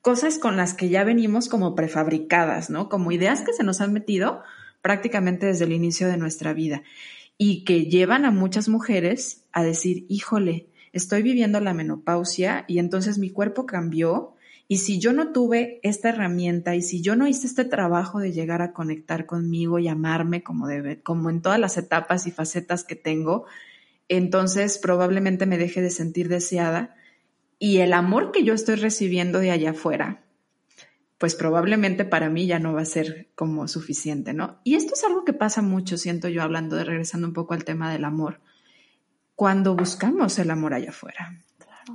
cosas 0.00 0.38
con 0.38 0.56
las 0.56 0.72
que 0.72 0.88
ya 0.88 1.02
venimos 1.02 1.48
como 1.48 1.74
prefabricadas, 1.74 2.70
¿no? 2.70 2.88
Como 2.88 3.10
ideas 3.10 3.40
que 3.40 3.52
se 3.52 3.64
nos 3.64 3.80
han 3.80 3.92
metido 3.92 4.42
prácticamente 4.80 5.46
desde 5.46 5.64
el 5.64 5.72
inicio 5.72 6.06
de 6.06 6.16
nuestra 6.16 6.52
vida 6.52 6.84
y 7.38 7.64
que 7.64 7.86
llevan 7.86 8.24
a 8.24 8.30
muchas 8.30 8.68
mujeres 8.68 9.44
a 9.50 9.64
decir, 9.64 10.06
híjole, 10.08 10.68
estoy 10.92 11.22
viviendo 11.22 11.58
la 11.60 11.74
menopausia 11.74 12.64
y 12.68 12.78
entonces 12.78 13.18
mi 13.18 13.30
cuerpo 13.30 13.66
cambió 13.66 14.35
y 14.68 14.78
si 14.78 14.98
yo 14.98 15.12
no 15.12 15.32
tuve 15.32 15.78
esta 15.82 16.08
herramienta 16.08 16.74
y 16.74 16.82
si 16.82 17.00
yo 17.00 17.14
no 17.14 17.28
hice 17.28 17.46
este 17.46 17.64
trabajo 17.64 18.18
de 18.18 18.32
llegar 18.32 18.62
a 18.62 18.72
conectar 18.72 19.24
conmigo 19.26 19.78
y 19.78 19.86
amarme 19.86 20.42
como 20.42 20.66
debe, 20.66 21.00
como 21.02 21.30
en 21.30 21.40
todas 21.40 21.60
las 21.60 21.76
etapas 21.76 22.26
y 22.26 22.32
facetas 22.32 22.82
que 22.82 22.96
tengo, 22.96 23.46
entonces 24.08 24.78
probablemente 24.78 25.46
me 25.46 25.58
deje 25.58 25.82
de 25.82 25.90
sentir 25.90 26.28
deseada 26.28 26.96
y 27.60 27.78
el 27.78 27.92
amor 27.92 28.32
que 28.32 28.42
yo 28.42 28.54
estoy 28.54 28.74
recibiendo 28.74 29.38
de 29.38 29.52
allá 29.52 29.70
afuera, 29.70 30.24
pues 31.16 31.36
probablemente 31.36 32.04
para 32.04 32.28
mí 32.28 32.46
ya 32.46 32.58
no 32.58 32.72
va 32.72 32.82
a 32.82 32.86
ser 32.86 33.28
como 33.36 33.68
suficiente, 33.68 34.34
¿no? 34.34 34.60
Y 34.64 34.74
esto 34.74 34.94
es 34.94 35.04
algo 35.04 35.24
que 35.24 35.32
pasa 35.32 35.62
mucho, 35.62 35.96
siento 35.96 36.28
yo, 36.28 36.42
hablando 36.42 36.76
de 36.76 36.84
regresando 36.84 37.26
un 37.26 37.32
poco 37.32 37.54
al 37.54 37.64
tema 37.64 37.90
del 37.92 38.04
amor, 38.04 38.40
cuando 39.36 39.76
buscamos 39.76 40.38
el 40.38 40.50
amor 40.50 40.74
allá 40.74 40.90
afuera, 40.90 41.44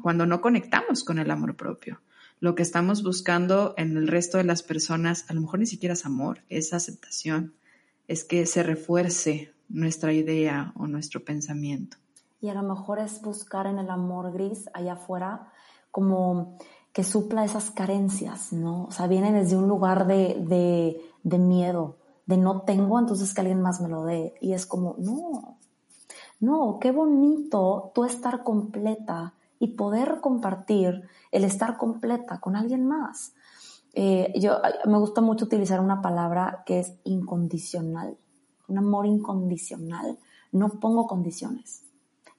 cuando 0.01 0.25
no 0.25 0.39
conectamos 0.41 1.03
con 1.03 1.19
el 1.19 1.29
amor 1.29 1.55
propio 1.55 2.01
lo 2.41 2.55
que 2.55 2.63
estamos 2.63 3.03
buscando 3.03 3.75
en 3.77 3.95
el 3.95 4.07
resto 4.07 4.39
de 4.39 4.43
las 4.43 4.63
personas, 4.63 5.25
a 5.29 5.33
lo 5.33 5.41
mejor 5.41 5.59
ni 5.59 5.67
siquiera 5.67 5.93
es 5.93 6.07
amor, 6.07 6.39
es 6.49 6.73
aceptación, 6.73 7.53
es 8.07 8.23
que 8.23 8.47
se 8.47 8.63
refuerce 8.63 9.53
nuestra 9.69 10.11
idea 10.11 10.73
o 10.75 10.87
nuestro 10.87 11.23
pensamiento. 11.23 11.97
Y 12.41 12.49
a 12.49 12.55
lo 12.55 12.63
mejor 12.63 12.97
es 12.97 13.21
buscar 13.21 13.67
en 13.67 13.77
el 13.77 13.91
amor 13.91 14.33
gris 14.33 14.67
allá 14.73 14.93
afuera 14.93 15.49
como 15.91 16.57
que 16.91 17.03
supla 17.03 17.45
esas 17.45 17.69
carencias, 17.69 18.51
¿no? 18.51 18.85
O 18.85 18.91
sea, 18.91 19.05
viene 19.05 19.31
desde 19.31 19.55
un 19.55 19.67
lugar 19.67 20.07
de, 20.07 20.99
de 21.23 21.37
miedo, 21.37 21.97
de 22.25 22.37
no 22.37 22.63
tengo, 22.63 22.97
entonces 22.97 23.35
que 23.35 23.41
alguien 23.41 23.61
más 23.61 23.81
me 23.81 23.87
lo 23.87 24.03
dé. 24.03 24.33
Y 24.41 24.53
es 24.53 24.65
como, 24.65 24.95
no, 24.97 25.59
no, 26.39 26.79
qué 26.81 26.91
bonito 26.91 27.91
tú 27.93 28.03
estar 28.03 28.43
completa 28.43 29.35
y 29.61 29.75
poder 29.75 30.21
compartir 30.21 31.07
el 31.31 31.43
estar 31.43 31.77
completa 31.77 32.39
con 32.39 32.55
alguien 32.55 32.87
más. 32.87 33.35
Eh, 33.93 34.33
yo 34.39 34.57
me 34.85 34.97
gusta 34.97 35.21
mucho 35.21 35.45
utilizar 35.45 35.79
una 35.79 36.01
palabra 36.01 36.63
que 36.65 36.79
es 36.79 36.95
incondicional, 37.03 38.17
un 38.67 38.79
amor 38.79 39.05
incondicional. 39.05 40.17
No 40.51 40.79
pongo 40.79 41.05
condiciones. 41.05 41.83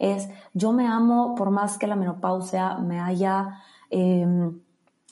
Es 0.01 0.29
yo 0.53 0.73
me 0.73 0.89
amo 0.89 1.37
por 1.37 1.53
más 1.53 1.79
que 1.79 1.87
la 1.87 1.95
menopausia 1.95 2.79
me 2.79 2.99
haya, 2.99 3.61
em, 3.89 4.61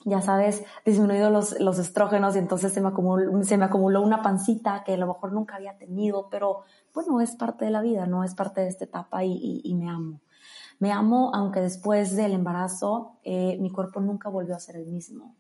ya 0.05 0.21
sabes, 0.21 0.65
disminuido 0.85 1.31
los, 1.31 1.61
los, 1.61 1.79
estrógenos 1.79 2.35
y 2.35 2.41
entonces 2.41 2.73
se 2.73 2.81
me, 2.81 2.89
acumuló, 2.89 3.45
se 3.45 3.57
me 3.57 3.67
acumuló 3.67 4.03
una 4.03 4.21
pancita 4.21 4.83
que 4.83 4.95
a 4.95 4.97
lo 4.97 5.07
mejor 5.07 5.33
nunca 5.33 5.55
había 5.55 5.79
tenido, 5.79 6.29
pero 6.29 6.63
bueno, 6.93 7.21
es 7.21 7.37
parte 7.37 7.67
de 7.67 7.71
la 7.71 7.83
vida, 7.83 8.07
no 8.07 8.25
es 8.25 8.35
parte 8.35 8.63
de 8.63 8.69
esta 8.69 8.85
etapa 8.85 9.23
y 9.23 9.73
me 9.79 9.89
amo. 9.89 10.21
Me 10.81 10.93
amo 10.93 11.31
aunque 11.35 11.61
después 11.61 12.17
del 12.17 12.33
embarazo 12.33 13.19
eh, 13.23 13.57
mi 13.61 13.71
cuerpo 13.71 14.01
nunca 14.01 14.29
volvió 14.31 14.57
a 14.57 14.61
ser 14.61 14.77
el 14.77 14.87
mismo. 14.87 15.37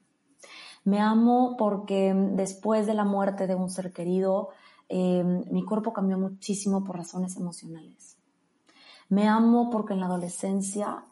Me 0.84 1.00
amo 1.00 1.56
porque 1.58 2.14
después 2.14 2.86
de 2.86 2.94
la 2.94 3.04
muerte 3.04 3.46
de 3.46 3.54
un 3.54 3.70
ser 3.70 3.92
querido, 3.92 4.50
eh, 4.88 5.24
mi 5.24 5.64
cuerpo 5.64 5.92
cambió 5.92 6.18
muchísimo 6.18 6.84
por 6.84 6.96
razones 6.96 7.36
emocionales. 7.36 8.18
Me 9.08 9.28
amo 9.28 9.70
porque 9.70 9.94
en 9.94 10.00
la 10.00 10.06
adolescencia, 10.06 11.04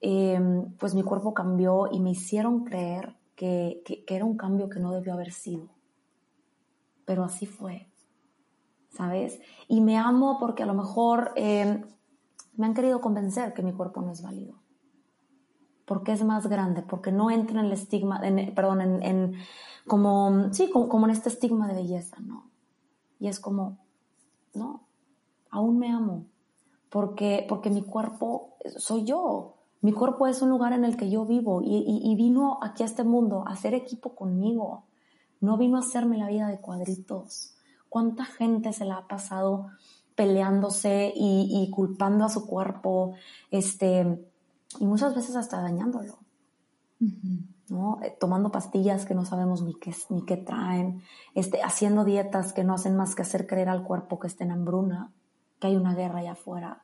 eh, 0.00 0.40
pues 0.78 0.94
mi 0.94 1.02
cuerpo 1.02 1.32
cambió 1.32 1.88
y 1.90 2.00
me 2.00 2.10
hicieron 2.10 2.64
creer 2.64 3.16
que, 3.36 3.82
era 4.08 4.24
un 4.24 4.36
cambio 4.36 4.68
que 4.68 4.80
no 4.80 4.90
debió 4.90 5.12
haber 5.12 5.32
sido. 5.32 5.68
Pero 7.04 7.22
así 7.22 7.46
fue, 7.46 7.88
¿sabes? 8.90 9.40
Y 9.68 9.80
me 9.80 9.96
amo 9.96 10.38
porque 10.40 10.64
a 10.64 10.66
lo 10.66 10.74
mejor 10.74 11.32
me 12.56 12.66
han 12.66 12.74
querido 12.74 13.00
convencer 13.00 13.54
que 13.54 13.62
mi 13.62 13.72
cuerpo 13.72 14.00
no 14.02 14.12
es 14.12 14.22
válido. 14.22 14.54
Porque 15.84 16.12
es 16.12 16.24
más 16.24 16.48
grande, 16.48 16.82
porque 16.82 17.12
no 17.12 17.30
entra 17.30 17.60
en 17.60 17.66
el 17.66 17.72
estigma, 17.72 18.20
perdón, 18.54 19.02
en, 19.02 19.34
como, 19.86 20.52
sí, 20.52 20.68
como, 20.70 21.06
en 21.06 21.10
este 21.12 21.28
estigma 21.28 21.68
de 21.68 21.74
belleza, 21.74 22.16
¿no? 22.20 22.50
Y 23.20 23.28
es 23.28 23.38
como, 23.38 23.78
no, 24.52 24.82
aún 25.50 25.78
me 25.78 25.92
amo, 25.92 26.26
porque, 26.90 27.46
porque 27.48 27.70
mi 27.70 27.82
cuerpo 27.82 28.56
soy 28.76 29.04
yo. 29.04 29.52
Mi 29.82 29.92
cuerpo 29.92 30.26
es 30.26 30.42
un 30.42 30.48
lugar 30.48 30.72
en 30.72 30.84
el 30.84 30.96
que 30.96 31.10
yo 31.10 31.24
vivo 31.24 31.62
y, 31.62 31.84
y 31.86 32.16
vino 32.16 32.58
aquí 32.62 32.82
a 32.82 32.86
este 32.86 33.04
mundo 33.04 33.44
a 33.46 33.52
hacer 33.52 33.74
equipo 33.74 34.16
conmigo. 34.16 34.86
No 35.40 35.56
vino 35.56 35.76
a 35.76 35.80
hacerme 35.80 36.16
la 36.16 36.28
vida 36.28 36.48
de 36.48 36.60
cuadritos. 36.60 37.54
¿Cuánta 37.88 38.24
gente 38.24 38.72
se 38.72 38.84
la 38.84 38.96
ha 38.96 39.06
pasado 39.06 39.68
peleándose 40.16 41.12
y, 41.14 41.70
culpando 41.70 42.24
a 42.24 42.30
su 42.30 42.46
cuerpo, 42.46 43.14
este, 43.50 44.18
y 44.80 44.86
muchas 44.86 45.14
veces 45.14 45.36
hasta 45.36 45.60
dañándolo, 45.60 46.18
¿no? 47.68 47.98
Eh, 48.02 48.16
tomando 48.18 48.50
pastillas 48.50 49.04
que 49.04 49.14
no 49.14 49.26
sabemos 49.26 49.62
ni 49.62 49.74
qué, 49.74 49.94
ni 50.08 50.24
qué 50.24 50.38
traen, 50.38 51.02
este, 51.34 51.62
haciendo 51.62 52.04
dietas 52.04 52.54
que 52.54 52.64
no 52.64 52.74
hacen 52.74 52.96
más 52.96 53.14
que 53.14 53.22
hacer 53.22 53.46
creer 53.46 53.68
al 53.68 53.84
cuerpo 53.84 54.18
que 54.18 54.26
está 54.26 54.44
en 54.44 54.52
hambruna, 54.52 55.12
que 55.60 55.68
hay 55.68 55.76
una 55.76 55.94
guerra 55.94 56.20
allá 56.20 56.32
afuera. 56.32 56.82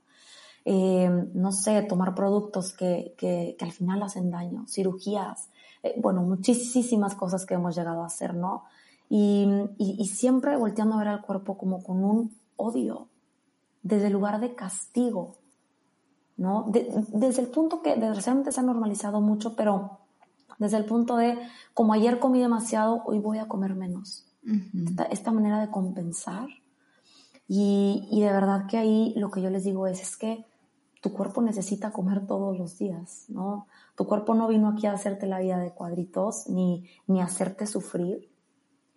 Eh, 0.65 1.11
no 1.35 1.51
sé, 1.53 1.83
tomar 1.83 2.15
productos 2.15 2.75
que, 2.75 3.15
que, 3.17 3.57
al 3.61 3.73
final 3.73 4.03
hacen 4.03 4.31
daño, 4.31 4.67
cirugías, 4.69 5.49
eh, 5.83 5.95
bueno, 6.01 6.23
muchísimas 6.23 7.15
cosas 7.15 7.47
que 7.47 7.55
hemos 7.55 7.75
llegado 7.75 8.03
a 8.03 8.07
hacer, 8.07 8.35
¿no? 8.35 8.65
Y, 9.09 9.47
y, 9.79 9.97
y, 9.99 10.07
siempre 10.07 10.57
volteando 10.57 10.95
a 10.95 10.99
ver 10.99 11.09
al 11.09 11.23
cuerpo 11.23 11.59
como 11.59 11.83
con 11.83 12.03
un 12.03 12.35
odio, 12.57 13.09
desde 13.83 14.07
el 14.07 14.13
lugar 14.13 14.41
de 14.41 14.55
castigo, 14.55 15.37
¿no? 16.37 16.67
desde 16.71 17.43
el 17.43 17.49
punto 17.49 17.83
que 17.83 17.97
desgraciadamente 17.97 18.53
se 18.53 18.61
ha 18.61 18.63
normalizado 18.63 19.21
mucho, 19.21 19.55
pero 19.55 19.99
desde 20.59 20.77
el 20.77 20.85
punto 20.85 21.17
de, 21.17 21.39
como 21.75 21.93
ayer 21.93 22.19
comí 22.19 22.41
demasiado, 22.41 23.03
hoy 23.05 23.19
voy 23.19 23.39
a 23.39 23.49
comer 23.49 23.75
menos. 23.75 24.27
esta, 25.11 25.33
manera 25.33 25.61
de 25.61 25.71
compensar. 25.71 26.49
Y, 27.49 28.09
y, 28.11 28.21
de 28.23 28.33
verdad 28.33 28.67
que 28.67 28.79
ahí 28.79 29.13
lo 29.17 29.31
que 29.31 29.43
yo 29.43 29.51
les 29.51 29.65
digo 29.65 29.87
es, 29.87 30.01
es 30.01 30.17
que 30.17 30.47
tu 31.03 31.13
cuerpo 31.13 31.43
necesita 31.43 31.91
comer 31.93 32.27
todos 32.27 32.57
los 32.57 32.79
días, 32.79 33.27
¿no? 33.29 33.67
Tu 33.97 34.07
cuerpo 34.07 34.35
no 34.35 34.47
vino 34.49 34.69
aquí 34.69 34.87
a 34.87 34.93
hacerte 34.93 35.27
la 35.27 35.41
vida 35.41 35.59
de 35.59 35.73
cuadritos 35.73 36.49
ni, 36.49 36.89
ni 37.09 37.21
hacerte 37.21 37.67
sufrir. 37.67 38.31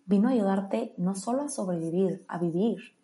Vino 0.06 0.28
a 0.28 0.30
ayudarte 0.32 0.94
no 0.96 1.16
solo 1.16 1.42
a 1.42 1.48
sobrevivir, 1.48 2.24
a 2.28 2.38
vivir. 2.38 2.95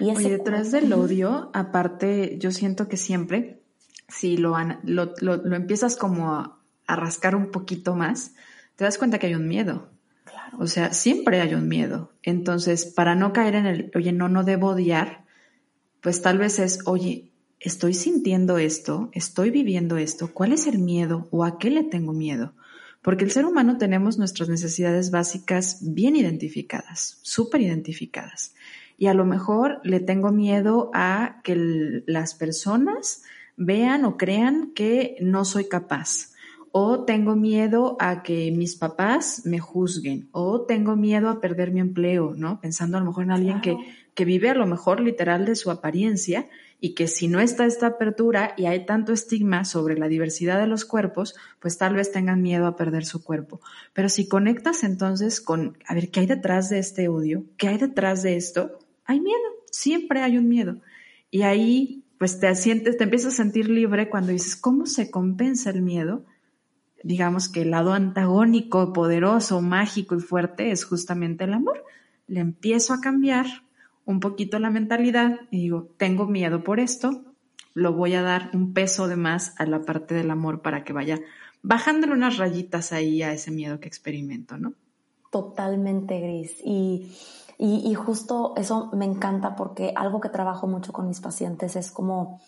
Y 0.00 0.10
Oye, 0.10 0.30
detrás 0.30 0.72
del 0.72 0.92
odio, 0.92 1.50
aparte, 1.54 2.36
yo 2.38 2.50
siento 2.50 2.88
que 2.88 2.96
siempre, 2.96 3.60
si 4.08 4.36
lo, 4.36 4.56
lo, 4.82 5.14
lo, 5.20 5.54
empiezas 5.54 5.96
como 5.96 6.34
a, 6.34 6.58
a, 6.86 6.96
rascar 6.96 7.36
un 7.36 7.50
poquito 7.50 7.94
más, 7.94 8.34
te 8.76 8.84
das 8.84 8.98
cuenta 8.98 9.18
que 9.18 9.28
hay 9.28 9.34
un 9.34 9.46
miedo. 9.46 9.88
Claro. 10.24 10.58
O 10.58 10.66
sea, 10.66 10.92
siempre 10.92 11.40
hay 11.40 11.54
un 11.54 11.68
miedo. 11.68 12.12
Entonces, 12.22 12.86
para 12.86 13.14
no 13.14 13.32
caer 13.32 13.54
en 13.54 13.66
el, 13.66 13.90
oye, 13.94 14.12
no, 14.12 14.28
no 14.28 14.42
debo 14.42 14.70
odiar, 14.70 15.24
pues 16.00 16.22
tal 16.22 16.38
vez 16.38 16.58
es, 16.58 16.80
oye, 16.86 17.30
estoy 17.60 17.94
sintiendo 17.94 18.58
esto, 18.58 19.08
estoy 19.12 19.50
viviendo 19.50 19.96
esto, 19.96 20.34
¿cuál 20.34 20.52
es 20.52 20.66
el 20.66 20.78
miedo 20.78 21.28
o 21.30 21.44
a 21.44 21.58
qué 21.58 21.70
le 21.70 21.82
tengo 21.82 22.12
miedo? 22.12 22.52
Porque 23.00 23.24
el 23.24 23.30
ser 23.30 23.46
humano 23.46 23.78
tenemos 23.78 24.18
nuestras 24.18 24.48
necesidades 24.48 25.10
básicas 25.10 25.78
bien 25.80 26.16
identificadas, 26.16 27.18
súper 27.22 27.62
identificadas. 27.62 28.54
Y 28.96 29.06
a 29.06 29.14
lo 29.14 29.24
mejor 29.24 29.80
le 29.82 30.00
tengo 30.00 30.30
miedo 30.30 30.90
a 30.94 31.40
que 31.42 32.02
las 32.06 32.34
personas 32.34 33.22
vean 33.56 34.04
o 34.04 34.16
crean 34.16 34.72
que 34.74 35.16
no 35.20 35.44
soy 35.44 35.68
capaz. 35.68 36.32
O 36.72 37.04
tengo 37.04 37.36
miedo 37.36 37.96
a 38.00 38.22
que 38.22 38.50
mis 38.50 38.74
papás 38.74 39.42
me 39.44 39.60
juzguen. 39.60 40.28
O 40.32 40.62
tengo 40.62 40.96
miedo 40.96 41.28
a 41.28 41.40
perder 41.40 41.70
mi 41.70 41.80
empleo, 41.80 42.34
¿no? 42.36 42.60
Pensando 42.60 42.96
a 42.96 43.00
lo 43.00 43.06
mejor 43.06 43.24
en 43.24 43.30
alguien 43.30 43.60
que, 43.60 43.76
que 44.14 44.24
vive 44.24 44.50
a 44.50 44.54
lo 44.54 44.66
mejor 44.66 45.00
literal 45.00 45.44
de 45.44 45.54
su 45.54 45.70
apariencia 45.70 46.48
y 46.80 46.94
que 46.94 47.06
si 47.06 47.28
no 47.28 47.40
está 47.40 47.64
esta 47.64 47.86
apertura 47.86 48.54
y 48.56 48.66
hay 48.66 48.84
tanto 48.84 49.12
estigma 49.12 49.64
sobre 49.64 49.96
la 49.96 50.08
diversidad 50.08 50.58
de 50.58 50.66
los 50.66 50.84
cuerpos, 50.84 51.34
pues 51.58 51.78
tal 51.78 51.94
vez 51.94 52.12
tengan 52.12 52.42
miedo 52.42 52.66
a 52.66 52.76
perder 52.76 53.06
su 53.06 53.24
cuerpo. 53.24 53.60
Pero 53.92 54.08
si 54.08 54.28
conectas 54.28 54.84
entonces 54.84 55.40
con, 55.40 55.78
a 55.86 55.94
ver, 55.94 56.10
¿qué 56.10 56.20
hay 56.20 56.26
detrás 56.26 56.68
de 56.68 56.80
este 56.80 57.08
odio? 57.08 57.44
¿Qué 57.56 57.68
hay 57.68 57.78
detrás 57.78 58.22
de 58.22 58.36
esto? 58.36 58.80
Hay 59.04 59.20
miedo, 59.20 59.42
siempre 59.70 60.22
hay 60.22 60.38
un 60.38 60.48
miedo. 60.48 60.76
Y 61.30 61.42
ahí 61.42 62.04
pues 62.18 62.40
te 62.40 62.54
sientes, 62.54 62.96
te 62.96 63.04
empiezas 63.04 63.34
a 63.34 63.36
sentir 63.36 63.68
libre 63.68 64.08
cuando 64.08 64.32
dices, 64.32 64.56
¿cómo 64.56 64.86
se 64.86 65.10
compensa 65.10 65.70
el 65.70 65.82
miedo? 65.82 66.24
Digamos 67.02 67.48
que 67.48 67.62
el 67.62 67.70
lado 67.70 67.92
antagónico, 67.92 68.92
poderoso, 68.92 69.60
mágico 69.60 70.14
y 70.14 70.20
fuerte 70.20 70.70
es 70.70 70.84
justamente 70.84 71.44
el 71.44 71.52
amor. 71.52 71.84
Le 72.26 72.40
empiezo 72.40 72.94
a 72.94 73.00
cambiar 73.00 73.46
un 74.06 74.20
poquito 74.20 74.58
la 74.58 74.70
mentalidad 74.70 75.40
y 75.50 75.58
digo, 75.58 75.90
tengo 75.96 76.26
miedo 76.26 76.64
por 76.64 76.80
esto, 76.80 77.24
lo 77.74 77.92
voy 77.92 78.14
a 78.14 78.22
dar 78.22 78.50
un 78.54 78.72
peso 78.72 79.08
de 79.08 79.16
más 79.16 79.54
a 79.58 79.66
la 79.66 79.82
parte 79.82 80.14
del 80.14 80.30
amor 80.30 80.62
para 80.62 80.84
que 80.84 80.92
vaya 80.92 81.20
bajándole 81.62 82.12
unas 82.12 82.38
rayitas 82.38 82.92
ahí 82.92 83.22
a 83.22 83.32
ese 83.32 83.50
miedo 83.50 83.80
que 83.80 83.88
experimento, 83.88 84.56
¿no? 84.56 84.74
Totalmente 85.30 86.20
gris. 86.20 86.60
Y, 86.64 87.12
y, 87.58 87.94
justo 87.94 88.54
eso 88.56 88.90
me 88.92 89.04
encanta 89.04 89.54
porque 89.54 89.92
algo 89.94 90.20
que 90.20 90.28
trabajo 90.28 90.66
mucho 90.66 90.92
con 90.92 91.06
mis 91.06 91.20
pacientes 91.20 91.76
es 91.76 91.90
como 91.90 92.40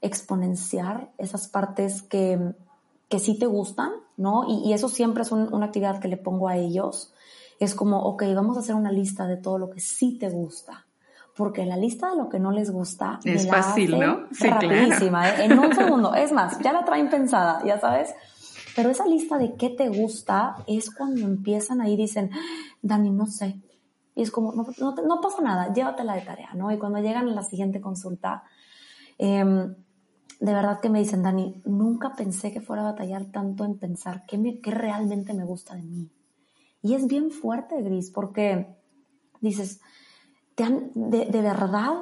exponenciar 0.00 1.10
esas 1.18 1.48
partes 1.48 2.02
que, 2.02 2.54
que 3.08 3.18
sí 3.18 3.38
te 3.38 3.46
gustan, 3.46 3.92
¿no? 4.16 4.44
Y, 4.48 4.72
eso 4.72 4.88
siempre 4.88 5.22
es 5.22 5.32
una 5.32 5.66
actividad 5.66 6.00
que 6.00 6.08
le 6.08 6.16
pongo 6.16 6.48
a 6.48 6.56
ellos. 6.56 7.12
Es 7.60 7.74
como, 7.74 8.02
ok, 8.02 8.24
vamos 8.34 8.56
a 8.56 8.60
hacer 8.60 8.74
una 8.74 8.90
lista 8.90 9.26
de 9.26 9.36
todo 9.36 9.58
lo 9.58 9.70
que 9.70 9.80
sí 9.80 10.18
te 10.18 10.28
gusta 10.28 10.86
porque 11.36 11.66
la 11.66 11.76
lista 11.76 12.10
de 12.10 12.16
lo 12.16 12.28
que 12.28 12.38
no 12.38 12.52
les 12.52 12.70
gusta 12.70 13.18
es 13.24 13.48
fácil, 13.48 13.98
¿no? 13.98 14.26
Sí, 14.30 14.46
rapidísima, 14.48 15.30
¿eh? 15.30 15.44
en 15.44 15.58
un 15.58 15.74
segundo. 15.74 16.14
Es 16.14 16.32
más, 16.32 16.58
ya 16.60 16.72
la 16.72 16.84
traen 16.84 17.10
pensada, 17.10 17.62
ya 17.64 17.78
sabes. 17.80 18.14
Pero 18.76 18.90
esa 18.90 19.06
lista 19.06 19.36
de 19.38 19.54
qué 19.54 19.70
te 19.70 19.88
gusta 19.88 20.56
es 20.66 20.94
cuando 20.94 21.22
empiezan 21.22 21.80
ahí 21.80 21.96
dicen, 21.96 22.30
Dani, 22.82 23.10
no 23.10 23.26
sé. 23.26 23.56
Y 24.14 24.22
es 24.22 24.30
como, 24.30 24.52
no, 24.52 24.66
no, 24.78 25.20
pasa 25.20 25.42
nada, 25.42 25.72
llévatela 25.72 26.14
de 26.14 26.22
tarea, 26.22 26.54
¿no? 26.54 26.70
Y 26.70 26.78
cuando 26.78 27.00
llegan 27.00 27.28
a 27.28 27.34
la 27.34 27.42
siguiente 27.42 27.80
consulta, 27.80 28.44
em, 29.18 29.74
de 30.40 30.52
verdad 30.52 30.80
que 30.80 30.88
me 30.88 31.00
dicen, 31.00 31.22
Dani, 31.22 31.62
nunca 31.64 32.14
pensé 32.14 32.52
que 32.52 32.60
fuera 32.60 32.82
a 32.82 32.92
batallar 32.92 33.26
tanto 33.26 33.64
en 33.64 33.78
pensar 33.78 34.24
qué, 34.26 34.38
me, 34.38 34.60
qué 34.60 34.70
realmente 34.70 35.34
me 35.34 35.44
gusta 35.44 35.74
de 35.74 35.82
mí. 35.82 36.10
Y 36.82 36.94
es 36.94 37.06
bien 37.06 37.30
fuerte, 37.30 37.80
Gris, 37.82 38.10
porque 38.10 38.76
dices, 39.40 39.80
de, 40.56 41.42
verdad 41.42 41.94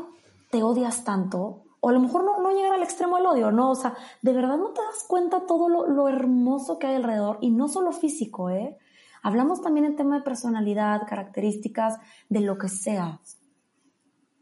te 0.51 0.63
odias 0.63 1.05
tanto, 1.05 1.63
o 1.81 1.89
a 1.89 1.93
lo 1.93 2.01
mejor 2.01 2.25
no, 2.25 2.41
no 2.41 2.51
llegar 2.51 2.75
al 2.75 2.83
extremo 2.83 3.17
del 3.17 3.27
odio, 3.27 3.51
¿no? 3.51 3.71
O 3.71 3.75
sea, 3.75 3.95
de 4.21 4.33
verdad 4.33 4.57
no 4.57 4.71
te 4.71 4.83
das 4.83 5.05
cuenta 5.09 5.47
todo 5.47 5.69
lo, 5.69 6.09
hermoso 6.09 6.79
que 6.79 6.89
hay 6.89 6.97
alrededor, 6.97 7.39
y 7.41 7.51
no 7.51 7.69
solo 7.69 7.93
físico, 7.93 8.51
¿eh? 8.51 8.77
Hablamos 9.23 9.63
también 9.63 9.87
en 9.87 9.97
tema 9.97 10.17
de 10.19 10.25
personalidad, 10.25 11.07
características, 11.09 11.99
de 12.29 12.41
lo 12.41 12.59
que 12.59 12.69
seas, 12.69 13.39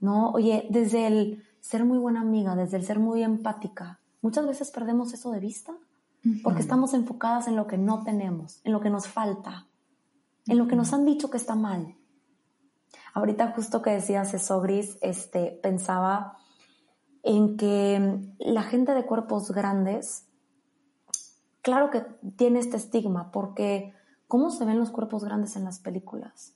¿no? 0.00 0.30
Oye, 0.30 0.66
desde 0.70 1.06
el 1.06 1.44
ser 1.60 1.84
muy 1.84 1.98
buena 1.98 2.22
amiga, 2.22 2.56
desde 2.56 2.78
el 2.78 2.84
ser 2.84 2.98
muy 2.98 3.22
empática, 3.22 4.00
muchas 4.22 4.46
veces 4.46 4.70
perdemos 4.70 5.12
eso 5.12 5.30
de 5.30 5.40
vista 5.40 5.74
porque 6.42 6.60
estamos 6.60 6.92
enfocadas 6.92 7.48
en 7.48 7.56
lo 7.56 7.66
que 7.66 7.78
no 7.78 8.02
tenemos, 8.02 8.60
en 8.64 8.72
lo 8.72 8.80
que 8.80 8.90
nos 8.90 9.08
falta, 9.08 9.66
en 10.46 10.58
lo 10.58 10.66
que 10.66 10.76
nos 10.76 10.92
han 10.92 11.06
dicho 11.06 11.30
que 11.30 11.38
está 11.38 11.54
mal. 11.54 11.96
Ahorita 13.14 13.52
justo 13.52 13.82
que 13.82 13.90
decías 13.90 14.34
eso, 14.34 14.60
Gris, 14.60 14.98
este, 15.00 15.58
pensaba 15.62 16.36
en 17.22 17.56
que 17.56 18.20
la 18.38 18.62
gente 18.62 18.92
de 18.92 19.06
cuerpos 19.06 19.50
grandes, 19.50 20.26
claro 21.62 21.90
que 21.90 22.00
tiene 22.36 22.60
este 22.60 22.76
estigma, 22.76 23.30
porque 23.30 23.94
¿cómo 24.30 24.50
se 24.50 24.64
ven 24.64 24.78
los 24.78 24.90
cuerpos 24.90 25.24
grandes 25.24 25.56
en 25.56 25.64
las 25.64 25.80
películas? 25.80 26.54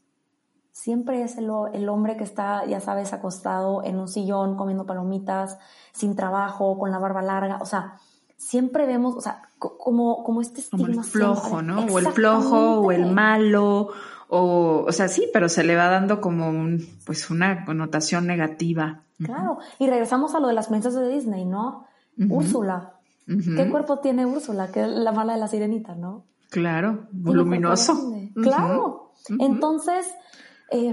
Siempre 0.70 1.22
es 1.22 1.36
el, 1.36 1.50
el, 1.72 1.88
hombre 1.88 2.16
que 2.16 2.22
está, 2.22 2.64
ya 2.66 2.80
sabes, 2.80 3.12
acostado 3.12 3.82
en 3.84 3.98
un 3.98 4.06
sillón 4.06 4.56
comiendo 4.56 4.86
palomitas, 4.86 5.58
sin 5.92 6.14
trabajo, 6.14 6.78
con 6.78 6.92
la 6.92 6.98
barba 6.98 7.20
larga, 7.20 7.58
o 7.60 7.66
sea, 7.66 7.98
siempre 8.36 8.86
vemos, 8.86 9.16
o 9.16 9.20
sea, 9.20 9.50
como, 9.58 10.22
como 10.22 10.40
este 10.40 10.60
estigma. 10.60 10.86
Como 10.86 11.00
el 11.00 11.04
flojo, 11.04 11.62
¿no? 11.62 11.80
O 11.86 11.98
el 11.98 12.06
flojo, 12.06 12.80
o 12.80 12.92
el 12.92 13.06
malo, 13.06 13.88
o, 14.28 14.84
o 14.86 14.92
sea, 14.92 15.08
sí, 15.08 15.28
pero 15.32 15.48
se 15.48 15.64
le 15.64 15.74
va 15.74 15.88
dando 15.88 16.20
como 16.20 16.48
un, 16.48 16.86
pues 17.04 17.28
una 17.30 17.64
connotación 17.64 18.26
negativa. 18.26 19.02
Claro, 19.18 19.58
y 19.80 19.88
regresamos 19.88 20.34
a 20.34 20.40
lo 20.40 20.46
de 20.46 20.54
las 20.54 20.68
princesas 20.68 21.00
de 21.00 21.08
Disney, 21.08 21.44
¿no? 21.44 21.86
Úrsula. 22.28 22.94
¿Qué 23.26 23.68
cuerpo 23.68 23.98
tiene 23.98 24.26
Úrsula? 24.26 24.70
Que 24.70 24.82
es 24.82 24.88
la 24.88 25.10
mala 25.10 25.32
de 25.32 25.40
la 25.40 25.48
sirenita, 25.48 25.96
¿no? 25.96 26.24
Claro, 26.50 27.08
voluminoso. 27.12 28.12
Claro. 28.34 29.12
Entonces, 29.38 30.06
eh, 30.70 30.92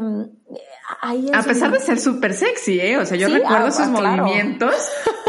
ahí 1.01 1.31
A 1.33 1.41
pesar 1.41 1.71
de 1.71 1.79
ser 1.79 1.99
súper 1.99 2.33
sexy, 2.33 2.79
¿eh? 2.79 2.97
O 2.97 3.05
sea, 3.05 3.17
yo 3.17 3.27
recuerdo 3.29 3.67
ah, 3.67 3.71
sus 3.71 3.87
ah, 3.87 3.89
movimientos, 3.89 4.75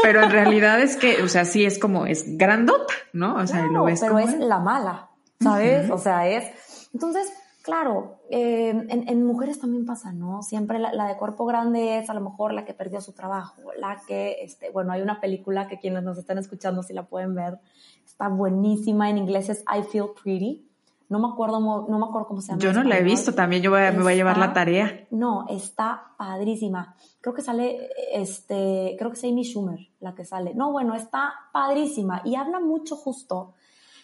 pero 0.03 0.23
en 0.23 0.31
realidad 0.31 0.81
es 0.81 0.95
que, 0.95 1.23
o 1.23 1.27
sea, 1.27 1.45
sí 1.45 1.65
es 1.65 1.79
como, 1.79 2.05
es 2.05 2.37
grandota, 2.37 2.93
¿no? 3.13 3.35
O 3.35 3.47
sea, 3.47 3.65
lo 3.65 3.85
ves 3.85 4.01
pero 4.01 4.19
es 4.19 4.37
la 4.37 4.59
mala, 4.59 5.09
¿sabes? 5.41 5.89
O 5.89 5.97
sea, 5.97 6.27
es... 6.27 6.45
Entonces, 6.93 7.31
Claro, 7.63 8.19
eh, 8.29 8.71
en, 8.89 9.25
mujeres 9.25 9.57
también 9.57 9.85
pasa, 9.85 10.11
¿no? 10.11 10.43
Siempre 10.43 10.79
la, 10.79 11.07
de 11.07 11.15
cuerpo 11.15 11.45
grande 11.45 11.97
es 11.97 12.09
a 12.09 12.13
lo 12.13 12.19
mejor 12.19 12.53
la 12.53 12.65
que 12.65 12.73
perdió 12.73 12.99
su 12.99 13.13
trabajo, 13.13 13.55
la 13.79 14.01
que, 14.05 14.35
este, 14.41 14.69
bueno, 14.69 14.91
hay 14.91 15.01
una 15.01 15.21
película 15.21 15.69
que 15.69 15.79
quienes 15.79 16.03
nos 16.03 16.17
están 16.17 16.37
escuchando, 16.37 16.83
si 16.83 16.91
la 16.91 17.03
pueden 17.03 17.35
ver, 17.35 17.59
está 18.05 18.27
buenísima, 18.27 19.09
en 19.09 19.17
inglés 19.17 19.47
es 19.47 19.63
I 19.73 19.81
Feel 19.83 20.09
Pretty. 20.21 20.67
No 21.07 21.19
me 21.19 21.29
acuerdo, 21.29 21.61
no 21.61 21.99
me 21.99 22.05
acuerdo 22.05 22.27
cómo 22.27 22.41
se 22.41 22.49
llama. 22.49 22.61
Yo 22.61 22.73
no 22.73 22.83
la 22.83 22.97
he 22.97 23.03
visto, 23.03 23.33
también 23.33 23.61
yo 23.61 23.71
me 23.71 23.91
voy 23.91 24.11
a 24.11 24.15
llevar 24.15 24.37
la 24.37 24.51
tarea. 24.51 25.07
No, 25.11 25.45
está 25.47 26.15
padrísima. 26.17 26.95
Creo 27.21 27.33
que 27.33 27.41
sale, 27.41 27.89
este, 28.11 28.95
creo 28.97 29.09
que 29.09 29.17
es 29.17 29.23
Amy 29.23 29.43
Schumer 29.45 29.79
la 30.01 30.13
que 30.15 30.25
sale. 30.25 30.53
No, 30.53 30.73
bueno, 30.73 30.95
está 30.95 31.33
padrísima 31.53 32.23
y 32.25 32.35
habla 32.35 32.59
mucho 32.59 32.97
justo 32.97 33.53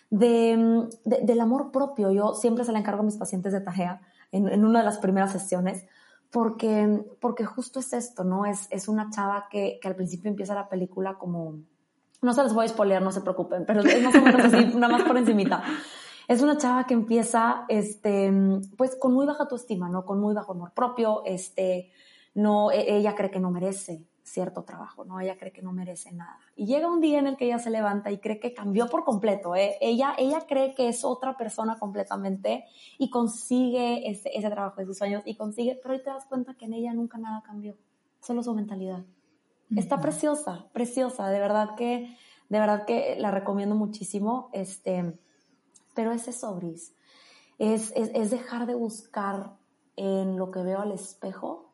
de, 0.10 0.88
del 1.06 1.40
amor 1.40 1.72
propio. 1.72 2.12
Yo 2.12 2.34
siempre 2.34 2.64
se 2.64 2.72
la 2.72 2.80
encargo 2.80 3.02
a 3.02 3.06
mis 3.06 3.18
pacientes 3.18 3.54
de 3.54 3.62
Tajea 3.62 4.02
en, 4.32 4.66
una 4.66 4.80
de 4.80 4.86
las 4.86 4.98
primeras 4.98 5.32
sesiones, 5.32 5.86
porque, 6.32 7.04
porque 7.20 7.46
justo 7.46 7.80
es 7.80 7.94
esto, 7.94 8.24
¿no? 8.24 8.46
Es, 8.46 8.68
es 8.70 8.88
una 8.88 9.10
chava 9.10 9.48
que, 9.50 9.80
que 9.82 9.88
al 9.88 9.96
principio 9.96 10.30
empieza 10.30 10.54
la 10.54 10.70
película 10.70 11.18
como... 11.18 11.60
No 12.22 12.34
se 12.34 12.44
les 12.44 12.54
voy 12.54 12.66
a 12.66 12.70
spoilear, 12.70 13.02
no 13.02 13.12
se 13.12 13.22
preocupen, 13.22 13.66
pero 13.66 13.82
es 13.82 14.04
más 14.04 14.16
o 14.16 14.22
menos 14.22 14.54
así, 14.54 14.66
nada 14.76 14.92
más 14.92 15.04
por 15.04 15.18
encimita. 15.18 15.64
Es 16.28 16.42
una 16.42 16.58
chava 16.58 16.86
que 16.86 16.94
empieza, 16.94 17.66
este, 17.70 18.32
pues 18.78 18.96
con 18.96 19.14
muy 19.14 19.26
baja 19.26 19.44
autoestima, 19.44 19.90
¿no? 19.90 20.06
Con 20.06 20.20
muy 20.20 20.36
bajo 20.36 20.52
amor 20.52 20.74
propio, 20.74 21.24
este, 21.26 21.90
no, 22.36 22.72
e, 22.72 22.98
ella 22.98 23.16
cree 23.16 23.32
que 23.32 23.40
no 23.40 23.50
merece, 23.50 24.06
cierto 24.24 24.64
trabajo, 24.64 25.06
¿no? 25.06 25.20
Ella 25.20 25.38
cree 25.38 25.52
que 25.52 25.62
no 25.62 25.72
merece 25.72 26.12
nada. 26.12 26.40
Y 26.56 26.66
llega 26.66 26.92
un 26.92 27.02
día 27.02 27.20
en 27.20 27.28
el 27.28 27.38
que 27.38 27.46
ella 27.46 27.60
se 27.60 27.70
levanta 27.70 28.12
y 28.12 28.20
cree 28.20 28.40
que 28.40 28.54
cambió 28.54 28.88
por 28.88 29.04
completo, 29.04 29.56
¿eh? 29.56 29.78
Ella, 29.82 30.16
ella 30.18 30.46
cree 30.48 30.76
que 30.76 30.88
es 30.88 31.04
otra 31.04 31.38
persona 31.38 31.78
completamente 31.80 32.66
y 32.98 33.10
consigue 33.10 34.10
ese, 34.10 34.30
ese 34.34 34.50
trabajo 34.50 34.80
de 34.80 34.86
sus 34.86 34.98
sueños 34.98 35.24
y 35.26 35.36
consigue, 35.36 35.80
pero 35.82 35.94
ahí 35.94 36.04
te 36.04 36.10
das 36.10 36.26
cuenta 36.26 36.56
que 36.56 36.66
en 36.66 36.74
ella 36.74 36.94
nunca 36.94 37.18
nada 37.18 37.42
cambió, 37.42 37.76
solo 38.22 38.44
su 38.44 38.54
mentalidad. 38.54 39.06
Está 39.76 40.02
preciosa, 40.02 40.68
preciosa, 40.74 41.30
de 41.30 41.40
verdad 41.40 41.76
que, 41.76 42.18
de 42.50 42.60
verdad 42.60 42.86
que 42.86 43.16
la 43.20 43.30
recomiendo 43.30 43.76
muchísimo, 43.76 44.50
este, 44.54 45.20
pero 45.94 46.12
es 46.12 46.28
eso, 46.28 46.56
Bris. 46.56 46.96
Es, 47.60 47.92
es, 47.96 48.10
es 48.14 48.32
dejar 48.32 48.66
de 48.66 48.74
buscar 48.74 49.58
en 49.96 50.38
lo 50.38 50.50
que 50.50 50.64
veo 50.64 50.80
al 50.80 50.92
espejo 50.92 51.69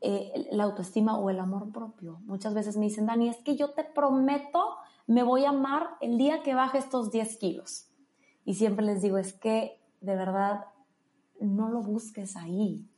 eh, 0.00 0.48
la 0.52 0.64
autoestima 0.64 1.18
o 1.18 1.30
el 1.30 1.40
amor 1.40 1.72
propio. 1.72 2.20
Muchas 2.24 2.54
veces 2.54 2.76
me 2.76 2.84
dicen, 2.84 3.06
Dani, 3.06 3.28
es 3.28 3.38
que 3.38 3.56
yo 3.56 3.70
te 3.70 3.84
prometo, 3.84 4.76
me 5.06 5.22
voy 5.22 5.44
a 5.44 5.50
amar 5.50 5.96
el 6.00 6.18
día 6.18 6.42
que 6.42 6.54
baje 6.54 6.78
estos 6.78 7.10
10 7.10 7.36
kilos. 7.38 7.88
Y 8.44 8.54
siempre 8.54 8.84
les 8.84 9.02
digo, 9.02 9.18
es 9.18 9.32
que 9.32 9.80
de 10.00 10.14
verdad 10.16 10.66
no 11.40 11.68
lo 11.68 11.80
busques 11.82 12.36
ahí. 12.36 12.88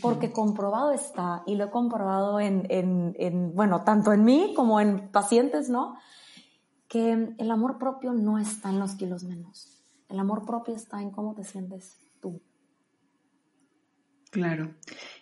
Porque 0.00 0.32
comprobado 0.32 0.90
está, 0.92 1.42
y 1.46 1.54
lo 1.54 1.64
he 1.64 1.70
comprobado 1.70 2.40
en, 2.40 2.66
en, 2.70 3.14
en, 3.18 3.54
bueno, 3.54 3.84
tanto 3.84 4.12
en 4.12 4.24
mí 4.24 4.54
como 4.56 4.80
en 4.80 5.10
pacientes, 5.10 5.68
¿no? 5.68 5.96
Que 6.88 7.34
el 7.36 7.50
amor 7.50 7.78
propio 7.78 8.12
no 8.14 8.38
está 8.38 8.70
en 8.70 8.78
los 8.78 8.94
kilos 8.94 9.24
menos. 9.24 9.76
El 10.08 10.18
amor 10.18 10.46
propio 10.46 10.74
está 10.74 11.02
en 11.02 11.10
cómo 11.10 11.34
te 11.34 11.44
sientes 11.44 11.98
tú. 12.20 12.40
Claro. 14.30 14.74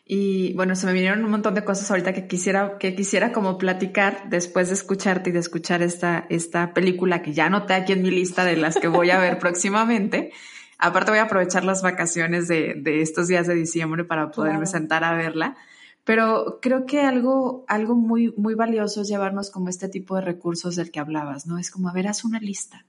Y 0.07 0.53
bueno, 0.53 0.77
se 0.77 0.87
me 0.87 0.93
vinieron 0.93 1.25
un 1.25 1.31
montón 1.31 1.55
de 1.55 1.65
cosas 1.65 1.91
ahorita 1.91 2.13
que 2.13 2.27
quisiera, 2.27 2.77
que 2.79 2.95
quisiera 2.95 3.33
como 3.33 3.57
platicar 3.57 4.29
después 4.29 4.69
de 4.69 4.75
escucharte 4.75 5.31
y 5.31 5.33
de 5.33 5.39
escuchar 5.39 5.83
esta, 5.83 6.27
esta 6.29 6.75
película 6.75 7.23
que 7.23 7.33
ya 7.33 7.47
anoté 7.47 7.73
aquí 7.73 7.93
en 7.93 8.03
mi 8.03 8.11
lista 8.11 8.45
de 8.45 8.57
las 8.57 8.77
que 8.77 8.89
voy 8.89 9.11
a 9.11 9.19
ver 9.19 9.39
próximamente. 9.41 10.33
Aparte 10.79 11.11
voy 11.11 11.21
a 11.21 11.25
aprovechar 11.25 11.65
las 11.65 11.83
vacaciones 11.83 12.49
de, 12.49 12.75
de 12.77 13.01
estos 13.01 13.29
días 13.29 13.47
de 13.47 13.55
diciembre 13.55 14.05
para 14.05 14.31
poderme 14.31 14.67
sentar 14.67 15.05
a 15.05 15.15
verla. 15.15 15.57
Pero 16.05 16.59
creo 16.61 16.85
que 16.85 17.01
algo, 17.01 17.65
algo 17.67 17.95
muy, 17.95 18.35
muy 18.37 18.55
valioso 18.55 19.01
es 19.01 19.09
llevarnos 19.09 19.51
como 19.51 19.71
este 19.71 19.89
tipo 19.89 20.17
de 20.17 20.21
recursos 20.21 20.77
del 20.77 20.91
que 20.91 21.01
hablabas, 21.01 21.47
¿no? 21.47 21.59
Es 21.59 21.71
como, 21.71 21.89
a 21.89 21.95
ver, 21.95 22.09
haz 22.09 22.25
una 22.25 22.41
lista. 22.41 22.85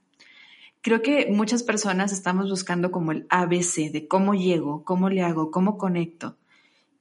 Creo 0.82 1.00
que 1.00 1.28
muchas 1.32 1.62
personas 1.62 2.12
estamos 2.12 2.50
buscando 2.50 2.90
como 2.90 3.12
el 3.12 3.26
ABC 3.30 3.90
de 3.90 4.06
cómo 4.06 4.34
llego, 4.34 4.84
cómo 4.84 5.08
le 5.08 5.22
hago, 5.22 5.50
cómo 5.50 5.78
conecto. 5.78 6.36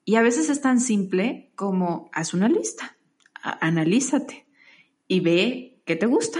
Y 0.05 0.15
a 0.15 0.21
veces 0.21 0.49
es 0.49 0.61
tan 0.61 0.79
simple 0.79 1.51
como 1.55 2.09
haz 2.13 2.33
una 2.33 2.47
lista, 2.47 2.95
analízate 3.41 4.45
y 5.07 5.19
ve 5.19 5.81
qué 5.85 5.95
te 5.95 6.05
gusta 6.05 6.39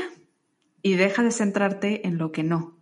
y 0.82 0.93
deja 0.93 1.24
de 1.24 1.32
centrarte 1.32 2.07
en 2.07 2.20
lo 2.20 2.32
que 2.32 2.43
no. 2.43 2.78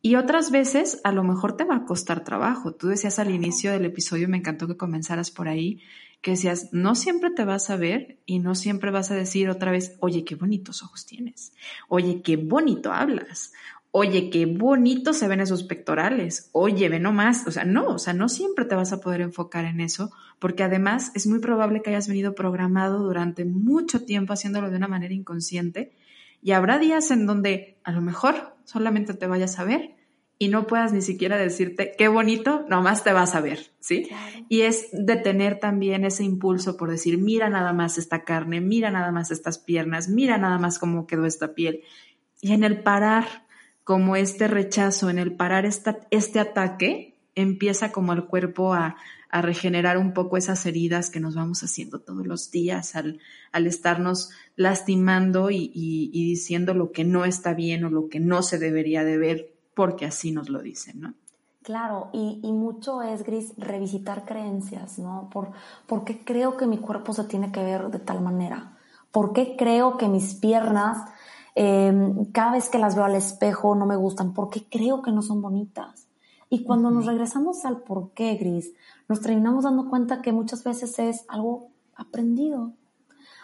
Y 0.00 0.16
otras 0.16 0.50
veces 0.50 1.00
a 1.04 1.12
lo 1.12 1.24
mejor 1.24 1.56
te 1.56 1.64
va 1.64 1.76
a 1.76 1.84
costar 1.84 2.24
trabajo. 2.24 2.74
Tú 2.74 2.88
decías 2.88 3.18
al 3.18 3.30
inicio 3.30 3.72
del 3.72 3.86
episodio, 3.86 4.28
me 4.28 4.36
encantó 4.36 4.66
que 4.66 4.76
comenzaras 4.76 5.30
por 5.30 5.48
ahí, 5.48 5.80
que 6.20 6.32
decías, 6.32 6.70
no 6.72 6.94
siempre 6.94 7.30
te 7.30 7.44
vas 7.44 7.68
a 7.68 7.76
ver 7.76 8.18
y 8.24 8.38
no 8.38 8.54
siempre 8.54 8.90
vas 8.90 9.10
a 9.10 9.14
decir 9.14 9.50
otra 9.50 9.70
vez, 9.70 9.96
oye, 10.00 10.24
qué 10.24 10.34
bonitos 10.34 10.82
ojos 10.82 11.04
tienes, 11.04 11.52
oye, 11.88 12.22
qué 12.22 12.36
bonito 12.36 12.92
hablas, 12.92 13.52
oye, 13.96 14.28
qué 14.28 14.44
bonito 14.44 15.12
se 15.12 15.28
ven 15.28 15.38
esos 15.38 15.62
pectorales, 15.62 16.48
oye, 16.50 16.88
ve 16.88 16.98
nomás, 16.98 17.46
o 17.46 17.52
sea, 17.52 17.64
no, 17.64 17.86
o 17.86 17.98
sea, 18.00 18.12
no 18.12 18.28
siempre 18.28 18.64
te 18.64 18.74
vas 18.74 18.92
a 18.92 18.98
poder 18.98 19.20
enfocar 19.20 19.66
en 19.66 19.78
eso, 19.80 20.10
porque 20.40 20.64
además 20.64 21.12
es 21.14 21.28
muy 21.28 21.38
probable 21.38 21.80
que 21.80 21.90
hayas 21.90 22.08
venido 22.08 22.34
programado 22.34 23.04
durante 23.04 23.44
mucho 23.44 24.04
tiempo 24.04 24.32
haciéndolo 24.32 24.68
de 24.68 24.78
una 24.78 24.88
manera 24.88 25.14
inconsciente 25.14 25.92
y 26.42 26.50
habrá 26.50 26.80
días 26.80 27.12
en 27.12 27.24
donde 27.24 27.78
a 27.84 27.92
lo 27.92 28.00
mejor 28.00 28.56
solamente 28.64 29.14
te 29.14 29.28
vayas 29.28 29.60
a 29.60 29.64
ver 29.64 29.94
y 30.40 30.48
no 30.48 30.66
puedas 30.66 30.92
ni 30.92 31.00
siquiera 31.00 31.36
decirte 31.36 31.92
qué 31.96 32.08
bonito, 32.08 32.66
nomás 32.68 33.04
te 33.04 33.12
vas 33.12 33.36
a 33.36 33.40
ver, 33.40 33.70
¿sí? 33.78 34.08
Y 34.48 34.62
es 34.62 34.88
de 34.90 35.14
tener 35.14 35.60
también 35.60 36.04
ese 36.04 36.24
impulso 36.24 36.76
por 36.76 36.90
decir, 36.90 37.18
mira 37.18 37.48
nada 37.48 37.72
más 37.72 37.96
esta 37.96 38.24
carne, 38.24 38.60
mira 38.60 38.90
nada 38.90 39.12
más 39.12 39.30
estas 39.30 39.58
piernas, 39.58 40.08
mira 40.08 40.36
nada 40.36 40.58
más 40.58 40.80
cómo 40.80 41.06
quedó 41.06 41.26
esta 41.26 41.54
piel. 41.54 41.82
Y 42.40 42.52
en 42.54 42.64
el 42.64 42.82
parar 42.82 43.43
como 43.84 44.16
este 44.16 44.48
rechazo, 44.48 45.10
en 45.10 45.18
el 45.18 45.36
parar 45.36 45.66
este 45.66 46.40
ataque, 46.40 47.14
empieza 47.34 47.92
como 47.92 48.12
el 48.12 48.24
cuerpo 48.24 48.72
a, 48.72 48.96
a, 49.30 49.42
regenerar 49.42 49.98
un 49.98 50.14
poco 50.14 50.36
esas 50.36 50.64
heridas 50.66 51.10
que 51.10 51.20
nos 51.20 51.34
vamos 51.34 51.62
haciendo 51.62 52.00
todos 52.00 52.26
los 52.26 52.50
días 52.50 52.96
al, 52.96 53.20
al 53.52 53.66
estarnos 53.66 54.30
lastimando 54.56 55.50
y, 55.50 55.70
y, 55.74 56.10
y, 56.12 56.30
diciendo 56.30 56.72
lo 56.74 56.92
que 56.92 57.04
no 57.04 57.24
está 57.24 57.52
bien 57.54 57.84
o 57.84 57.90
lo 57.90 58.08
que 58.08 58.20
no 58.20 58.42
se 58.42 58.58
debería 58.58 59.04
de 59.04 59.18
ver 59.18 59.54
porque 59.74 60.06
así 60.06 60.32
nos 60.32 60.48
lo 60.48 60.60
dicen, 60.62 61.00
¿no? 61.00 61.14
Claro, 61.62 62.10
y, 62.12 62.40
y 62.42 62.52
mucho 62.52 63.02
es, 63.02 63.24
Gris, 63.24 63.54
revisitar 63.56 64.24
creencias, 64.26 64.98
¿no? 64.98 65.30
Por, 65.32 65.50
¿Por 65.86 66.04
qué 66.04 66.22
creo 66.22 66.56
que 66.56 66.66
mi 66.66 66.78
cuerpo 66.78 67.12
se 67.14 67.24
tiene 67.24 67.50
que 67.50 67.64
ver 67.64 67.88
de 67.88 67.98
tal 67.98 68.20
manera? 68.20 68.76
¿Por 69.10 69.32
qué 69.32 69.56
creo 69.56 69.96
que 69.96 70.08
mis 70.08 70.34
piernas 70.34 71.08
Em, 71.54 72.24
cada 72.32 72.52
vez 72.52 72.68
que 72.68 72.78
las 72.78 72.96
veo 72.96 73.04
al 73.04 73.14
espejo 73.14 73.74
no 73.74 73.86
me 73.86 73.96
gustan 73.96 74.34
porque 74.34 74.64
creo 74.68 75.02
que 75.02 75.12
no 75.12 75.22
son 75.22 75.40
bonitas. 75.40 76.08
Y 76.50 76.64
cuando 76.64 76.90
nos 76.90 77.06
regresamos 77.06 77.64
al 77.64 77.82
por 77.82 78.10
qué, 78.10 78.34
Gris, 78.34 78.72
nos 79.08 79.20
terminamos 79.20 79.64
dando 79.64 79.88
cuenta 79.88 80.22
que 80.22 80.32
muchas 80.32 80.64
veces 80.64 80.98
es 80.98 81.24
algo 81.28 81.68
aprendido, 81.96 82.72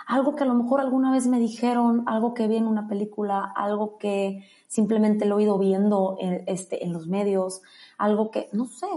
algo 0.07 0.35
que 0.35 0.45
a 0.45 0.47
lo 0.47 0.55
mejor 0.55 0.81
alguna 0.81 1.13
vez 1.13 1.27
me 1.27 1.39
dijeron, 1.39 2.05
algo 2.07 2.35
que 2.35 2.49
vi 2.49 2.57
en 2.57 2.67
una 2.67 2.89
película, 2.89 3.53
algo 3.57 3.99
que 3.99 4.45
simplemente 4.67 5.25
lo 5.25 5.39
he 5.39 5.45
ido 5.45 5.59
viendo 5.59 6.17
en, 6.21 6.45
este, 6.47 6.85
en 6.85 6.93
los 6.93 7.07
medios, 7.07 7.63
algo 7.97 8.31
que, 8.31 8.49
no 8.53 8.67
sé. 8.67 8.89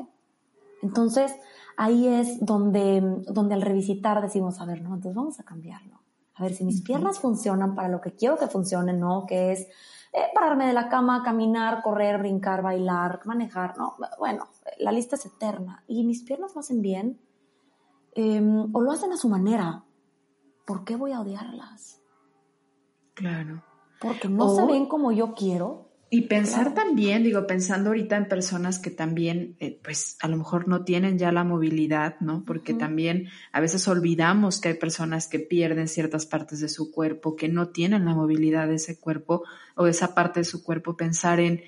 Entonces, 0.81 1.35
ahí 1.77 2.07
es 2.07 2.43
donde, 2.43 3.01
donde 3.27 3.53
al 3.53 3.61
revisitar 3.61 4.21
decimos, 4.21 4.59
a 4.59 4.65
ver, 4.65 4.81
no, 4.81 4.95
entonces 4.95 5.15
vamos 5.15 5.39
a 5.39 5.43
cambiarlo. 5.43 6.02
A 6.35 6.43
ver 6.43 6.53
si 6.53 6.65
mis 6.65 6.81
piernas 6.81 7.19
funcionan 7.19 7.75
para 7.75 7.89
lo 7.89 8.01
que 8.01 8.15
quiero 8.15 8.37
que 8.37 8.47
funcionen, 8.47 8.99
¿no? 8.99 9.25
Que 9.27 9.51
es 9.51 9.67
eh, 10.13 10.25
pararme 10.33 10.67
de 10.67 10.73
la 10.73 10.89
cama, 10.89 11.23
caminar, 11.23 11.81
correr, 11.83 12.17
brincar, 12.19 12.61
bailar, 12.61 13.21
manejar, 13.25 13.77
¿no? 13.77 13.95
Bueno, 14.17 14.47
la 14.79 14.91
lista 14.91 15.15
es 15.15 15.25
eterna. 15.25 15.83
Y 15.87 16.03
mis 16.03 16.23
piernas 16.23 16.55
lo 16.55 16.61
hacen 16.61 16.81
bien 16.81 17.19
em, 18.15 18.75
o 18.75 18.81
lo 18.81 18.91
hacen 18.91 19.11
a 19.11 19.17
su 19.17 19.29
manera. 19.29 19.83
¿Por 20.65 20.83
qué 20.83 20.95
voy 20.95 21.11
a 21.11 21.21
odiarlas? 21.21 22.01
Claro. 23.13 23.63
Porque 24.01 24.27
no 24.27 24.49
se 24.49 24.65
ven 24.65 24.87
como 24.87 25.11
yo 25.11 25.33
quiero 25.33 25.92
y 26.13 26.21
pensar 26.21 26.75
también, 26.75 27.23
digo, 27.23 27.47
pensando 27.47 27.89
ahorita 27.89 28.15
en 28.17 28.27
personas 28.27 28.77
que 28.77 28.91
también, 28.91 29.55
eh, 29.59 29.79
pues 29.83 30.15
a 30.21 30.27
lo 30.27 30.37
mejor 30.37 30.67
no 30.67 30.83
tienen 30.83 31.17
ya 31.17 31.31
la 31.31 31.43
movilidad, 31.43 32.19
¿no? 32.19 32.43
Porque 32.45 32.75
también 32.75 33.29
a 33.51 33.59
veces 33.59 33.87
olvidamos 33.87 34.61
que 34.61 34.67
hay 34.67 34.73
personas 34.75 35.27
que 35.27 35.39
pierden 35.39 35.87
ciertas 35.87 36.27
partes 36.27 36.59
de 36.59 36.69
su 36.69 36.91
cuerpo, 36.91 37.35
que 37.35 37.49
no 37.49 37.69
tienen 37.69 38.05
la 38.05 38.13
movilidad 38.13 38.67
de 38.67 38.75
ese 38.75 38.99
cuerpo 38.99 39.41
o 39.73 39.85
de 39.85 39.89
esa 39.89 40.13
parte 40.13 40.41
de 40.41 40.43
su 40.43 40.63
cuerpo, 40.63 40.95
pensar 40.95 41.39
en 41.39 41.63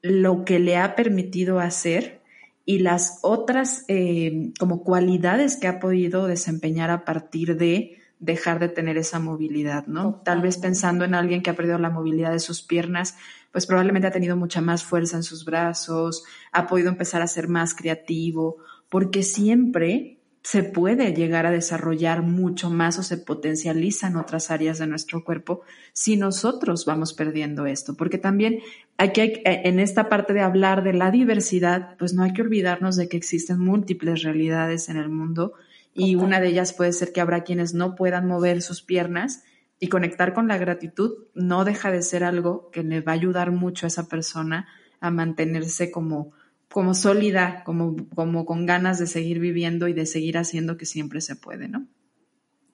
lo 0.00 0.44
que 0.44 0.60
le 0.60 0.76
ha 0.76 0.94
permitido 0.94 1.58
hacer 1.58 2.22
y 2.64 2.78
las 2.78 3.18
otras 3.22 3.84
eh, 3.88 4.52
como 4.60 4.84
cualidades 4.84 5.56
que 5.56 5.66
ha 5.66 5.80
podido 5.80 6.28
desempeñar 6.28 6.90
a 6.90 7.04
partir 7.04 7.56
de 7.56 7.96
dejar 8.22 8.60
de 8.60 8.68
tener 8.68 8.96
esa 8.96 9.18
movilidad, 9.18 9.86
¿no? 9.88 10.22
Tal 10.24 10.40
vez 10.40 10.56
pensando 10.56 11.04
en 11.04 11.14
alguien 11.14 11.42
que 11.42 11.50
ha 11.50 11.56
perdido 11.56 11.78
la 11.78 11.90
movilidad 11.90 12.30
de 12.30 12.38
sus 12.38 12.62
piernas, 12.62 13.16
pues 13.50 13.66
probablemente 13.66 14.06
ha 14.06 14.12
tenido 14.12 14.36
mucha 14.36 14.60
más 14.60 14.84
fuerza 14.84 15.16
en 15.16 15.24
sus 15.24 15.44
brazos, 15.44 16.24
ha 16.52 16.68
podido 16.68 16.88
empezar 16.88 17.20
a 17.20 17.26
ser 17.26 17.48
más 17.48 17.74
creativo, 17.74 18.58
porque 18.88 19.24
siempre 19.24 20.20
se 20.44 20.62
puede 20.62 21.12
llegar 21.14 21.46
a 21.46 21.50
desarrollar 21.50 22.22
mucho 22.22 22.70
más 22.70 22.98
o 22.98 23.02
se 23.02 23.16
potencializan 23.16 24.16
otras 24.16 24.50
áreas 24.50 24.78
de 24.78 24.86
nuestro 24.86 25.24
cuerpo 25.24 25.62
si 25.92 26.16
nosotros 26.16 26.84
vamos 26.84 27.14
perdiendo 27.14 27.66
esto, 27.66 27.94
porque 27.94 28.18
también 28.18 28.60
hay 28.98 29.12
que, 29.12 29.42
en 29.44 29.80
esta 29.80 30.08
parte 30.08 30.32
de 30.32 30.42
hablar 30.42 30.84
de 30.84 30.92
la 30.92 31.10
diversidad, 31.10 31.96
pues 31.98 32.14
no 32.14 32.22
hay 32.22 32.32
que 32.32 32.42
olvidarnos 32.42 32.94
de 32.94 33.08
que 33.08 33.16
existen 33.16 33.58
múltiples 33.58 34.22
realidades 34.22 34.88
en 34.88 34.96
el 34.96 35.08
mundo 35.08 35.54
y 35.94 36.14
una 36.14 36.40
de 36.40 36.48
ellas 36.48 36.72
puede 36.72 36.92
ser 36.92 37.12
que 37.12 37.20
habrá 37.20 37.44
quienes 37.44 37.74
no 37.74 37.94
puedan 37.94 38.26
mover 38.26 38.62
sus 38.62 38.82
piernas 38.82 39.42
y 39.78 39.88
conectar 39.88 40.32
con 40.32 40.48
la 40.48 40.58
gratitud 40.58 41.24
no 41.34 41.64
deja 41.64 41.90
de 41.90 42.02
ser 42.02 42.24
algo 42.24 42.70
que 42.70 42.82
le 42.82 43.00
va 43.00 43.12
a 43.12 43.16
ayudar 43.16 43.50
mucho 43.50 43.86
a 43.86 43.88
esa 43.88 44.08
persona 44.08 44.68
a 45.00 45.10
mantenerse 45.10 45.90
como, 45.90 46.30
como 46.70 46.94
sólida, 46.94 47.64
como, 47.64 47.96
como 48.14 48.46
con 48.46 48.64
ganas 48.64 48.98
de 48.98 49.06
seguir 49.06 49.40
viviendo 49.40 49.88
y 49.88 49.92
de 49.92 50.06
seguir 50.06 50.38
haciendo 50.38 50.76
que 50.76 50.86
siempre 50.86 51.20
se 51.20 51.36
puede, 51.36 51.68
¿no? 51.68 51.86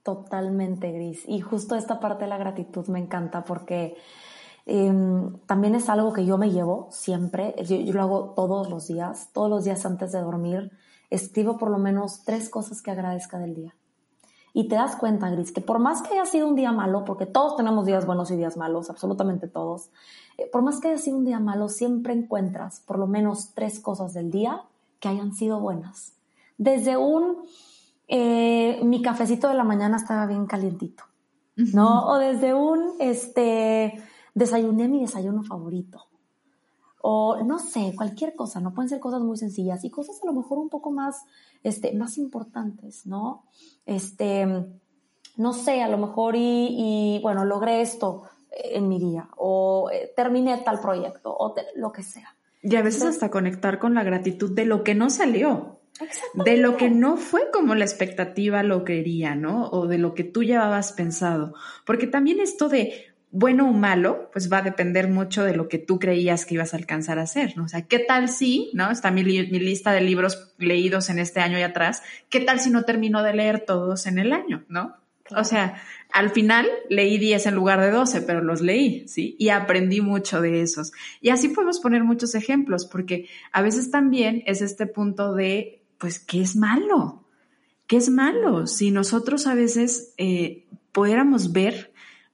Totalmente, 0.03 0.93
Gris. 0.93 1.25
Y 1.27 1.41
justo 1.41 1.75
esta 1.75 1.99
parte 1.99 2.25
de 2.25 2.31
la 2.31 2.39
gratitud 2.39 2.87
me 2.89 2.99
encanta 2.99 3.45
porque 3.45 3.97
em, 4.67 5.39
también 5.47 5.75
es 5.75 5.89
algo 5.89 6.13
que 6.13 6.25
yo 6.25 6.39
me 6.39 6.51
llevo 6.51 6.89
siempre. 6.91 7.55
yo, 7.65 7.79
lo 7.93 8.03
hago 8.03 8.35
todos 8.37 8.71
los 8.71 8.87
días, 8.87 9.31
todos 9.33 9.51
los 9.51 9.65
días 9.65 9.85
antes 9.85 10.13
de 10.13 10.21
dormir 10.21 10.71
escribo 11.11 11.59
por 11.59 11.71
lo 11.71 11.79
menos 11.79 12.23
tres 12.25 12.49
cosas 12.49 12.83
que 12.83 12.91
agradezca 12.91 13.39
del 13.39 13.55
día. 13.55 13.75
y 14.55 14.67
te 14.67 14.75
das 14.75 14.97
cuenta, 14.97 15.31
Gris, 15.31 15.53
que 15.53 15.61
por 15.61 15.79
más 15.79 16.03
que 16.03 16.15
haya 16.15 16.25
sido 16.25 16.49
un 16.49 16.57
día 16.57 16.73
malo, 16.73 17.05
porque 17.05 17.27
todos 17.27 17.55
tenemos 17.57 17.87
días 17.87 18.07
buenos 18.07 18.31
y 18.31 18.37
días 18.37 18.57
malos, 18.57 18.91
absolutamente 18.91 19.47
todos, 19.47 19.91
eh, 20.37 20.49
por 20.51 20.63
más 20.63 20.81
que 20.81 20.89
haya 20.89 20.99
sido 20.99 21.19
un 21.19 21.25
día 21.25 21.39
malo, 21.39 21.69
siempre 21.69 22.13
encuentras 22.13 22.81
por 22.81 22.99
lo 22.99 23.07
menos 23.07 23.53
tres 23.55 23.79
cosas 23.79 24.15
del 24.15 24.31
día 24.31 24.63
que 24.99 25.09
hayan 25.09 25.33
sido 25.35 25.61
buenas. 25.61 26.15
Desde 26.57 26.97
un, 26.97 27.39
eh, 28.09 28.81
mi 28.83 29.01
cafecito 29.01 29.49
de 29.49 29.55
la 29.55 29.65
mañana 29.65 29.97
estaba 29.97 30.27
bien 30.27 30.47
calientito, 30.47 31.05
¿no? 31.55 32.09
O 32.09 32.19
desde 32.19 32.55
un, 32.55 32.95
este, 32.99 34.03
desayuné 34.35 34.89
mi 34.89 35.03
desayuno 35.03 35.45
favorito. 35.45 36.08
O 37.01 37.43
no 37.45 37.59
sé, 37.59 37.93
cualquier 37.97 38.35
cosa, 38.35 38.61
no 38.61 38.75
pueden 38.75 38.89
ser 38.89 39.01
cosas 39.01 39.23
muy 39.23 39.37
sencillas 39.37 39.85
y 39.85 39.91
cosas 39.91 40.21
a 40.23 40.27
lo 40.27 40.33
mejor 40.33 40.59
un 40.59 40.69
poco 40.69 40.91
más, 40.91 41.25
este, 41.63 41.93
más 41.93 42.19
importantes, 42.19 43.07
¿no? 43.07 43.45
Este, 43.87 44.47
no 45.37 45.53
sé, 45.53 45.83
a 45.83 45.89
lo 45.89 45.99
mejor 45.99 46.35
y, 46.35 47.19
y 47.19 47.21
bueno, 47.23 47.45
logré 47.45 47.81
esto 47.81 48.25
en 48.51 48.89
mi 48.89 48.99
día 48.99 49.29
o 49.37 49.91
eh, 49.93 50.13
terminé 50.17 50.59
tal 50.59 50.81
proyecto 50.81 51.35
o 51.37 51.55
lo 51.77 51.93
que 51.93 52.03
sea. 52.03 52.35
Y 52.63 52.77
a 52.77 52.83
veces 52.83 53.05
hasta 53.05 53.31
conectar 53.31 53.79
con 53.79 53.95
la 53.95 54.03
gratitud 54.03 54.51
de 54.53 54.65
lo 54.65 54.83
que 54.83 54.95
no 54.95 55.11
salió, 55.11 55.81
de 56.35 56.57
lo 56.57 56.77
que 56.77 56.91
no 56.91 57.17
fue 57.17 57.51
como 57.53 57.75
la 57.75 57.85
expectativa 57.85 58.63
lo 58.63 58.85
quería, 58.85 59.35
¿no? 59.35 59.69
O 59.69 59.87
de 59.87 59.99
lo 59.99 60.15
que 60.15 60.25
tú 60.25 60.43
llevabas 60.43 60.93
pensado. 60.93 61.55
Porque 61.87 62.07
también 62.07 62.41
esto 62.41 62.69
de 62.69 63.07
bueno 63.31 63.69
o 63.69 63.73
malo, 63.73 64.31
pues 64.33 64.51
va 64.51 64.59
a 64.59 64.63
depender 64.63 65.09
mucho 65.09 65.45
de 65.45 65.55
lo 65.55 65.69
que 65.69 65.79
tú 65.79 65.99
creías 65.99 66.47
que 66.47 66.55
ibas 66.55 66.73
a 66.73 66.79
alcanzar 66.79 67.19
a 67.19 67.23
hacer, 67.23 67.57
¿no? 67.57 67.65
O 67.65 67.69
sea, 67.69 67.83
¿qué 67.83 67.99
tal 67.99 68.29
si, 68.29 68.71
¿no? 68.73 68.91
Está 68.91 69.11
mi, 69.11 69.23
lista 69.23 69.93
de 69.93 70.01
libros 70.01 70.55
leídos 70.59 71.11
en 71.11 71.19
este 71.19 71.41
año 71.41 71.59
y 71.59 71.63
atrás, 71.63 72.03
¿qué 72.31 72.41
tal 72.41 72.61
si 72.61 72.71
no 72.71 72.85
termino 72.85 73.23
de 73.23 73.35
leer 73.35 73.61
todos 73.61 74.07
en 74.07 74.19
el 74.19 74.33
año, 74.33 74.65
¿no? 74.69 74.97
O 75.37 75.45
sea, 75.45 75.83
al 76.11 76.31
final 76.31 76.67
leí 76.89 77.19
10 77.19 77.47
en 77.47 77.55
lugar 77.55 77.81
de 77.83 77.91
12, 77.91 78.23
pero 78.23 78.43
los 78.43 78.63
leí, 78.63 79.07
¿sí? 79.09 79.37
Y 79.39 79.51
aprendí 79.51 80.01
mucho 80.01 80.41
de 80.41 80.63
esos. 80.63 80.93
Y 81.21 81.29
así 81.29 81.49
podemos 81.49 81.81
poner 81.81 82.03
muchos 82.03 82.35
ejemplos, 82.35 82.87
porque 82.87 83.29
a 83.53 83.61
veces 83.61 83.91
también 83.91 84.43
es 84.47 84.63
este 84.63 84.87
punto 84.87 85.35
de, 85.35 85.83
pues, 85.99 86.19
¿qué 86.19 86.41
es 86.41 86.57
malo? 86.57 87.25
¿Qué 87.87 87.99
es 87.99 88.09
malo? 88.09 88.67
Si 88.67 88.91
nosotros 88.91 89.47
a 89.47 89.55
veces 89.55 90.15
eh, 90.17 90.65
pudiéramos 90.93 91.53
ver 91.53 91.88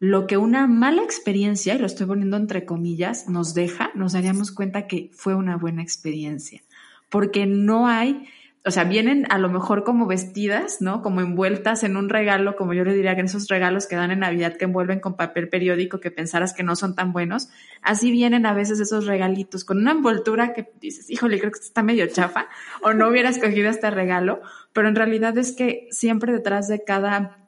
lo 0.04 0.26
que 0.26 0.36
una 0.36 0.66
mala 0.66 1.02
experiencia, 1.02 1.74
y 1.74 1.78
lo 1.78 1.86
estoy 1.86 2.06
poniendo 2.06 2.36
entre 2.36 2.66
comillas, 2.66 3.28
nos 3.28 3.54
deja, 3.54 3.90
nos 3.94 4.12
daríamos 4.12 4.52
cuenta 4.52 4.86
que 4.86 5.10
fue 5.14 5.34
una 5.34 5.56
buena 5.56 5.82
experiencia, 5.82 6.62
porque 7.08 7.46
no 7.46 7.88
hay 7.88 8.26
o 8.66 8.70
sea, 8.70 8.84
vienen 8.84 9.26
a 9.28 9.36
lo 9.36 9.50
mejor 9.50 9.84
como 9.84 10.06
vestidas, 10.06 10.80
¿no? 10.80 11.02
Como 11.02 11.20
envueltas 11.20 11.84
en 11.84 11.98
un 11.98 12.08
regalo, 12.08 12.56
como 12.56 12.72
yo 12.72 12.82
le 12.82 12.94
diría 12.94 13.14
que 13.14 13.20
esos 13.20 13.46
regalos 13.48 13.86
que 13.86 13.94
dan 13.94 14.10
en 14.10 14.20
Navidad 14.20 14.56
que 14.56 14.64
envuelven 14.64 15.00
con 15.00 15.16
papel 15.16 15.50
periódico 15.50 16.00
que 16.00 16.10
pensaras 16.10 16.54
que 16.54 16.62
no 16.62 16.74
son 16.74 16.94
tan 16.94 17.12
buenos. 17.12 17.50
Así 17.82 18.10
vienen 18.10 18.46
a 18.46 18.54
veces 18.54 18.80
esos 18.80 19.04
regalitos 19.04 19.66
con 19.66 19.76
una 19.76 19.92
envoltura 19.92 20.54
que 20.54 20.72
dices, 20.80 21.10
híjole, 21.10 21.38
creo 21.40 21.52
que 21.52 21.58
está 21.58 21.82
medio 21.82 22.06
chafa 22.06 22.48
o 22.80 22.94
no 22.94 23.08
hubiera 23.08 23.28
escogido 23.28 23.68
este 23.68 23.90
regalo, 23.90 24.40
pero 24.72 24.88
en 24.88 24.96
realidad 24.96 25.36
es 25.36 25.52
que 25.52 25.86
siempre 25.90 26.32
detrás 26.32 26.66
de 26.66 26.82
cada 26.84 27.43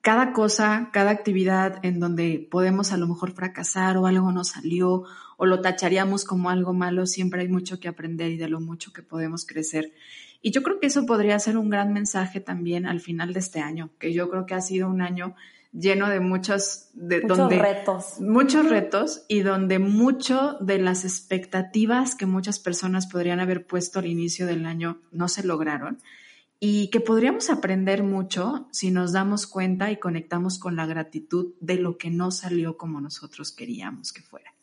cada 0.00 0.32
cosa, 0.32 0.90
cada 0.92 1.10
actividad 1.10 1.78
en 1.84 2.00
donde 2.00 2.46
podemos 2.50 2.92
a 2.92 2.96
lo 2.96 3.06
mejor 3.06 3.32
fracasar 3.32 3.96
o 3.96 4.06
algo 4.06 4.32
no 4.32 4.44
salió 4.44 5.04
o 5.36 5.46
lo 5.46 5.60
tacharíamos 5.60 6.24
como 6.24 6.50
algo 6.50 6.72
malo, 6.72 7.06
siempre 7.06 7.42
hay 7.42 7.48
mucho 7.48 7.80
que 7.80 7.88
aprender 7.88 8.30
y 8.30 8.36
de 8.36 8.48
lo 8.48 8.60
mucho 8.60 8.92
que 8.92 9.02
podemos 9.02 9.46
crecer. 9.46 9.92
Y 10.42 10.52
yo 10.52 10.62
creo 10.62 10.80
que 10.80 10.86
eso 10.86 11.06
podría 11.06 11.38
ser 11.38 11.56
un 11.56 11.70
gran 11.70 11.92
mensaje 11.92 12.40
también 12.40 12.86
al 12.86 13.00
final 13.00 13.32
de 13.32 13.40
este 13.40 13.60
año, 13.60 13.90
que 13.98 14.12
yo 14.12 14.30
creo 14.30 14.46
que 14.46 14.54
ha 14.54 14.60
sido 14.60 14.88
un 14.88 15.02
año 15.02 15.34
lleno 15.72 16.08
de 16.08 16.20
muchos, 16.20 16.88
de, 16.94 17.20
muchos 17.22 17.50
retos. 17.50 18.20
Muchos 18.20 18.68
retos 18.68 19.24
y 19.28 19.40
donde 19.40 19.78
mucho 19.78 20.56
de 20.60 20.78
las 20.78 21.04
expectativas 21.04 22.14
que 22.14 22.26
muchas 22.26 22.58
personas 22.58 23.06
podrían 23.06 23.40
haber 23.40 23.66
puesto 23.66 23.98
al 23.98 24.06
inicio 24.06 24.46
del 24.46 24.66
año 24.66 24.98
no 25.12 25.28
se 25.28 25.44
lograron 25.44 25.98
y 26.62 26.88
que 26.88 27.00
podríamos 27.00 27.48
aprender 27.48 28.02
mucho 28.02 28.68
si 28.70 28.90
nos 28.90 29.12
damos 29.12 29.46
cuenta 29.46 29.90
y 29.90 29.96
conectamos 29.96 30.58
con 30.58 30.76
la 30.76 30.84
gratitud 30.84 31.54
de 31.58 31.76
lo 31.76 31.96
que 31.96 32.10
no 32.10 32.30
salió 32.30 32.76
como 32.76 33.00
nosotros 33.00 33.50
queríamos 33.50 34.12
que 34.12 34.20
fuera. 34.20 34.54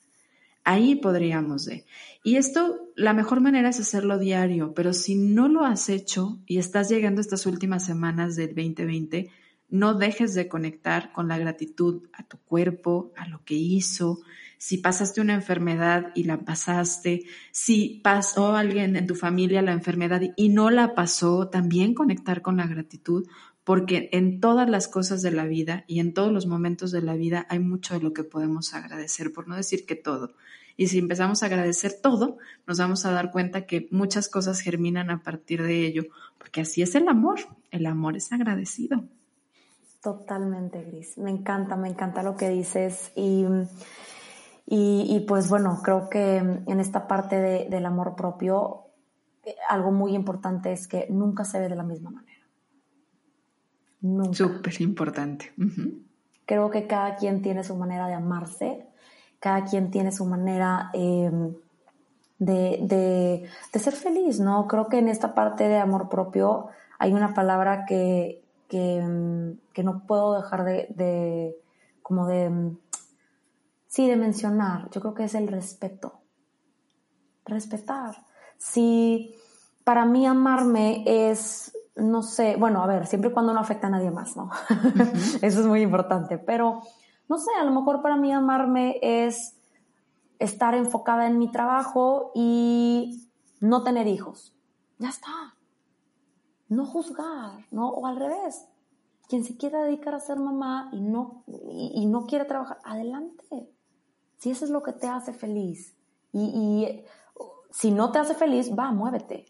Ahí 0.64 0.95
podríamos 0.95 1.66
de. 1.66 1.86
Y 2.24 2.36
esto, 2.36 2.91
la 2.95 3.14
mejor 3.14 3.41
manera 3.41 3.70
es 3.70 3.80
hacerlo 3.80 4.20
diario, 4.20 4.74
pero 4.76 4.93
si 4.93 5.16
no 5.16 5.48
lo 5.48 5.66
has 5.66 5.89
hecho 5.89 6.39
y 6.45 6.60
estás 6.60 6.89
llegando 6.89 7.20
estas 7.20 7.45
últimas 7.48 7.86
semanas 7.86 8.36
del 8.36 8.50
2020, 8.50 9.32
no 9.70 9.95
dejes 9.95 10.36
de 10.36 10.48
conectar 10.48 11.12
con 11.14 11.28
la 11.28 11.39
gratitud 11.39 12.04
a 12.14 12.28
tu 12.28 12.38
cuerpo, 12.38 13.12
a 13.18 13.28
lo 13.28 13.43
que 13.43 13.56
hizo. 13.56 14.20
Si 14.58 14.78
pasaste 14.78 15.22
una 15.22 15.34
enfermedad 15.34 16.12
y 16.16 16.24
la 16.24 16.39
pasaste, 16.39 17.26
si 17.51 18.01
pasó 18.03 18.55
alguien 18.55 18.95
en 18.95 19.08
tu 19.08 19.16
familia 19.16 19.62
la 19.62 19.74
enfermedad 19.74 20.22
y 20.36 20.49
no 20.49 20.70
la 20.70 20.95
pasó, 20.95 21.49
también 21.49 21.93
conectar 21.93 22.41
con 22.41 22.58
la 22.58 22.68
gratitud, 22.68 23.28
porque 23.64 24.10
en 24.14 24.39
todas 24.39 24.70
las 24.70 24.88
cosas 24.88 25.22
de 25.22 25.32
la 25.32 25.45
vida 25.45 25.84
y 25.88 25.99
en 25.99 26.14
todos 26.14 26.32
los 26.32 26.47
momentos 26.47 26.91
de 26.91 27.01
la 27.01 27.16
vida 27.16 27.45
hay 27.49 27.60
mucho 27.60 27.93
de 27.93 27.99
lo 27.99 28.14
que 28.14 28.24
podemos 28.24 28.74
agradecer, 28.74 29.34
por 29.34 29.47
no 29.47 29.55
decir 29.55 29.86
que 29.86 29.95
todo. 29.95 30.34
Y 30.78 30.88
si 30.88 30.99
empezamos 30.99 31.43
a 31.43 31.47
agradecer 31.47 31.93
todo, 32.01 32.38
nos 32.66 32.78
vamos 32.78 33.05
a 33.05 33.12
dar 33.12 33.32
cuenta 33.32 33.66
que 33.66 33.88
muchas 33.91 34.30
cosas 34.30 34.62
germinan 34.62 35.10
a 35.10 35.22
partir 35.22 35.64
de 35.64 35.86
ello, 35.86 36.03
porque 36.38 36.62
así 36.62 36.82
es 36.82 36.95
el 36.95 37.08
amor. 37.08 37.39
El 37.72 37.88
amor 37.88 38.16
es 38.16 38.32
agradecido. 38.32 39.03
Totalmente, 40.01 40.84
Gris. 40.84 41.18
Me 41.18 41.32
encanta, 41.32 41.76
me 41.76 41.89
encanta 41.89 42.24
lo 42.24 42.38
que 42.38 42.49
dices. 42.49 43.12
Y, 43.16 43.43
y, 44.70 45.24
pues 45.28 45.49
bueno, 45.49 45.80
creo 45.82 46.09
que 46.09 46.38
en 46.38 46.80
esta 46.80 47.07
parte 47.07 47.68
del 47.70 47.86
amor 47.86 48.15
propio, 48.15 48.84
eh, 49.45 49.55
algo 49.70 49.91
muy 49.91 50.13
importante 50.13 50.74
es 50.74 50.88
que 50.88 51.07
nunca 51.09 51.45
se 51.45 51.59
ve 51.59 51.70
de 51.70 51.76
la 51.76 51.84
misma 51.84 52.09
manera. 52.09 52.45
Nunca. 54.01 54.34
Súper 54.34 54.82
importante. 54.82 55.53
Creo 56.45 56.70
que 56.70 56.86
cada 56.86 57.15
quien 57.15 57.41
tiene 57.41 57.63
su 57.63 57.76
manera 57.76 58.07
de 58.07 58.13
amarse 58.15 58.88
cada 59.39 59.65
quien 59.65 59.91
tiene 59.91 60.11
su 60.11 60.26
manera 60.26 60.89
em, 60.93 61.53
de, 62.39 63.49
ser 63.74 63.93
feliz, 63.93 64.39
¿no? 64.39 64.68
Creo 64.68 64.88
que 64.88 64.99
en 64.99 65.07
esta 65.07 65.34
parte 65.34 65.68
de 65.68 65.78
amor 65.78 66.09
propio 66.09 66.68
hay 66.99 67.13
una 67.13 67.34
palabra 67.34 67.86
que, 67.86 68.41
em, 68.70 69.57
no 69.84 70.03
puedo 70.07 70.41
dejar 70.41 70.63
de, 70.65 71.55
como 72.01 72.28
de, 72.28 72.51
sí, 73.88 74.07
de 74.07 74.15
mencionar. 74.15 74.89
Yo 74.91 75.01
creo 75.01 75.13
que 75.13 75.25
es 75.25 75.35
el 75.35 75.47
respeto. 75.47 76.21
Respetar. 77.45 78.25
Si 78.57 79.35
para 79.83 80.05
mí 80.05 80.25
amarme 80.25 81.03
es, 81.05 81.77
no 81.95 82.21
sé, 82.21 82.55
bueno, 82.57 82.83
a 82.83 82.88
ver, 82.88 83.07
siempre 83.07 83.29
y 83.29 83.33
cuando 83.33 83.53
no 83.53 83.59
afecta 83.59 83.88
a 83.88 83.91
nadie 83.91 84.11
más, 84.11 84.35
¿no? 84.35 84.49
Eso 85.41 85.61
es 85.61 85.65
muy 85.65 85.81
importante, 85.81 86.38
pero 86.38 86.81
no 87.29 87.38
sé, 87.38 87.51
a 87.59 87.63
lo 87.63 87.71
mejor 87.71 88.01
para 88.01 88.15
mí 88.15 88.31
amarme 88.31 88.99
es 89.01 89.57
estar 90.39 90.75
enfocada 90.75 91.27
en 91.27 91.38
mi 91.38 91.51
trabajo 91.51 92.31
y 92.35 93.29
no 93.59 93.83
tener 93.83 94.07
hijos. 94.07 94.55
Ya 94.99 95.09
está. 95.09 95.55
No 96.69 96.85
juzgar, 96.85 97.65
¿no? 97.71 97.89
O 97.89 98.07
al 98.07 98.17
revés. 98.17 98.67
Quien 99.27 99.43
se 99.43 99.57
quiera 99.57 99.83
dedicar 99.83 100.15
a 100.15 100.19
ser 100.19 100.38
mamá 100.38 100.89
y 100.93 101.01
no, 101.01 101.43
y, 101.47 102.05
no 102.05 102.25
quiere 102.25 102.45
trabajar, 102.45 102.79
adelante. 102.83 103.69
Si 104.38 104.51
eso 104.51 104.65
es 104.65 104.71
lo 104.71 104.83
que 104.83 104.93
te 104.93 105.07
hace 105.07 105.33
feliz. 105.33 105.95
Y, 106.33 107.03
si 107.71 107.91
no 107.91 108.11
te 108.11 108.19
hace 108.19 108.33
feliz, 108.33 108.71
va, 108.77 108.91
muévete. 108.91 109.45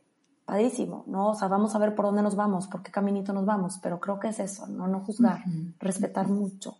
Padrísimo, 0.45 1.03
¿no? 1.07 1.31
O 1.31 1.35
sea, 1.35 1.47
vamos 1.49 1.75
a 1.75 1.79
ver 1.79 1.93
por 1.93 2.05
dónde 2.05 2.23
nos 2.23 2.35
vamos, 2.35 2.67
por 2.67 2.81
qué 2.81 2.91
caminito 2.91 3.33
nos 3.33 3.45
vamos, 3.45 3.79
pero 3.83 3.99
creo 3.99 4.17
que 4.17 4.29
es 4.29 4.39
eso, 4.39 4.65
no, 4.67 4.88
no 4.88 5.01
juzgar, 5.01 5.43
respetar 5.77 6.29
mucho. 6.29 6.77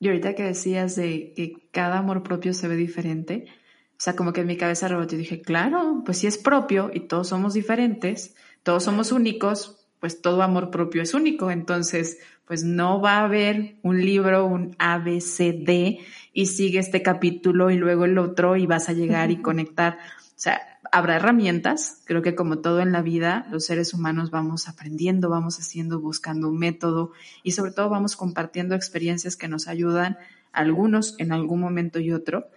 Y 0.00 0.08
ahorita 0.08 0.34
que 0.34 0.42
decías 0.42 0.96
de 0.96 1.32
que 1.34 1.68
cada 1.70 1.98
amor 1.98 2.24
propio 2.24 2.52
se 2.52 2.66
ve 2.66 2.74
diferente, 2.74 3.46
o 3.92 3.98
sea, 3.98 4.16
como 4.16 4.32
que 4.32 4.42
en 4.42 4.48
mi 4.48 4.56
cabeza 4.56 4.88
rebotó 4.88 5.14
y 5.14 5.18
dije, 5.18 5.40
claro, 5.40 6.02
pues 6.04 6.18
si 6.18 6.26
es 6.26 6.36
propio 6.38 6.90
y 6.92 7.00
todos 7.00 7.28
somos 7.28 7.54
diferentes, 7.54 8.34
todos 8.62 8.82
somos 8.82 9.10
únicos, 9.12 9.86
pues 10.00 10.20
todo 10.20 10.42
amor 10.42 10.70
propio 10.70 11.02
es 11.02 11.14
único. 11.14 11.50
Entonces, 11.50 12.18
pues 12.46 12.62
no 12.62 13.00
va 13.00 13.18
a 13.18 13.24
haber 13.24 13.76
un 13.82 14.04
libro, 14.04 14.44
un 14.44 14.76
ABCD 14.78 16.00
y 16.36 16.44
sigue 16.44 16.78
este 16.78 17.00
capítulo 17.00 17.70
y 17.70 17.78
luego 17.78 18.04
el 18.04 18.18
otro 18.18 18.56
y 18.56 18.66
vas 18.66 18.90
a 18.90 18.92
llegar 18.92 19.30
y 19.30 19.40
conectar. 19.40 19.96
O 20.26 20.38
sea, 20.38 20.60
habrá 20.92 21.16
herramientas, 21.16 22.02
creo 22.04 22.20
que 22.20 22.34
como 22.34 22.58
todo 22.58 22.80
en 22.80 22.92
la 22.92 23.00
vida, 23.00 23.46
los 23.50 23.64
seres 23.64 23.94
humanos 23.94 24.30
vamos 24.30 24.68
aprendiendo, 24.68 25.30
vamos 25.30 25.58
haciendo, 25.58 25.98
buscando 25.98 26.50
un 26.50 26.58
método 26.58 27.12
y 27.42 27.52
sobre 27.52 27.72
todo 27.72 27.88
vamos 27.88 28.16
compartiendo 28.16 28.74
experiencias 28.74 29.34
que 29.34 29.48
nos 29.48 29.66
ayudan, 29.66 30.18
algunos 30.52 31.14
en 31.18 31.32
algún 31.32 31.58
momento 31.58 32.00
y 32.00 32.12
otro. 32.12 32.50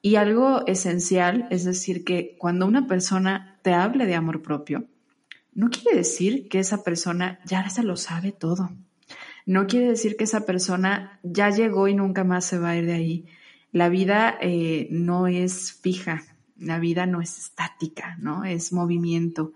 Y 0.00 0.16
algo 0.16 0.66
esencial 0.66 1.46
es 1.50 1.66
decir 1.66 2.04
que 2.04 2.36
cuando 2.38 2.64
una 2.64 2.86
persona 2.86 3.58
te 3.60 3.74
hable 3.74 4.06
de 4.06 4.14
amor 4.14 4.40
propio, 4.40 4.86
no 5.52 5.68
quiere 5.68 5.98
decir 5.98 6.48
que 6.48 6.58
esa 6.58 6.82
persona 6.82 7.38
ya 7.44 7.68
se 7.68 7.82
lo 7.82 7.98
sabe 7.98 8.32
todo. 8.32 8.70
No 9.46 9.68
quiere 9.68 9.86
decir 9.86 10.16
que 10.16 10.24
esa 10.24 10.44
persona 10.44 11.20
ya 11.22 11.50
llegó 11.50 11.86
y 11.86 11.94
nunca 11.94 12.24
más 12.24 12.44
se 12.44 12.58
va 12.58 12.70
a 12.70 12.76
ir 12.76 12.86
de 12.86 12.94
ahí. 12.94 13.26
La 13.70 13.88
vida 13.88 14.36
eh, 14.40 14.88
no 14.90 15.28
es 15.28 15.72
fija, 15.72 16.24
la 16.58 16.80
vida 16.80 17.06
no 17.06 17.20
es 17.20 17.38
estática, 17.38 18.16
¿no? 18.18 18.44
Es 18.44 18.72
movimiento. 18.72 19.52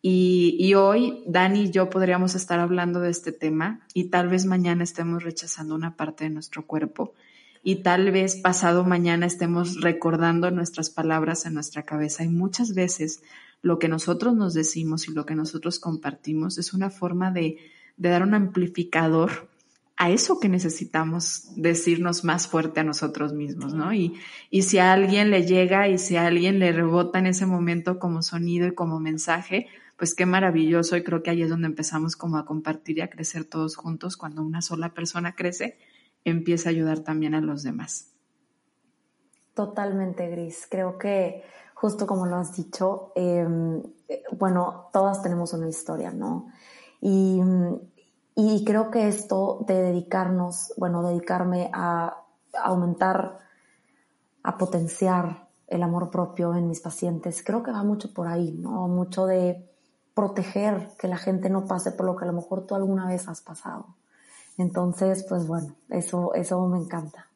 Y, 0.00 0.56
y, 0.58 0.74
hoy 0.74 1.22
Dani 1.26 1.64
y 1.64 1.70
yo 1.70 1.90
podríamos 1.90 2.34
estar 2.34 2.58
hablando 2.58 3.00
de 3.00 3.10
este 3.10 3.30
tema 3.30 3.86
y 3.94 4.04
tal 4.04 4.28
vez 4.28 4.46
mañana 4.46 4.82
estemos 4.82 5.22
rechazando 5.22 5.76
una 5.76 5.96
parte 5.96 6.24
de 6.24 6.30
nuestro 6.30 6.66
cuerpo 6.66 7.14
y 7.62 7.76
tal 7.82 8.10
vez 8.10 8.34
pasado 8.34 8.84
mañana 8.84 9.26
estemos 9.26 9.80
recordando 9.80 10.50
nuestras 10.50 10.90
palabras 10.90 11.46
en 11.46 11.54
nuestra 11.54 11.84
cabeza 11.84 12.24
y 12.24 12.28
muchas 12.28 12.74
veces 12.74 13.22
lo 13.60 13.78
que 13.78 13.86
nosotros 13.86 14.34
nos 14.34 14.54
decimos 14.54 15.06
y 15.06 15.12
lo 15.12 15.24
que 15.24 15.36
nosotros 15.36 15.78
compartimos 15.78 16.58
es 16.58 16.74
una 16.74 16.90
forma 16.90 17.30
de, 17.30 17.58
de 17.96 18.08
dar 18.08 18.22
un 18.22 18.34
amplificador 18.34 19.48
a 19.96 20.10
eso 20.10 20.40
que 20.40 20.48
necesitamos 20.48 21.52
decirnos 21.56 22.24
más 22.24 22.48
fuerte 22.48 22.80
a 22.80 22.84
nosotros 22.84 23.32
mismos, 23.32 23.74
¿no? 23.74 23.92
Y, 23.92 24.14
y 24.50 24.62
si 24.62 24.78
a 24.78 24.92
alguien 24.92 25.30
le 25.30 25.46
llega 25.46 25.88
y 25.88 25.98
si 25.98 26.16
a 26.16 26.26
alguien 26.26 26.58
le 26.58 26.72
rebota 26.72 27.18
en 27.18 27.26
ese 27.26 27.46
momento 27.46 27.98
como 27.98 28.22
sonido 28.22 28.66
y 28.66 28.74
como 28.74 28.98
mensaje, 28.98 29.68
pues 29.96 30.16
qué 30.16 30.26
maravilloso 30.26 30.96
y 30.96 31.04
creo 31.04 31.22
que 31.22 31.30
ahí 31.30 31.42
es 31.42 31.50
donde 31.50 31.68
empezamos 31.68 32.16
como 32.16 32.36
a 32.36 32.44
compartir 32.44 32.98
y 32.98 33.02
a 33.02 33.10
crecer 33.10 33.44
todos 33.44 33.76
juntos. 33.76 34.16
Cuando 34.16 34.42
una 34.42 34.60
sola 34.60 34.92
persona 34.92 35.36
crece, 35.36 35.78
empieza 36.24 36.68
a 36.68 36.72
ayudar 36.72 37.00
también 37.00 37.36
a 37.36 37.40
los 37.40 37.62
demás. 37.62 38.08
Totalmente, 39.54 40.28
Gris. 40.28 40.66
Creo 40.68 40.98
que 40.98 41.44
justo 41.74 42.06
como 42.06 42.26
lo 42.26 42.36
has 42.36 42.56
dicho, 42.56 43.12
em, 43.14 43.82
bueno, 44.38 44.88
todas 44.92 45.22
tenemos 45.22 45.52
una 45.52 45.68
historia, 45.68 46.10
¿no? 46.10 46.48
Y, 47.02 47.42
y, 48.36 48.64
creo 48.64 48.90
que 48.90 49.08
esto 49.08 49.64
de 49.66 49.74
dedicarnos, 49.74 50.72
bueno, 50.78 51.02
dedicarme 51.02 51.68
a 51.74 52.16
aumentar, 52.62 53.38
a 54.44 54.56
potenciar 54.56 55.48
el 55.66 55.82
amor 55.82 56.10
propio 56.10 56.54
en 56.54 56.68
mis 56.68 56.80
pacientes, 56.80 57.42
creo 57.44 57.62
que 57.62 57.72
va 57.72 57.82
mucho 57.82 58.14
por 58.14 58.28
ahí, 58.28 58.52
¿no? 58.52 58.86
Mucho 58.86 59.26
de 59.26 59.68
proteger 60.14 60.90
que 60.98 61.08
la 61.08 61.16
gente 61.16 61.50
no 61.50 61.66
pase 61.66 61.92
por 61.92 62.06
lo 62.06 62.14
que 62.14 62.24
a 62.24 62.28
lo 62.28 62.34
mejor 62.34 62.66
tú 62.66 62.74
alguna 62.74 63.06
vez 63.06 63.26
has 63.28 63.40
pasado. 63.40 63.86
Entonces, 64.58 65.24
pues 65.28 65.46
bueno, 65.46 65.74
eso, 65.88 66.34
eso 66.34 66.64
me 66.68 66.78
encanta. 66.78 67.26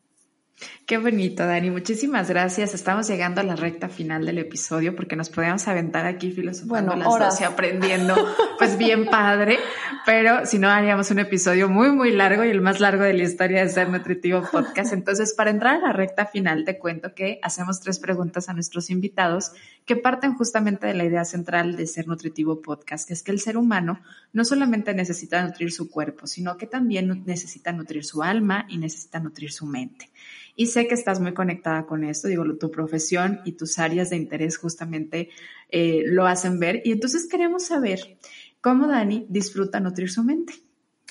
Qué 0.87 0.97
bonito, 0.97 1.45
Dani. 1.45 1.71
Muchísimas 1.71 2.31
gracias. 2.31 2.73
Estamos 2.73 3.09
llegando 3.09 3.41
a 3.41 3.45
la 3.45 3.57
recta 3.57 3.89
final 3.89 4.25
del 4.25 4.39
episodio 4.39 4.97
porque 4.97 5.15
nos 5.15 5.29
podíamos 5.29 5.69
aventar 5.69 6.07
aquí 6.07 6.31
filosofando 6.31 6.97
las 6.97 7.07
dos 7.07 7.41
y 7.41 7.45
aprendiendo, 7.45 8.15
pues 8.59 8.79
bien 8.79 9.07
padre. 9.07 9.59
Pero 10.07 10.47
si 10.47 10.59
no, 10.59 10.71
haríamos 10.71 11.11
un 11.11 11.19
episodio 11.19 11.69
muy, 11.69 11.91
muy 11.91 12.13
largo 12.13 12.45
y 12.45 12.49
el 12.51 12.63
más 12.63 12.81
largo 12.81 13.03
de 13.03 13.13
la 13.13 13.25
historia 13.25 13.63
de 13.63 13.69
Ser 13.69 13.91
Nutritivo 13.91 14.49
Podcast. 14.51 14.93
Entonces, 14.93 15.35
para 15.35 15.51
entrar 15.51 15.75
a 15.75 15.89
la 15.89 15.93
recta 15.93 16.25
final, 16.25 16.65
te 16.65 16.79
cuento 16.79 17.15
que 17.15 17.39
hacemos 17.43 17.81
tres 17.81 17.99
preguntas 17.99 18.49
a 18.49 18.55
nuestros 18.55 18.89
invitados 18.89 19.53
que 19.85 19.97
parten 19.97 20.35
justamente 20.35 20.87
de 20.87 20.95
la 20.95 21.05
idea 21.05 21.25
central 21.25 21.77
de 21.77 21.87
Ser 21.87 22.07
Nutritivo 22.07 22.63
Podcast, 22.63 23.07
que 23.09 23.15
es 23.15 23.23
que 23.23 23.33
el 23.33 23.41
ser 23.41 23.57
humano 23.59 24.01
no 24.33 24.45
solamente 24.45 24.95
necesita 24.95 25.45
nutrir 25.45 25.71
su 25.71 25.91
cuerpo, 25.91 26.27
sino 26.27 26.57
que 26.57 26.67
también 26.67 27.25
necesita 27.27 27.73
nutrir 27.73 28.05
su 28.05 28.23
alma 28.23 28.67
y 28.69 28.79
necesita 28.79 29.21
nutrir 29.21 29.53
su 29.53 29.67
mente. 29.67 30.11
Y 30.57 30.67
sé 30.67 30.89
que 30.89 30.95
estás 30.95 31.21
muy 31.21 31.35
conectada 31.35 31.87
con 31.87 32.03
esto, 32.03 32.29
digo, 32.29 32.45
tu 32.59 32.71
profesión 32.71 33.41
y 33.45 33.53
tus 33.53 33.79
áreas 33.79 34.11
de 34.11 34.17
interés 34.17 34.57
justamente 34.57 35.29
eh, 35.69 36.03
lo 36.07 36.27
hacen 36.27 36.59
ver. 36.59 36.81
Y 36.85 36.93
entonces 36.93 37.29
queremos 37.29 37.67
saber 37.67 38.19
cómo 38.63 38.89
Dani 38.89 39.27
disfruta 39.29 39.79
nutrir 39.81 40.11
su 40.11 40.25
mente. 40.25 40.55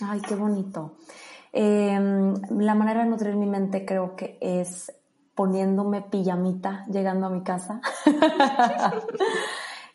Ay, 0.02 0.20
qué 0.28 0.36
bonito. 0.36 0.98
Em, 1.54 2.34
la 2.60 2.76
manera 2.76 3.04
de 3.04 3.10
nutrir 3.10 3.36
mi 3.36 3.46
mente 3.46 3.86
creo 3.86 4.16
que 4.16 4.38
es 4.42 4.92
poniéndome 5.36 6.02
pijamita 6.02 6.86
llegando 6.88 7.28
a 7.28 7.30
mi 7.30 7.44
casa 7.44 7.82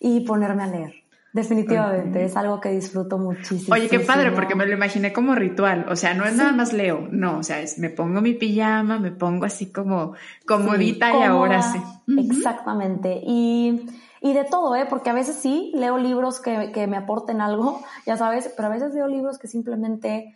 y 0.01 0.21
ponerme 0.21 0.63
a 0.63 0.67
leer. 0.69 1.00
Definitivamente, 1.33 2.25
es 2.25 2.37
algo 2.37 2.61
que 2.61 2.71
disfruto 2.71 3.17
muchísimo. 3.17 3.75
Oye, 3.75 3.89
qué 3.89 4.01
padre, 4.01 4.33
porque 4.33 4.57
me 4.57 4.67
lo 4.67 4.73
imaginé 4.73 5.13
como 5.13 5.35
ritual. 5.35 5.87
O 5.89 5.95
sea, 5.95 6.13
no 6.15 6.25
es 6.25 6.37
nada 6.37 6.53
más 6.53 6.73
leo, 6.73 7.07
no, 7.11 7.39
o 7.39 7.43
sea, 7.45 7.61
es 7.61 7.79
me 7.79 7.89
pongo 7.89 8.21
mi 8.21 8.35
pijama, 8.35 8.99
me 8.99 9.13
pongo 9.13 9.45
así 9.45 9.71
como 9.71 10.15
comodita 10.45 11.17
y 11.17 11.23
ahora 11.23 11.63
sí. 11.63 11.81
Exactamente. 12.19 13.21
Y, 13.25 13.89
y, 14.21 14.33
de 14.33 14.45
todo, 14.45 14.75
¿eh? 14.75 14.87
Porque 14.91 15.11
a 15.11 15.15
veces 15.15 15.37
sí 15.37 15.71
leo 15.75 15.99
libros 15.99 16.41
que, 16.41 16.73
que 16.73 16.89
me 16.89 16.97
aporten 16.97 17.41
algo, 17.41 17.81
ya 18.07 18.17
sabes, 18.17 18.53
pero 18.57 18.67
a 18.67 18.73
veces 18.73 18.93
leo 18.93 19.07
libros 19.07 19.39
que 19.39 19.47
simplemente 19.47 20.35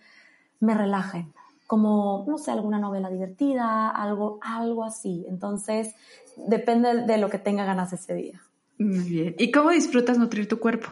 me 0.60 0.74
relajen 0.74 1.32
como, 1.66 2.24
no 2.28 2.38
sé, 2.38 2.52
alguna 2.52 2.78
novela 2.78 3.10
divertida, 3.10 3.88
algo, 3.88 4.38
algo 4.42 4.84
así. 4.84 5.24
Entonces, 5.28 5.94
depende 6.36 7.02
de 7.02 7.18
lo 7.18 7.30
que 7.30 7.38
tenga 7.38 7.64
ganas 7.64 7.92
ese 7.92 8.14
día. 8.14 8.40
Muy 8.78 9.04
bien. 9.04 9.34
¿Y 9.38 9.50
cómo 9.50 9.70
disfrutas 9.70 10.18
nutrir 10.18 10.48
tu 10.48 10.58
cuerpo? 10.58 10.88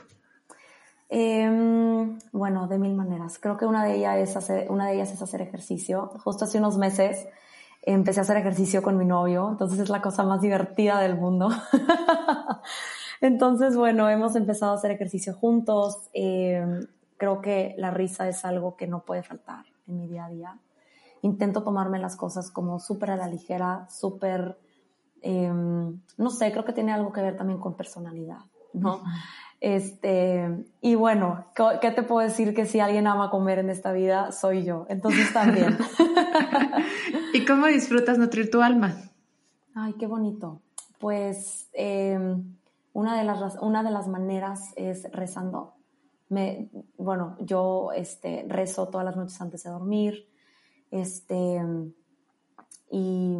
Em, 1.09 2.19
bueno, 2.33 2.69
de 2.69 2.79
mil 2.79 2.95
maneras. 2.95 3.39
Creo 3.39 3.57
que 3.59 3.67
una 3.67 3.85
de, 3.85 3.97
ellas 3.97 4.17
es 4.19 4.37
hacer, 4.37 4.71
una 4.71 4.87
de 4.87 4.95
ellas 4.95 5.13
es 5.13 5.21
hacer 5.21 5.43
ejercicio. 5.43 6.11
Justo 6.25 6.47
hace 6.47 6.59
unos 6.59 6.79
meses 6.79 7.27
empecé 7.83 8.21
a 8.21 8.23
hacer 8.23 8.37
ejercicio 8.37 8.83
con 8.83 8.97
mi 8.97 9.05
novio, 9.05 9.49
entonces 9.51 9.79
es 9.81 9.89
la 9.89 10.01
cosa 10.01 10.23
más 10.23 10.41
divertida 10.41 11.01
del 11.01 11.17
mundo. 11.17 11.51
entonces, 13.21 13.77
bueno, 13.77 14.09
hemos 14.09 14.37
empezado 14.37 14.73
a 14.73 14.77
hacer 14.77 14.93
ejercicio 14.93 15.35
juntos. 15.35 16.09
Em, 16.15 16.87
creo 17.19 17.43
que 17.43 17.75
la 17.77 17.91
risa 17.91 18.29
es 18.29 18.45
algo 18.45 18.77
que 18.77 18.87
no 18.87 19.05
puede 19.05 19.23
faltar 19.23 19.67
en 19.87 19.99
mi 19.99 20.07
día 20.07 20.27
a 20.27 20.31
día. 20.31 20.59
Intento 21.21 21.63
tomarme 21.63 21.99
las 21.99 22.17
cosas 22.17 22.51
como 22.51 22.79
súper 22.79 23.11
a 23.11 23.17
la 23.17 23.29
ligera, 23.29 23.87
súper 23.91 24.57
Em, 25.23 26.01
no 26.19 26.31
sé, 26.31 26.51
creo 26.51 26.65
que 26.65 26.73
tiene 26.73 26.93
algo 26.93 27.13
que 27.13 27.23
ver 27.23 27.37
también 27.37 27.61
con 27.61 27.77
personalidad, 27.77 28.41
¿no? 28.73 29.03
Este, 29.61 30.67
y 30.81 30.97
bueno, 30.97 31.47
¿qué 31.81 31.93
te 31.93 32.03
puedo 32.03 32.27
decir? 32.27 32.53
Que 32.53 32.67
si 32.67 32.81
alguien 32.81 33.07
ama 33.07 33.31
comer 33.31 33.61
en 33.61 33.71
esta 33.71 33.93
vida, 33.93 34.33
soy 34.33 34.65
yo. 34.65 34.87
Entonces 34.89 35.33
también. 35.33 35.79
¿Y 37.33 37.45
cómo 37.45 37.67
disfrutas 37.69 38.19
nutrir 38.19 38.51
tu 38.51 38.61
alma? 38.61 38.97
Ay, 39.77 39.95
qué 40.01 40.09
bonito. 40.09 40.61
Pues 40.99 41.69
em, 41.75 42.57
una, 42.93 43.17
de 43.17 43.23
las, 43.23 43.57
una 43.61 43.85
de 43.85 43.93
las 43.93 44.09
maneras 44.09 44.73
es 44.75 45.09
rezando. 45.13 45.75
Me, 46.29 46.69
bueno, 46.99 47.37
yo 47.39 47.93
este, 47.95 48.45
rezo 48.49 48.89
todas 48.89 49.05
las 49.05 49.15
noches 49.15 49.41
antes 49.41 49.63
de 49.63 49.71
dormir. 49.71 50.29
Este, 50.91 51.63
y, 52.91 53.39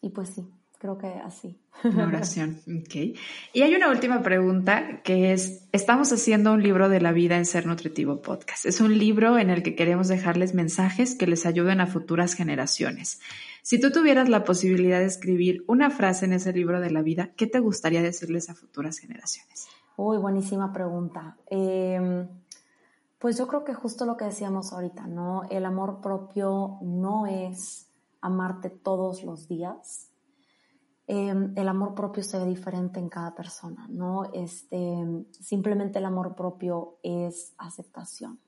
y 0.00 0.08
pues 0.08 0.30
sí, 0.30 0.50
creo 0.82 0.98
que 0.98 1.06
así. 1.06 1.56
Una 1.84 2.08
oración, 2.08 2.60
ok. 2.66 3.16
Y 3.52 3.62
hay 3.62 3.72
una 3.76 3.88
última 3.88 4.20
pregunta 4.20 5.00
que 5.04 5.32
es, 5.32 5.68
estamos 5.70 6.12
haciendo 6.12 6.52
un 6.52 6.60
libro 6.60 6.88
de 6.88 7.00
la 7.00 7.12
vida 7.12 7.36
en 7.36 7.46
Ser 7.46 7.66
Nutritivo 7.66 8.20
Podcast. 8.20 8.66
Es 8.66 8.80
un 8.80 8.98
libro 8.98 9.38
en 9.38 9.48
el 9.48 9.62
que 9.62 9.76
queremos 9.76 10.08
dejarles 10.08 10.54
mensajes 10.54 11.14
que 11.14 11.28
les 11.28 11.46
ayuden 11.46 11.80
a 11.80 11.86
futuras 11.86 12.34
generaciones. 12.34 13.20
Si 13.62 13.78
tú 13.80 13.92
tuvieras 13.92 14.28
la 14.28 14.42
posibilidad 14.42 14.98
de 14.98 15.04
escribir 15.04 15.64
una 15.68 15.88
frase 15.90 16.24
en 16.24 16.32
ese 16.32 16.52
libro 16.52 16.80
de 16.80 16.90
la 16.90 17.02
vida, 17.02 17.30
¿qué 17.36 17.46
te 17.46 17.60
gustaría 17.60 18.02
decirles 18.02 18.50
a 18.50 18.56
futuras 18.56 18.98
generaciones? 18.98 19.68
Uy, 19.96 20.18
buenísima 20.18 20.72
pregunta. 20.72 21.36
Em, 21.48 22.26
pues 23.20 23.38
yo 23.38 23.46
creo 23.46 23.62
que 23.62 23.72
justo 23.72 24.04
lo 24.04 24.16
que 24.16 24.24
decíamos 24.24 24.72
ahorita, 24.72 25.06
¿no? 25.06 25.44
El 25.48 25.64
amor 25.64 26.00
propio 26.00 26.78
no 26.82 27.28
es 27.28 27.86
amarte 28.20 28.68
todos 28.68 29.22
los 29.22 29.46
días, 29.46 30.11
Em, 31.06 31.52
el 31.56 31.68
amor 31.68 31.94
propio 31.94 32.22
se 32.22 32.38
ve 32.38 32.46
diferente 32.46 33.00
en 33.00 33.08
cada 33.08 33.34
persona, 33.34 33.86
¿no? 33.88 34.30
Este, 34.32 34.78
simplemente 35.32 35.98
el 35.98 36.04
amor 36.04 36.36
propio 36.36 36.98
es 37.02 37.54
aceptación. 37.58 38.38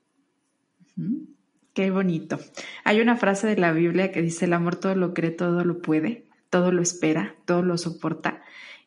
Qué 1.73 1.91
bonito. 1.91 2.39
Hay 2.85 3.01
una 3.01 3.17
frase 3.17 3.47
de 3.47 3.57
la 3.57 3.73
Biblia 3.73 4.11
que 4.11 4.21
dice, 4.21 4.45
el 4.45 4.53
amor 4.53 4.77
todo 4.77 4.95
lo 4.95 5.13
cree, 5.13 5.31
todo 5.31 5.65
lo 5.65 5.81
puede, 5.81 6.29
todo 6.49 6.71
lo 6.71 6.81
espera, 6.81 7.35
todo 7.43 7.63
lo 7.63 7.77
soporta. 7.77 8.41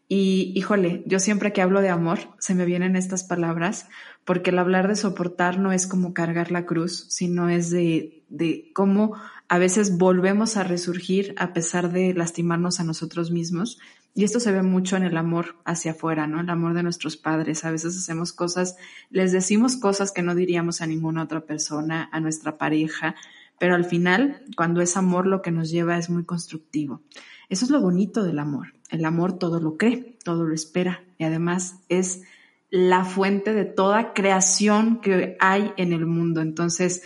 Y 0.08 0.52
híjole, 0.54 1.02
yo 1.06 1.20
siempre 1.20 1.52
que 1.52 1.60
hablo 1.60 1.82
de 1.82 1.90
amor 1.90 2.18
se 2.38 2.54
me 2.54 2.64
vienen 2.64 2.96
estas 2.96 3.24
palabras, 3.24 3.88
porque 4.24 4.50
el 4.50 4.58
hablar 4.58 4.88
de 4.88 4.96
soportar 4.96 5.58
no 5.58 5.70
es 5.70 5.86
como 5.86 6.14
cargar 6.14 6.50
la 6.50 6.64
cruz, 6.64 7.06
sino 7.10 7.50
es 7.50 7.70
de, 7.70 8.24
de 8.30 8.70
cómo 8.74 9.14
a 9.48 9.58
veces 9.58 9.98
volvemos 9.98 10.56
a 10.56 10.64
resurgir 10.64 11.34
a 11.36 11.52
pesar 11.52 11.92
de 11.92 12.14
lastimarnos 12.14 12.80
a 12.80 12.84
nosotros 12.84 13.30
mismos. 13.30 13.78
Y 14.14 14.24
esto 14.24 14.40
se 14.40 14.50
ve 14.50 14.62
mucho 14.62 14.96
en 14.96 15.04
el 15.04 15.16
amor 15.16 15.56
hacia 15.64 15.92
afuera, 15.92 16.26
¿no? 16.26 16.40
El 16.40 16.50
amor 16.50 16.74
de 16.74 16.82
nuestros 16.82 17.16
padres. 17.16 17.64
A 17.64 17.70
veces 17.70 17.96
hacemos 17.96 18.32
cosas, 18.32 18.76
les 19.10 19.32
decimos 19.32 19.76
cosas 19.76 20.10
que 20.10 20.22
no 20.22 20.34
diríamos 20.34 20.80
a 20.80 20.86
ninguna 20.86 21.22
otra 21.22 21.42
persona, 21.42 22.08
a 22.12 22.20
nuestra 22.20 22.58
pareja, 22.58 23.14
pero 23.58 23.74
al 23.74 23.84
final, 23.84 24.42
cuando 24.56 24.80
es 24.80 24.96
amor, 24.96 25.26
lo 25.26 25.42
que 25.42 25.50
nos 25.50 25.70
lleva 25.70 25.98
es 25.98 26.10
muy 26.10 26.24
constructivo. 26.24 27.02
Eso 27.48 27.64
es 27.64 27.70
lo 27.70 27.80
bonito 27.80 28.22
del 28.22 28.38
amor. 28.38 28.74
El 28.88 29.04
amor 29.04 29.38
todo 29.38 29.60
lo 29.60 29.76
cree, 29.76 30.16
todo 30.24 30.44
lo 30.44 30.54
espera 30.54 31.04
y 31.18 31.24
además 31.24 31.76
es 31.88 32.22
la 32.70 33.04
fuente 33.04 33.54
de 33.54 33.64
toda 33.64 34.12
creación 34.12 35.00
que 35.00 35.36
hay 35.40 35.72
en 35.76 35.92
el 35.92 36.06
mundo. 36.06 36.40
Entonces, 36.40 37.02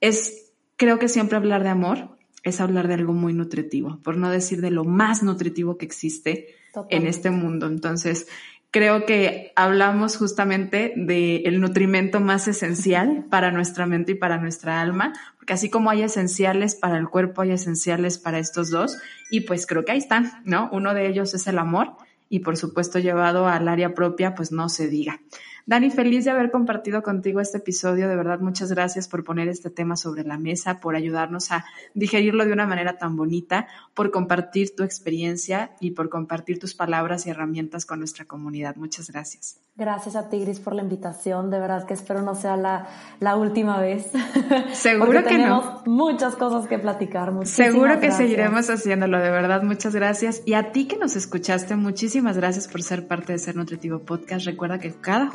es 0.00 0.52
creo 0.76 0.98
que 0.98 1.08
siempre 1.08 1.36
hablar 1.36 1.62
de 1.62 1.68
amor 1.68 2.14
es 2.42 2.60
hablar 2.60 2.88
de 2.88 2.94
algo 2.94 3.12
muy 3.12 3.32
nutritivo, 3.32 4.00
por 4.02 4.16
no 4.16 4.28
decir 4.30 4.60
de 4.60 4.70
lo 4.70 4.84
más 4.84 5.22
nutritivo 5.22 5.78
que 5.78 5.86
existe 5.86 6.48
en 6.90 7.06
este 7.06 7.30
mundo. 7.30 7.66
Entonces, 7.66 8.26
creo 8.70 9.06
que 9.06 9.52
hablamos 9.56 10.16
justamente 10.16 10.92
del 10.96 11.60
nutrimento 11.60 12.20
más 12.20 12.48
esencial 12.48 13.24
para 13.30 13.50
nuestra 13.50 13.86
mente 13.86 14.12
y 14.12 14.16
para 14.16 14.38
nuestra 14.38 14.80
alma, 14.80 15.12
porque 15.44 15.52
así 15.52 15.68
como 15.68 15.90
hay 15.90 16.02
esenciales 16.02 16.74
para 16.74 16.96
el 16.96 17.10
cuerpo, 17.10 17.42
hay 17.42 17.50
esenciales 17.50 18.16
para 18.16 18.38
estos 18.38 18.70
dos, 18.70 18.96
y 19.30 19.40
pues 19.40 19.66
creo 19.66 19.84
que 19.84 19.92
ahí 19.92 19.98
están, 19.98 20.32
¿no? 20.46 20.70
Uno 20.72 20.94
de 20.94 21.06
ellos 21.06 21.34
es 21.34 21.46
el 21.46 21.58
amor 21.58 21.92
y 22.30 22.38
por 22.38 22.56
supuesto 22.56 22.98
llevado 22.98 23.46
al 23.46 23.68
área 23.68 23.92
propia, 23.92 24.34
pues 24.34 24.52
no 24.52 24.70
se 24.70 24.88
diga. 24.88 25.20
Dani, 25.66 25.90
feliz 25.90 26.26
de 26.26 26.30
haber 26.30 26.50
compartido 26.50 27.02
contigo 27.02 27.40
este 27.40 27.58
episodio. 27.58 28.08
De 28.08 28.16
verdad, 28.16 28.40
muchas 28.40 28.70
gracias 28.70 29.08
por 29.08 29.24
poner 29.24 29.48
este 29.48 29.70
tema 29.70 29.96
sobre 29.96 30.22
la 30.22 30.36
mesa, 30.36 30.78
por 30.78 30.94
ayudarnos 30.94 31.52
a 31.52 31.64
digerirlo 31.94 32.44
de 32.44 32.52
una 32.52 32.66
manera 32.66 32.98
tan 32.98 33.16
bonita, 33.16 33.66
por 33.94 34.10
compartir 34.10 34.76
tu 34.76 34.82
experiencia 34.82 35.72
y 35.80 35.92
por 35.92 36.10
compartir 36.10 36.58
tus 36.58 36.74
palabras 36.74 37.26
y 37.26 37.30
herramientas 37.30 37.86
con 37.86 38.00
nuestra 38.00 38.26
comunidad. 38.26 38.76
Muchas 38.76 39.10
gracias. 39.10 39.58
Gracias 39.76 40.14
a 40.14 40.28
Tigris 40.28 40.60
por 40.60 40.72
la 40.72 40.82
invitación. 40.82 41.50
De 41.50 41.58
verdad 41.58 41.84
que 41.84 41.94
espero 41.94 42.22
no 42.22 42.36
sea 42.36 42.56
la, 42.56 42.86
la 43.18 43.34
última 43.36 43.80
vez. 43.80 44.08
Seguro 44.72 45.24
que 45.24 45.30
tenemos 45.30 45.84
muchas 45.84 46.36
cosas 46.36 46.68
que 46.68 46.78
platicar. 46.78 47.32
Seguro 47.44 47.98
que 47.98 48.12
seguiremos 48.12 48.70
haciéndolo. 48.70 49.18
De 49.18 49.30
verdad, 49.30 49.64
muchas 49.64 49.92
gracias. 49.92 50.42
Y 50.46 50.54
a 50.54 50.70
ti 50.70 50.86
que 50.86 50.96
nos 50.96 51.16
escuchaste, 51.16 51.74
muchísimas 51.74 52.36
gracias 52.36 52.68
por 52.68 52.82
ser 52.82 53.08
parte 53.08 53.32
de 53.32 53.40
Ser 53.40 53.56
Nutritivo 53.56 53.98
Podcast. 53.98 54.46
Recuerda 54.46 54.78
que 54.78 54.92
cada 54.92 55.28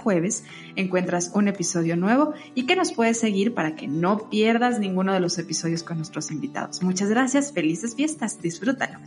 encuentras 0.76 1.32
un 1.34 1.47
episodio 1.47 1.95
nuevo 1.95 2.34
y 2.55 2.65
que 2.65 2.76
nos 2.76 2.93
puedes 2.93 3.20
seguir 3.20 3.53
para 3.53 3.76
que 3.76 3.88
no 3.88 4.30
pierdas 4.30 4.80
ninguno 4.80 5.13
de 5.13 5.20
los 5.20 5.38
episodios 5.38 5.84
con 5.84 5.97
nuestros 5.97 6.32
invitados. 6.32 6.82
Muchas 6.84 7.09
gracias, 7.09 7.51
felices 7.51 7.95
fiestas, 7.95 8.41
disfrútalo. 8.41 8.99